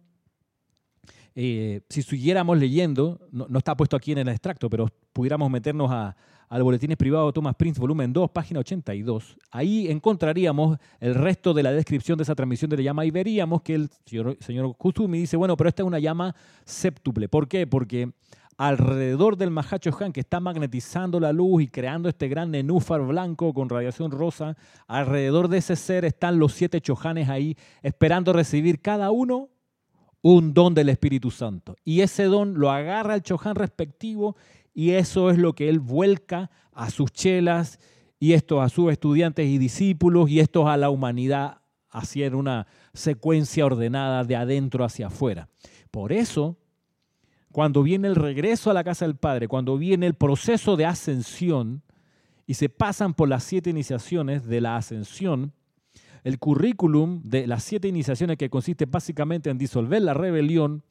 eh, 1.34 1.80
si 1.88 2.02
siguiéramos 2.02 2.58
leyendo, 2.58 3.20
no, 3.30 3.58
está 3.58 3.76
puesto 3.76 3.96
aquí 3.96 4.12
en 4.12 4.18
el 4.18 4.28
extracto, 4.28 4.68
pero 4.68 4.88
pudiéramos 5.12 5.50
meternos 5.50 5.90
a, 5.90 6.16
al 6.48 6.62
Boletines 6.62 6.96
Privado 6.96 7.32
Thomas 7.32 7.54
Prince, 7.56 7.80
volumen 7.80 8.12
2, 8.12 8.30
página 8.30 8.60
82, 8.60 9.36
ahí 9.50 9.88
encontraríamos 9.88 10.78
el 11.00 11.14
resto 11.14 11.52
de 11.54 11.62
la 11.62 11.72
descripción 11.72 12.16
de 12.16 12.22
esa 12.22 12.34
transmisión 12.34 12.70
de 12.70 12.78
la 12.78 12.82
llama 12.84 13.04
y 13.04 13.10
veríamos 13.10 13.62
que 13.62 13.74
el 13.74 13.90
señor, 14.04 14.36
señor 14.40 14.76
dice, 15.12 15.36
bueno, 15.36 15.56
pero 15.56 15.68
esta 15.68 15.82
es 15.82 15.86
una 15.86 15.98
llama 15.98 16.34
séptuple. 16.64 17.28
¿Por 17.28 17.48
qué? 17.48 17.66
Porque 17.66 18.12
alrededor 18.56 19.36
del 19.36 19.50
Mahacho 19.50 19.90
Han, 20.00 20.12
que 20.12 20.20
está 20.20 20.40
magnetizando 20.40 21.20
la 21.20 21.32
luz 21.32 21.62
y 21.62 21.68
creando 21.68 22.08
este 22.08 22.28
gran 22.28 22.50
nenúfar 22.50 23.02
blanco 23.02 23.52
con 23.52 23.68
radiación 23.68 24.10
rosa, 24.10 24.56
alrededor 24.86 25.48
de 25.48 25.58
ese 25.58 25.76
ser 25.76 26.04
están 26.04 26.38
los 26.38 26.52
siete 26.52 26.80
chojanes 26.80 27.28
ahí, 27.28 27.56
esperando 27.82 28.32
recibir 28.32 28.80
cada 28.80 29.10
uno 29.10 29.50
un 30.22 30.54
don 30.54 30.74
del 30.74 30.88
Espíritu 30.88 31.30
Santo. 31.30 31.76
Y 31.84 32.00
ese 32.00 32.24
don 32.24 32.58
lo 32.58 32.70
agarra 32.70 33.14
el 33.14 33.22
chohan 33.22 33.54
respectivo 33.54 34.36
y 34.74 34.92
eso 34.92 35.30
es 35.30 35.38
lo 35.38 35.54
que 35.54 35.68
él 35.68 35.78
vuelca 35.78 36.50
a 36.72 36.90
sus 36.90 37.12
chelas 37.12 37.78
y 38.18 38.32
esto 38.32 38.60
a 38.60 38.68
sus 38.68 38.90
estudiantes 38.90 39.46
y 39.46 39.58
discípulos 39.58 40.30
y 40.30 40.40
esto 40.40 40.68
a 40.68 40.76
la 40.76 40.90
humanidad 40.90 41.58
hacia 41.90 42.34
una 42.34 42.66
secuencia 42.92 43.64
ordenada 43.64 44.24
de 44.24 44.36
adentro 44.36 44.84
hacia 44.84 45.06
afuera. 45.06 45.48
Por 45.90 46.12
eso 46.12 46.58
cuando 47.56 47.82
viene 47.82 48.06
el 48.06 48.16
regreso 48.16 48.70
a 48.70 48.74
la 48.74 48.84
casa 48.84 49.06
del 49.06 49.16
Padre, 49.16 49.48
cuando 49.48 49.78
viene 49.78 50.06
el 50.06 50.12
proceso 50.12 50.76
de 50.76 50.84
ascensión 50.84 51.82
y 52.46 52.52
se 52.52 52.68
pasan 52.68 53.14
por 53.14 53.30
las 53.30 53.44
siete 53.44 53.70
iniciaciones 53.70 54.44
de 54.44 54.60
la 54.60 54.76
ascensión, 54.76 55.54
el 56.22 56.38
currículum 56.38 57.22
de 57.22 57.46
las 57.46 57.64
siete 57.64 57.88
iniciaciones 57.88 58.36
que 58.36 58.50
consiste 58.50 58.84
básicamente 58.84 59.48
en 59.48 59.56
disolver 59.56 60.02
la 60.02 60.12
rebelión, 60.12 60.82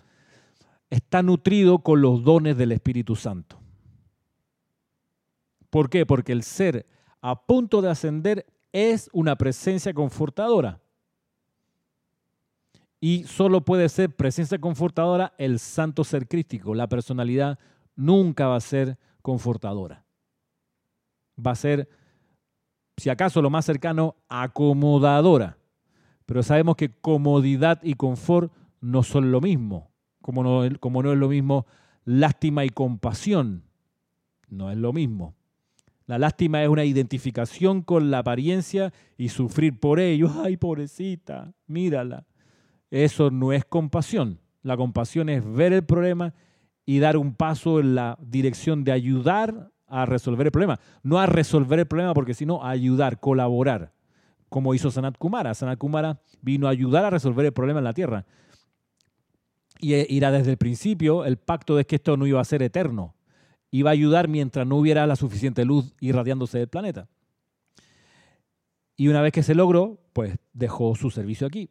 está 0.89 1.21
nutrido 1.21 1.83
con 1.83 2.01
los 2.01 2.23
dones 2.23 2.57
del 2.57 2.71
Espíritu 2.71 3.15
Santo. 3.15 3.59
¿Por 5.69 5.87
qué? 5.87 6.07
Porque 6.07 6.31
el 6.31 6.41
ser 6.41 6.87
a 7.21 7.45
punto 7.45 7.83
de 7.83 7.91
ascender 7.91 8.47
es 8.71 9.07
una 9.13 9.35
presencia 9.35 9.93
confortadora 9.93 10.81
y 12.99 13.23
solo 13.23 13.61
puede 13.61 13.89
ser 13.89 14.15
presencia 14.15 14.59
confortadora 14.59 15.33
el 15.37 15.59
santo 15.59 16.03
ser 16.03 16.27
crístico. 16.27 16.73
La 16.73 16.87
personalidad 16.87 17.59
nunca 17.95 18.47
va 18.47 18.55
a 18.55 18.61
ser 18.61 18.97
confortadora. 19.21 20.05
Va 21.43 21.51
a 21.51 21.55
ser, 21.55 21.89
si 22.97 23.09
acaso 23.09 23.41
lo 23.41 23.49
más 23.49 23.65
cercano, 23.65 24.15
acomodadora. 24.29 25.57
Pero 26.25 26.41
sabemos 26.41 26.75
que 26.75 26.89
comodidad 26.89 27.79
y 27.83 27.93
confort 27.93 28.51
no 28.81 29.03
son 29.03 29.31
lo 29.31 29.41
mismo, 29.41 29.91
como 30.21 30.43
no, 30.43 30.63
es 30.63 31.17
lo 31.17 31.29
mismo 31.29 31.65
lástima 32.05 32.65
y 32.65 32.69
compasión. 32.69 33.63
No 34.47 34.71
es 34.71 34.77
lo 34.77 34.93
mismo. 34.93 35.35
La 36.07 36.19
lástima 36.19 36.63
es 36.63 36.69
una 36.69 36.85
identificación 36.85 37.81
con 37.81 38.11
la 38.11 38.19
apariencia 38.19 38.93
y 39.17 39.29
sufrir 39.29 39.79
por 39.79 39.99
ello. 39.99 40.29
Ay, 40.43 40.57
pobrecita, 40.57 41.53
mírala. 41.67 42.25
Eso 42.91 43.31
no 43.31 43.53
es 43.53 43.65
compasión. 43.65 44.39
La 44.61 44.77
compasión 44.77 45.29
es 45.29 45.43
ver 45.43 45.73
el 45.73 45.83
problema 45.83 46.33
y 46.85 46.99
dar 46.99 47.17
un 47.17 47.33
paso 47.35 47.79
en 47.79 47.95
la 47.95 48.17
dirección 48.21 48.83
de 48.83 48.91
ayudar 48.91 49.71
a 49.87 50.05
resolver 50.05 50.47
el 50.47 50.51
problema. 50.51 50.79
No 51.03 51.19
a 51.19 51.25
resolver 51.25 51.79
el 51.79 51.87
problema, 51.87 52.13
porque 52.13 52.33
sino 52.33 52.63
a 52.63 52.69
ayudar, 52.69 53.19
colaborar. 53.19 53.93
como 54.49 54.73
hizo 54.73 54.89
Sanat 54.91 55.17
Kumara. 55.17 55.53
Sanat 55.53 55.77
Kumara 55.77 56.21
vino 56.41 56.67
a 56.67 56.69
ayudar 56.69 57.03
a 57.03 57.09
resolver 57.09 57.45
el 57.45 57.51
problema 57.51 57.79
en 57.79 57.83
la 57.83 57.93
Tierra. 57.93 58.25
Y 59.79 59.93
era 60.17 60.31
desde 60.31 60.51
el 60.51 60.57
principio 60.57 61.25
el 61.25 61.37
pacto 61.37 61.75
de 61.75 61.85
que 61.85 61.97
esto 61.97 62.15
no 62.15 62.25
iba 62.25 62.39
a 62.39 62.45
ser 62.45 62.61
eterno. 62.61 63.15
Iba 63.71 63.89
a 63.89 63.93
ayudar 63.93 64.29
mientras 64.29 64.65
no 64.65 64.77
hubiera 64.77 65.05
la 65.05 65.17
suficiente 65.17 65.65
luz 65.65 65.93
irradiándose 65.99 66.59
del 66.59 66.69
planeta. 66.69 67.09
Y 68.95 69.09
una 69.09 69.21
vez 69.21 69.33
que 69.33 69.43
se 69.43 69.55
logró, 69.55 69.99
pues 70.13 70.37
dejó 70.53 70.95
su 70.95 71.11
servicio 71.11 71.45
aquí. 71.47 71.69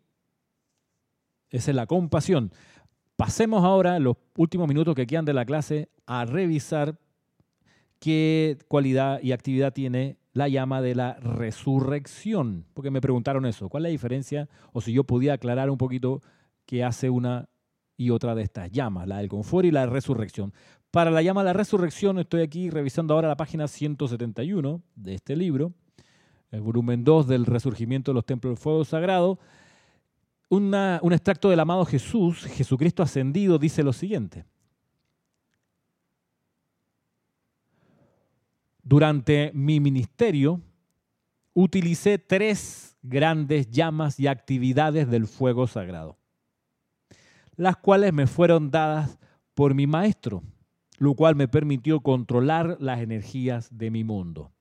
Esa 1.55 1.71
es 1.71 1.77
la 1.77 1.87
compasión. 1.87 2.51
Pasemos 3.15 3.63
ahora, 3.63 4.01
los 4.01 4.17
últimos 4.37 4.67
minutos 4.67 4.97
que 4.97 5.07
quedan 5.07 5.25
de 5.25 5.33
la 5.33 5.45
clase, 5.45 5.89
a 6.05 6.25
revisar 6.25 6.99
qué 8.01 8.59
cualidad 8.67 9.23
y 9.23 9.31
actividad 9.31 9.73
tiene 9.73 10.19
la 10.33 10.49
llama 10.49 10.83
de 10.83 10.97
la 10.97 11.15
resurrección. 11.21 12.67
Porque 12.75 12.91
me 12.91 13.01
preguntaron 13.01 13.47
eso, 13.47 13.69
¿cuál 13.69 13.85
es 13.85 13.91
la 13.91 13.93
diferencia? 13.93 14.49
O 14.73 14.81
si 14.81 14.93
yo 14.93 15.05
podía 15.05 15.35
aclarar 15.35 15.71
un 15.71 15.79
poquito 15.79 16.23
qué 16.67 16.83
hace 16.83 17.09
una 17.09 17.49
y 17.97 18.11
otra 18.11 18.35
de 18.35 18.43
estas 18.43 18.73
llamas, 18.73 19.07
la 19.07 19.19
del 19.19 19.29
confort 19.29 19.65
y 19.65 19.71
la 19.71 19.87
resurrección. 19.87 20.53
Para 20.91 21.13
la 21.13 21.23
llama 21.23 21.43
de 21.43 21.51
la 21.51 21.53
resurrección 21.53 22.19
estoy 22.19 22.43
aquí 22.43 22.69
revisando 22.69 23.15
ahora 23.15 23.29
la 23.29 23.37
página 23.37 23.69
171 23.69 24.83
de 24.97 25.15
este 25.15 25.37
libro, 25.37 25.73
el 26.51 26.63
volumen 26.63 27.05
2 27.05 27.29
del 27.29 27.47
resurgimiento 27.47 28.11
de 28.11 28.15
los 28.17 28.27
templos 28.27 28.55
del 28.55 28.59
fuego 28.61 28.85
sagrado 28.85 29.39
un 30.49 31.13
extracto 31.13 31.51
del 31.51 31.61
amado 31.61 31.85
Jesús, 31.85 32.45
Jesucristo 32.45 33.03
ascendido, 33.03 33.59
dice 33.59 33.83
lo 33.83 33.93
siguiente. 33.93 34.45
Durante 38.83 39.51
mi 39.55 39.81
ministerio 39.81 40.61
utilicé 41.55 42.19
tres 42.19 42.97
grandes 43.03 43.71
llamas 43.71 44.21
y 44.21 44.27
actividades 44.27 45.09
del 45.09 45.27
fuego 45.27 45.67
sagrado, 45.67 46.19
las 47.57 47.77
cuales 47.79 48.13
me 48.13 48.27
fueron 48.27 48.71
dadas 48.71 49.19
por 49.55 49.75
mi 49.75 49.87
maestro, 49.87 50.43
lo 50.99 51.15
cual 51.15 51.35
me 51.35 51.49
permitió 51.49 52.01
controlar 52.01 52.77
las 52.81 53.01
energías 53.01 53.77
de 53.77 53.91
mi 53.91 54.05
mundo. 54.05 54.53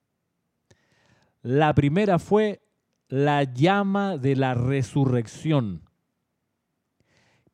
La 1.41 1.73
primera 1.73 2.17
fue 2.17 2.62
la 3.13 3.43
llama 3.43 4.17
de 4.17 4.35
la 4.35 4.55
resurrección, 4.55 5.87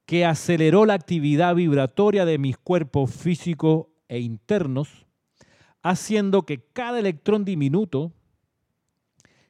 que 0.05 0.25
aceleró 0.25 0.85
la 0.85 0.93
actividad 0.93 1.53
vibratoria 1.53 2.23
de 2.23 2.37
mis 2.37 2.57
cuerpos 2.57 3.13
físicos 3.13 3.87
e 4.07 4.19
internos, 4.19 5.05
haciendo 5.83 6.43
que 6.43 6.63
cada 6.71 6.97
electrón 6.97 7.43
diminuto, 7.43 8.13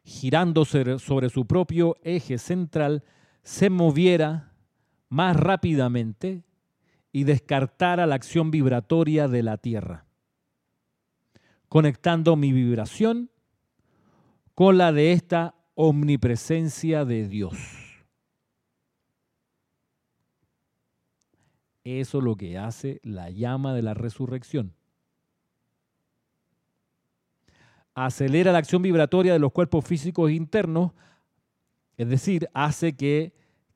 girando 0.03 0.65
sobre 0.65 1.29
su 1.29 1.45
propio 1.45 1.95
eje 2.01 2.39
central, 2.39 3.03
se 3.43 3.69
moviera 3.69 4.55
más 5.09 5.35
rápidamente 5.35 6.43
y 7.11 7.25
descartara 7.25 8.07
la 8.07 8.15
acción 8.15 8.49
vibratoria 8.49 9.27
de 9.27 9.43
la 9.43 9.57
Tierra, 9.57 10.07
conectando 11.67 12.35
mi 12.35 12.51
vibración 12.51 13.29
con 14.55 14.79
la 14.79 14.91
de 14.91 15.11
esta 15.11 15.53
omnipresencia 15.81 17.05
de 17.05 17.25
Dios. 17.29 17.53
Eso 21.85 22.17
es 22.17 22.23
lo 22.25 22.35
que 22.35 22.57
hace 22.57 22.99
la 23.01 23.29
llama 23.29 23.73
de 23.73 23.81
la 23.81 23.93
resurrección. 23.93 24.73
Acelera 27.95 28.51
la 28.51 28.57
acción 28.57 28.81
vibratoria 28.81 29.31
de 29.31 29.39
los 29.39 29.53
cuerpos 29.53 29.85
físicos 29.85 30.31
internos, 30.31 30.91
es 31.95 32.09
decir, 32.09 32.49
hace 32.53 32.97
que 32.97 33.31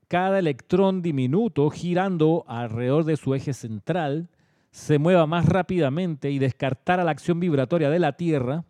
cada 0.10 0.40
electrón 0.40 1.02
diminuto 1.02 1.70
girando 1.70 2.44
alrededor 2.50 3.06
de 3.06 3.16
su 3.16 3.34
eje 3.34 3.54
central 3.54 4.30
se 4.72 5.00
mueva 5.00 5.26
más 5.26 5.46
rápidamente 5.46 6.32
y 6.32 6.40
descartara 6.40 7.06
la 7.06 7.12
acción 7.12 7.40
vibratoria 7.40 7.90
de 7.90 8.00
la 8.00 8.18
Tierra 8.18 8.66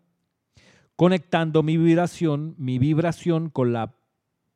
conectando 0.95 1.63
mi 1.63 1.77
vibración, 1.77 2.55
mi 2.57 2.79
vibración 2.79 3.49
con 3.49 3.73
la 3.73 3.95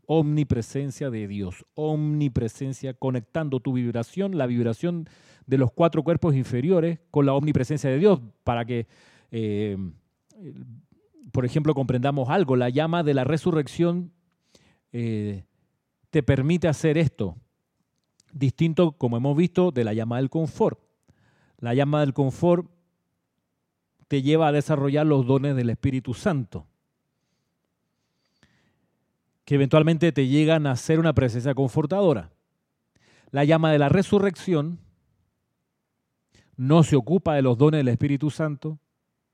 omnipresencia 0.05 1.09
de 1.09 1.27
Dios. 1.27 1.65
Omnipresencia, 1.75 2.93
conectando 2.93 3.59
tu 3.59 3.73
vibración, 3.73 4.37
la 4.37 4.47
vibración 4.47 5.07
de 5.45 5.57
los 5.57 5.71
cuatro 5.71 6.03
cuerpos 6.03 6.35
inferiores 6.35 6.99
con 7.11 7.25
la 7.25 7.33
omnipresencia 7.33 7.89
de 7.89 7.99
Dios, 7.99 8.21
para 8.43 8.65
que, 8.65 8.87
eh, 9.31 9.77
por 11.31 11.45
ejemplo, 11.45 11.73
comprendamos 11.73 12.29
algo. 12.29 12.55
La 12.55 12.69
llama 12.69 13.03
de 13.03 13.13
la 13.13 13.23
resurrección 13.23 14.11
eh, 14.91 15.43
te 16.09 16.23
permite 16.23 16.67
hacer 16.67 16.97
esto, 16.97 17.35
distinto, 18.31 18.93
como 18.93 19.17
hemos 19.17 19.35
visto, 19.35 19.71
de 19.71 19.83
la 19.83 19.93
llama 19.93 20.17
del 20.17 20.29
confort. 20.29 20.79
La 21.59 21.73
llama 21.73 22.01
del 22.01 22.13
confort 22.13 22.69
te 24.07 24.21
lleva 24.21 24.47
a 24.47 24.51
desarrollar 24.51 25.05
los 25.05 25.25
dones 25.25 25.55
del 25.55 25.69
Espíritu 25.69 26.13
Santo, 26.13 26.67
que 29.45 29.55
eventualmente 29.55 30.11
te 30.11 30.27
llegan 30.27 30.67
a 30.67 30.75
ser 30.75 30.99
una 30.99 31.13
presencia 31.13 31.53
confortadora. 31.53 32.31
La 33.31 33.43
llama 33.43 33.71
de 33.71 33.79
la 33.79 33.89
resurrección 33.89 34.79
no 36.55 36.83
se 36.83 36.95
ocupa 36.95 37.35
de 37.35 37.41
los 37.41 37.57
dones 37.57 37.79
del 37.79 37.89
Espíritu 37.89 38.29
Santo, 38.29 38.79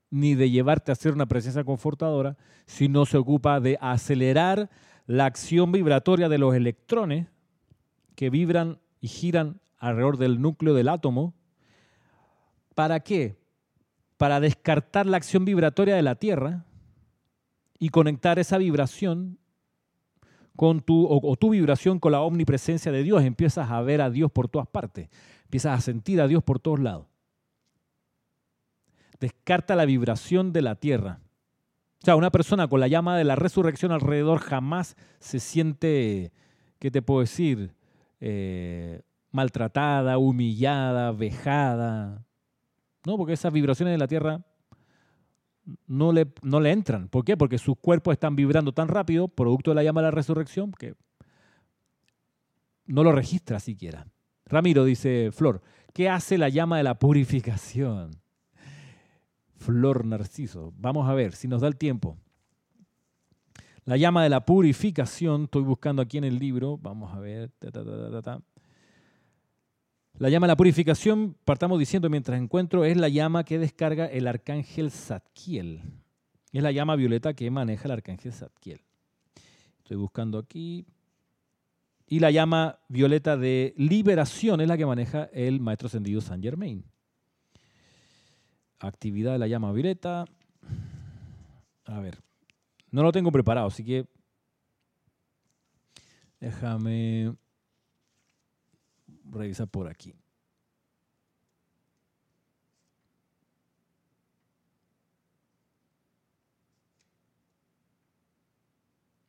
ni 0.09 0.35
de 0.35 0.51
llevarte 0.51 0.91
a 0.91 0.95
ser 0.95 1.13
una 1.13 1.25
presencia 1.25 1.63
confortadora, 1.63 2.37
sino 2.65 3.05
se 3.05 3.17
ocupa 3.17 3.59
de 3.59 3.77
acelerar 3.81 4.69
la 5.07 5.25
acción 5.25 5.71
vibratoria 5.71 6.29
de 6.29 6.37
los 6.37 6.53
electrones 6.53 7.27
que 8.15 8.29
vibran 8.29 8.79
y 9.01 9.07
giran 9.07 9.59
alrededor 9.79 10.17
del 10.17 10.41
núcleo 10.41 10.73
del 10.73 10.89
átomo. 10.89 11.33
¿Para 12.75 12.99
qué? 12.99 13.42
Para 14.23 14.39
descartar 14.39 15.05
la 15.05 15.17
acción 15.17 15.43
vibratoria 15.43 15.97
de 15.97 16.01
la 16.01 16.15
Tierra 16.15 16.63
y 17.77 17.89
conectar 17.89 18.39
esa 18.39 18.57
vibración 18.57 19.37
con 20.55 20.79
tu, 20.79 21.05
o, 21.09 21.35
tu 21.35 21.49
vibración 21.49 21.99
con 21.99 22.13
la 22.13 22.21
omnipresencia 22.21 22.93
de 22.93 23.03
Dios. 23.03 23.21
Empiezas 23.23 23.69
a 23.69 23.81
ver 23.81 24.01
a 24.01 24.09
Dios 24.09 24.31
por 24.31 24.47
todas 24.47 24.69
partes, 24.69 25.09
empiezas 25.43 25.77
a 25.77 25.81
sentir 25.81 26.21
a 26.21 26.29
Dios 26.29 26.41
por 26.41 26.61
todos 26.61 26.79
lados. 26.79 27.07
Descarta 29.19 29.75
la 29.75 29.83
vibración 29.83 30.53
de 30.53 30.61
la 30.61 30.75
Tierra. 30.75 31.19
O 32.01 32.05
sea, 32.05 32.15
una 32.15 32.31
persona 32.31 32.69
con 32.69 32.79
la 32.79 32.87
llama 32.87 33.17
de 33.17 33.25
la 33.25 33.35
resurrección 33.35 33.91
alrededor 33.91 34.39
jamás 34.39 34.95
se 35.19 35.41
siente, 35.41 36.31
¿qué 36.79 36.91
te 36.91 37.01
puedo 37.01 37.19
decir? 37.19 37.73
Eh, 38.21 39.01
maltratada, 39.31 40.17
humillada, 40.17 41.11
vejada, 41.11 42.25
¿no? 43.05 43.17
Porque 43.17 43.33
esas 43.33 43.53
vibraciones 43.53 43.93
de 43.93 43.97
la 43.97 44.07
Tierra 44.07 44.45
no 45.87 46.11
le, 46.11 46.31
no 46.41 46.59
le 46.59 46.71
entran. 46.71 47.07
¿Por 47.09 47.23
qué? 47.23 47.37
Porque 47.37 47.57
sus 47.57 47.77
cuerpos 47.77 48.13
están 48.13 48.35
vibrando 48.35 48.73
tan 48.73 48.87
rápido, 48.87 49.27
producto 49.27 49.71
de 49.71 49.75
la 49.75 49.83
llama 49.83 50.01
de 50.01 50.07
la 50.07 50.11
resurrección, 50.11 50.71
que 50.71 50.95
no 52.85 53.03
lo 53.03 53.11
registra 53.11 53.59
siquiera. 53.59 54.07
Ramiro 54.45 54.83
dice, 54.83 55.31
Flor, 55.31 55.61
¿qué 55.93 56.09
hace 56.09 56.37
la 56.37 56.49
llama 56.49 56.77
de 56.77 56.83
la 56.83 56.99
purificación? 56.99 58.11
Flor 59.55 60.05
Narciso, 60.05 60.73
vamos 60.77 61.07
a 61.07 61.13
ver 61.13 61.33
si 61.33 61.47
nos 61.47 61.61
da 61.61 61.67
el 61.67 61.77
tiempo. 61.77 62.17
La 63.85 63.97
llama 63.97 64.23
de 64.23 64.29
la 64.29 64.45
purificación, 64.45 65.43
estoy 65.43 65.63
buscando 65.63 66.01
aquí 66.01 66.17
en 66.17 66.23
el 66.23 66.39
libro, 66.39 66.77
vamos 66.77 67.13
a 67.13 67.19
ver. 67.19 67.51
La 70.19 70.29
llama 70.29 70.45
de 70.45 70.51
la 70.51 70.55
purificación, 70.55 71.35
partamos 71.43 71.79
diciendo 71.79 72.07
mientras 72.07 72.39
encuentro, 72.39 72.85
es 72.85 72.97
la 72.97 73.09
llama 73.09 73.43
que 73.43 73.57
descarga 73.57 74.05
el 74.05 74.27
arcángel 74.27 74.91
Zadkiel. 74.91 75.81
Es 76.51 76.61
la 76.61 76.71
llama 76.71 76.95
violeta 76.95 77.33
que 77.33 77.49
maneja 77.49 77.85
el 77.85 77.91
arcángel 77.93 78.31
Zadkiel. 78.31 78.79
Estoy 79.79 79.97
buscando 79.97 80.37
aquí. 80.37 80.85
Y 82.07 82.19
la 82.19 82.29
llama 82.29 82.77
violeta 82.89 83.37
de 83.37 83.73
liberación 83.75 84.61
es 84.61 84.67
la 84.67 84.77
que 84.77 84.85
maneja 84.85 85.23
el 85.33 85.59
maestro 85.59 85.87
ascendido 85.87 86.21
Saint 86.21 86.43
Germain. 86.43 86.85
Actividad 88.77 89.31
de 89.31 89.39
la 89.39 89.47
llama 89.47 89.71
violeta. 89.71 90.25
A 91.85 91.99
ver, 91.99 92.19
no 92.91 93.01
lo 93.01 93.11
tengo 93.11 93.31
preparado, 93.31 93.67
así 93.67 93.83
que 93.83 94.05
déjame 96.39 97.33
revisa 99.23 99.65
por 99.65 99.87
aquí. 99.87 100.13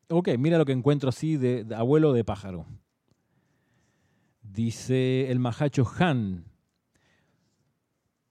Ok, 0.09 0.29
mira 0.39 0.59
lo 0.59 0.65
que 0.65 0.73
encuentro 0.73 1.09
así 1.09 1.37
de, 1.37 1.67
abuelo 1.75 2.13
de 2.13 2.25
pájaro. 2.25 2.67
Dice 4.43 5.31
el 5.31 5.39
Mahacho 5.39 5.91
Han. 5.99 6.45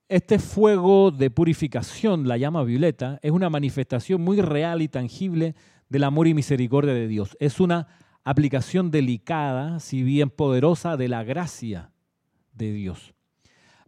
Este 0.08 0.38
fuego 0.38 1.12
de 1.12 1.32
purificación, 1.32 2.28
la 2.28 2.38
llama 2.38 2.64
violeta, 2.64 3.20
es 3.22 3.32
una 3.32 3.50
manifestación 3.50 4.22
muy 4.22 4.40
real 4.40 4.82
y 4.82 4.88
tangible 4.88 5.56
del 5.90 6.04
amor 6.04 6.28
y 6.28 6.34
misericordia 6.34 6.94
de 6.94 7.08
Dios. 7.08 7.36
Es 7.40 7.60
una 7.60 7.88
aplicación 8.24 8.92
delicada, 8.92 9.80
si 9.80 10.04
bien 10.04 10.30
poderosa, 10.30 10.98
de 10.98 11.08
la 11.08 11.24
gracia 11.24 11.92
de 12.54 12.72
Dios, 12.72 13.14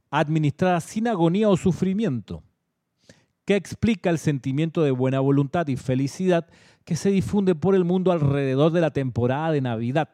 administrada 0.10 0.82
sin 0.82 1.08
agonía 1.08 1.50
o 1.50 1.58
sufrimiento, 1.58 2.44
que 3.46 3.56
explica 3.56 4.10
el 4.10 4.18
sentimiento 4.18 4.82
de 4.82 4.92
buena 4.92 5.20
voluntad 5.20 5.68
y 5.68 5.78
felicidad 5.78 6.48
que 6.84 6.96
se 6.96 7.12
difunde 7.12 7.56
por 7.56 7.76
el 7.76 7.84
mundo 7.84 8.12
alrededor 8.12 8.72
de 8.72 8.82
la 8.82 8.92
temporada 8.92 9.52
de 9.52 9.62
Navidad. 9.62 10.10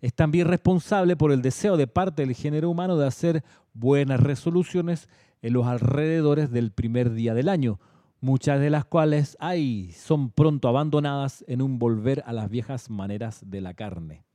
Es 0.00 0.14
también 0.14 0.46
responsable 0.46 1.16
por 1.16 1.32
el 1.32 1.42
deseo 1.42 1.76
de 1.76 1.86
parte 1.86 2.24
del 2.24 2.34
género 2.34 2.70
humano 2.70 2.96
de 2.96 3.06
hacer 3.06 3.44
buenas 3.74 4.20
resoluciones 4.20 5.08
en 5.42 5.52
los 5.52 5.66
alrededores 5.66 6.50
del 6.50 6.70
primer 6.70 7.12
día 7.12 7.34
del 7.34 7.48
año, 7.48 7.80
muchas 8.20 8.60
de 8.60 8.70
las 8.70 8.84
cuales 8.84 9.36
ay, 9.40 9.92
son 9.92 10.30
pronto 10.30 10.68
abandonadas 10.68 11.44
en 11.48 11.62
un 11.62 11.78
volver 11.78 12.22
a 12.26 12.32
las 12.32 12.50
viejas 12.50 12.90
maneras 12.90 13.42
de 13.48 13.60
la 13.60 13.74
carne. 13.74 14.24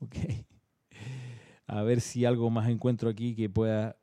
Okay. 0.00 0.46
A 1.66 1.82
ver 1.82 2.00
si 2.00 2.24
algo 2.24 2.50
más 2.50 2.68
encuentro 2.68 3.10
aquí 3.10 3.34
que 3.34 3.50
pueda 3.50 3.96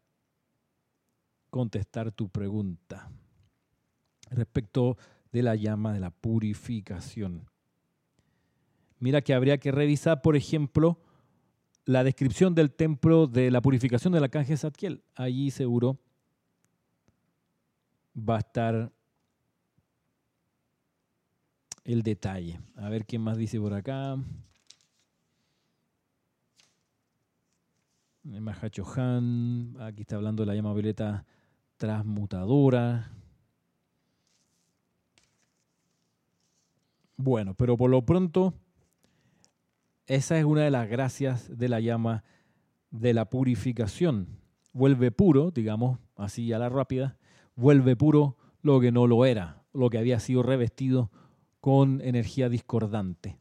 contestar 1.49 2.11
tu 2.11 2.27
pregunta 2.27 3.09
respecto 4.29 4.97
de 5.31 5.41
la 5.41 5.55
llama 5.55 5.93
de 5.93 6.01
la 6.01 6.09
purificación. 6.09 7.49
Mira 8.99 9.21
que 9.21 9.33
habría 9.33 9.57
que 9.57 9.71
revisar, 9.71 10.21
por 10.21 10.35
ejemplo, 10.35 10.99
la 11.85 12.03
descripción 12.03 12.55
del 12.55 12.73
templo 12.73 13.25
de 13.25 13.49
la 13.51 13.61
purificación 13.61 14.11
del 14.11 14.25
arcángel 14.25 14.57
Zadkiel. 14.57 15.03
Allí 15.15 15.49
seguro 15.49 15.97
va 18.17 18.35
a 18.37 18.39
estar 18.39 18.91
el 21.83 22.01
detalle. 22.01 22.59
A 22.75 22.89
ver 22.89 23.05
qué 23.05 23.19
más 23.19 23.37
dice 23.37 23.59
por 23.59 23.73
acá. 23.73 24.17
Mahachohan, 28.23 29.75
aquí 29.79 30.01
está 30.01 30.15
hablando 30.15 30.43
de 30.43 30.47
la 30.47 30.55
llama 30.55 30.73
violeta 30.73 31.25
transmutadora. 31.77 33.11
Bueno, 37.17 37.53
pero 37.53 37.77
por 37.77 37.91
lo 37.91 38.03
pronto, 38.03 38.53
esa 40.07 40.37
es 40.37 40.43
una 40.43 40.63
de 40.63 40.71
las 40.71 40.89
gracias 40.89 41.55
de 41.55 41.69
la 41.69 41.79
llama 41.79 42.23
de 42.89 43.13
la 43.13 43.29
purificación. 43.29 44.27
Vuelve 44.73 45.11
puro, 45.11 45.51
digamos 45.51 45.99
así 46.15 46.51
a 46.51 46.59
la 46.59 46.69
rápida, 46.69 47.17
vuelve 47.55 47.95
puro 47.95 48.37
lo 48.61 48.79
que 48.79 48.91
no 48.91 49.07
lo 49.07 49.25
era, 49.25 49.63
lo 49.73 49.89
que 49.89 49.97
había 49.97 50.19
sido 50.19 50.43
revestido 50.43 51.11
con 51.59 52.01
energía 52.01 52.49
discordante. 52.49 53.37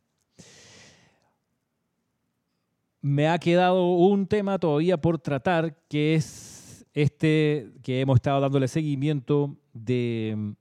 Me 3.00 3.28
ha 3.28 3.38
quedado 3.38 3.92
un 3.92 4.26
tema 4.26 4.58
todavía 4.58 4.98
por 4.98 5.18
tratar, 5.18 5.76
que 5.88 6.14
es 6.14 6.86
este 6.94 7.72
que 7.82 8.00
hemos 8.00 8.16
estado 8.16 8.40
dándole 8.40 8.68
seguimiento 8.68 9.58
de 9.72 10.54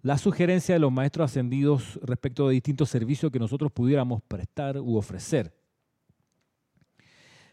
la 0.00 0.16
sugerencia 0.16 0.74
de 0.74 0.78
los 0.78 0.92
maestros 0.92 1.30
ascendidos 1.30 1.98
respecto 2.02 2.48
de 2.48 2.54
distintos 2.54 2.88
servicios 2.88 3.30
que 3.30 3.38
nosotros 3.38 3.72
pudiéramos 3.72 4.22
prestar 4.22 4.78
u 4.78 4.96
ofrecer. 4.96 5.52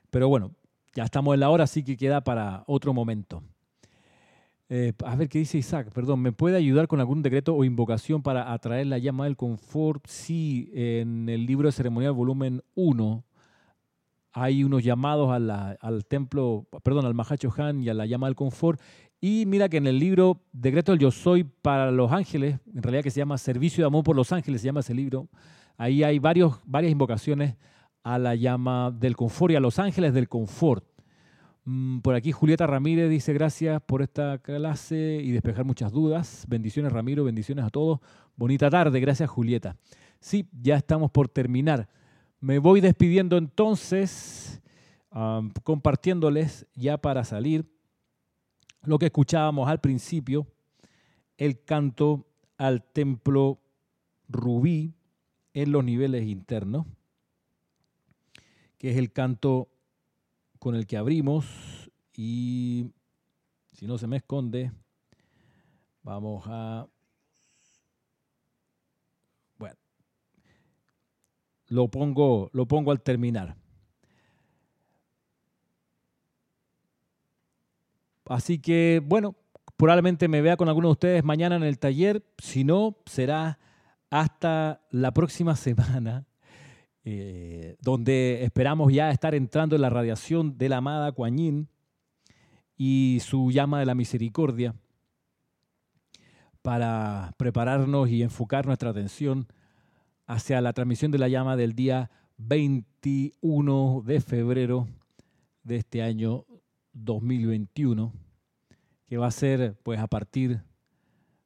Pero 0.09 0.29
bueno, 0.29 0.55
ya 0.93 1.03
estamos 1.03 1.33
en 1.33 1.41
la 1.41 1.49
hora, 1.49 1.65
así 1.65 1.83
que 1.83 1.97
queda 1.97 2.23
para 2.23 2.63
otro 2.67 2.93
momento. 2.93 3.43
Eh, 4.67 4.93
a 5.05 5.15
ver 5.15 5.29
qué 5.29 5.37
dice 5.39 5.59
Isaac, 5.59 5.91
perdón, 5.93 6.21
¿me 6.21 6.31
puede 6.31 6.57
ayudar 6.57 6.87
con 6.87 6.99
algún 6.99 7.21
decreto 7.21 7.53
o 7.53 7.63
invocación 7.63 8.23
para 8.23 8.51
atraer 8.51 8.87
la 8.87 8.97
llama 8.97 9.25
del 9.25 9.37
confort? 9.37 10.07
Sí, 10.07 10.71
en 10.73 11.29
el 11.29 11.45
libro 11.45 11.67
de 11.67 11.71
ceremonial 11.71 12.13
volumen 12.13 12.63
1 12.73 13.23
hay 14.37 14.65
unos 14.65 14.83
llamados 14.83 15.29
al 15.31 16.05
templo, 16.05 16.67
perdón, 16.83 17.05
al 17.05 17.13
Mahacho 17.13 17.53
Han 17.57 17.81
y 17.81 17.89
a 17.89 17.93
la 17.93 18.05
llama 18.05 18.27
del 18.27 18.35
confort. 18.35 18.81
Y 19.21 19.45
mira 19.45 19.69
que 19.69 19.77
en 19.77 19.87
el 19.87 19.97
libro 19.97 20.41
Decreto 20.51 20.91
del 20.91 20.99
Yo 20.99 21.09
Soy 21.09 21.45
para 21.45 21.89
los 21.89 22.11
ángeles, 22.11 22.59
en 22.73 22.83
realidad 22.83 23.01
que 23.03 23.11
se 23.11 23.21
llama 23.21 23.37
Servicio 23.37 23.83
de 23.83 23.87
Amor 23.87 24.03
por 24.03 24.15
los 24.15 24.33
Ángeles, 24.33 24.59
se 24.59 24.65
llama 24.65 24.81
ese 24.81 24.93
libro, 24.93 25.29
ahí 25.77 26.03
hay 26.03 26.19
varios, 26.19 26.59
varias 26.65 26.91
invocaciones 26.91 27.55
a 28.03 28.19
la 28.19 28.35
llama 28.35 28.91
del 28.91 29.15
confort 29.15 29.53
y 29.53 29.55
a 29.55 29.61
los 29.61 29.79
ángeles 29.79 30.13
del 30.13 30.27
confort. 30.27 30.83
Mm, 31.65 31.99
por 32.01 32.13
aquí 32.13 32.31
Julieta 32.31 32.67
Ramírez 32.67 33.09
dice 33.09 33.33
gracias 33.33 33.81
por 33.81 34.03
esta 34.03 34.37
clase 34.37 35.19
y 35.23 35.31
despejar 35.31 35.65
muchas 35.65 35.91
dudas. 35.91 36.45
Bendiciones 36.47 36.91
Ramiro, 36.91 37.23
bendiciones 37.23 37.65
a 37.65 37.71
todos. 37.71 37.99
Bonita 38.35 38.69
tarde, 38.69 38.99
gracias 38.99 39.29
Julieta. 39.29 39.75
Sí, 40.19 40.47
ya 40.61 40.75
estamos 40.75 41.09
por 41.09 41.27
terminar. 41.27 41.89
Me 42.39 42.59
voy 42.59 42.81
despidiendo 42.81 43.37
entonces, 43.37 44.61
compartiéndoles 45.63 46.67
ya 46.75 46.97
para 46.97 47.23
salir 47.23 47.65
lo 48.83 48.99
que 48.99 49.07
escuchábamos 49.07 49.67
al 49.67 49.81
principio, 49.81 50.45
el 51.37 51.63
canto 51.63 52.27
al 52.57 52.83
templo 52.83 53.59
rubí 54.27 54.93
en 55.53 55.71
los 55.71 55.83
niveles 55.83 56.27
internos, 56.27 56.85
que 58.77 58.91
es 58.91 58.97
el 58.97 59.11
canto 59.11 59.69
con 60.65 60.73
el 60.73 60.87
que 60.87 60.97
abrimos 60.97 61.45
y 62.15 62.87
si 63.73 63.85
no 63.85 63.99
se 63.99 64.07
me 64.07 64.17
esconde, 64.17 64.71
vamos 66.01 66.43
a... 66.47 66.87
Bueno, 69.59 69.75
lo 71.67 71.87
pongo, 71.87 72.49
lo 72.51 72.67
pongo 72.67 72.89
al 72.89 73.03
terminar. 73.03 73.55
Así 78.25 78.57
que, 78.57 79.03
bueno, 79.05 79.35
probablemente 79.77 80.27
me 80.27 80.41
vea 80.41 80.57
con 80.57 80.67
algunos 80.67 80.89
de 80.89 80.93
ustedes 80.93 81.23
mañana 81.23 81.57
en 81.57 81.63
el 81.63 81.77
taller. 81.77 82.25
Si 82.39 82.63
no, 82.63 82.97
será 83.05 83.59
hasta 84.09 84.81
la 84.89 85.13
próxima 85.13 85.55
semana 85.55 86.25
eh, 87.07 87.77
donde 87.81 88.43
esperamos 88.43 88.91
ya 88.91 89.11
estar 89.11 89.35
entrando 89.35 89.75
en 89.75 89.83
la 89.83 89.91
radiación 89.91 90.57
de 90.57 90.69
la 90.69 90.77
amada 90.77 91.11
Kuan 91.11 91.69
y 92.75 93.19
su 93.21 93.51
llama 93.51 93.79
de 93.79 93.85
la 93.85 93.93
misericordia 93.93 94.73
para 96.63 97.35
prepararnos 97.37 98.09
y 98.09 98.23
enfocar 98.23 98.65
nuestra 98.65 98.89
atención 98.89 99.47
hacia 100.25 100.59
la 100.61 100.73
transmisión 100.73 101.11
de 101.11 101.19
la 101.19 101.27
llama 101.27 101.55
del 101.55 101.73
día 101.73 102.09
21 102.37 104.01
de 104.03 104.19
febrero 104.19 104.87
de 105.61 105.75
este 105.75 106.01
año 106.01 106.47
2021, 106.93 108.13
que 109.05 109.17
va 109.17 109.27
a 109.27 109.31
ser 109.31 109.77
pues 109.83 109.99
a 109.99 110.07
partir 110.07 110.63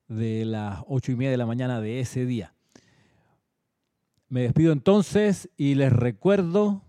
de 0.07 0.45
las 0.45 0.83
ocho 0.87 1.11
y 1.11 1.17
media 1.17 1.31
de 1.31 1.37
la 1.37 1.45
mañana 1.45 1.81
de 1.81 1.99
ese 1.99 2.25
día. 2.25 2.53
Me 4.29 4.43
despido 4.43 4.71
entonces 4.71 5.49
y 5.57 5.75
les 5.75 5.91
recuerdo, 5.91 6.83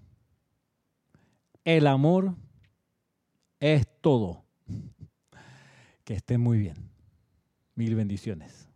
el 1.65 1.87
amor 1.87 2.37
es 3.61 3.87
todo. 4.01 4.45
Que 6.05 6.15
estén 6.15 6.41
muy 6.41 6.59
bien. 6.59 6.77
Mil 7.75 7.95
bendiciones. 7.95 8.70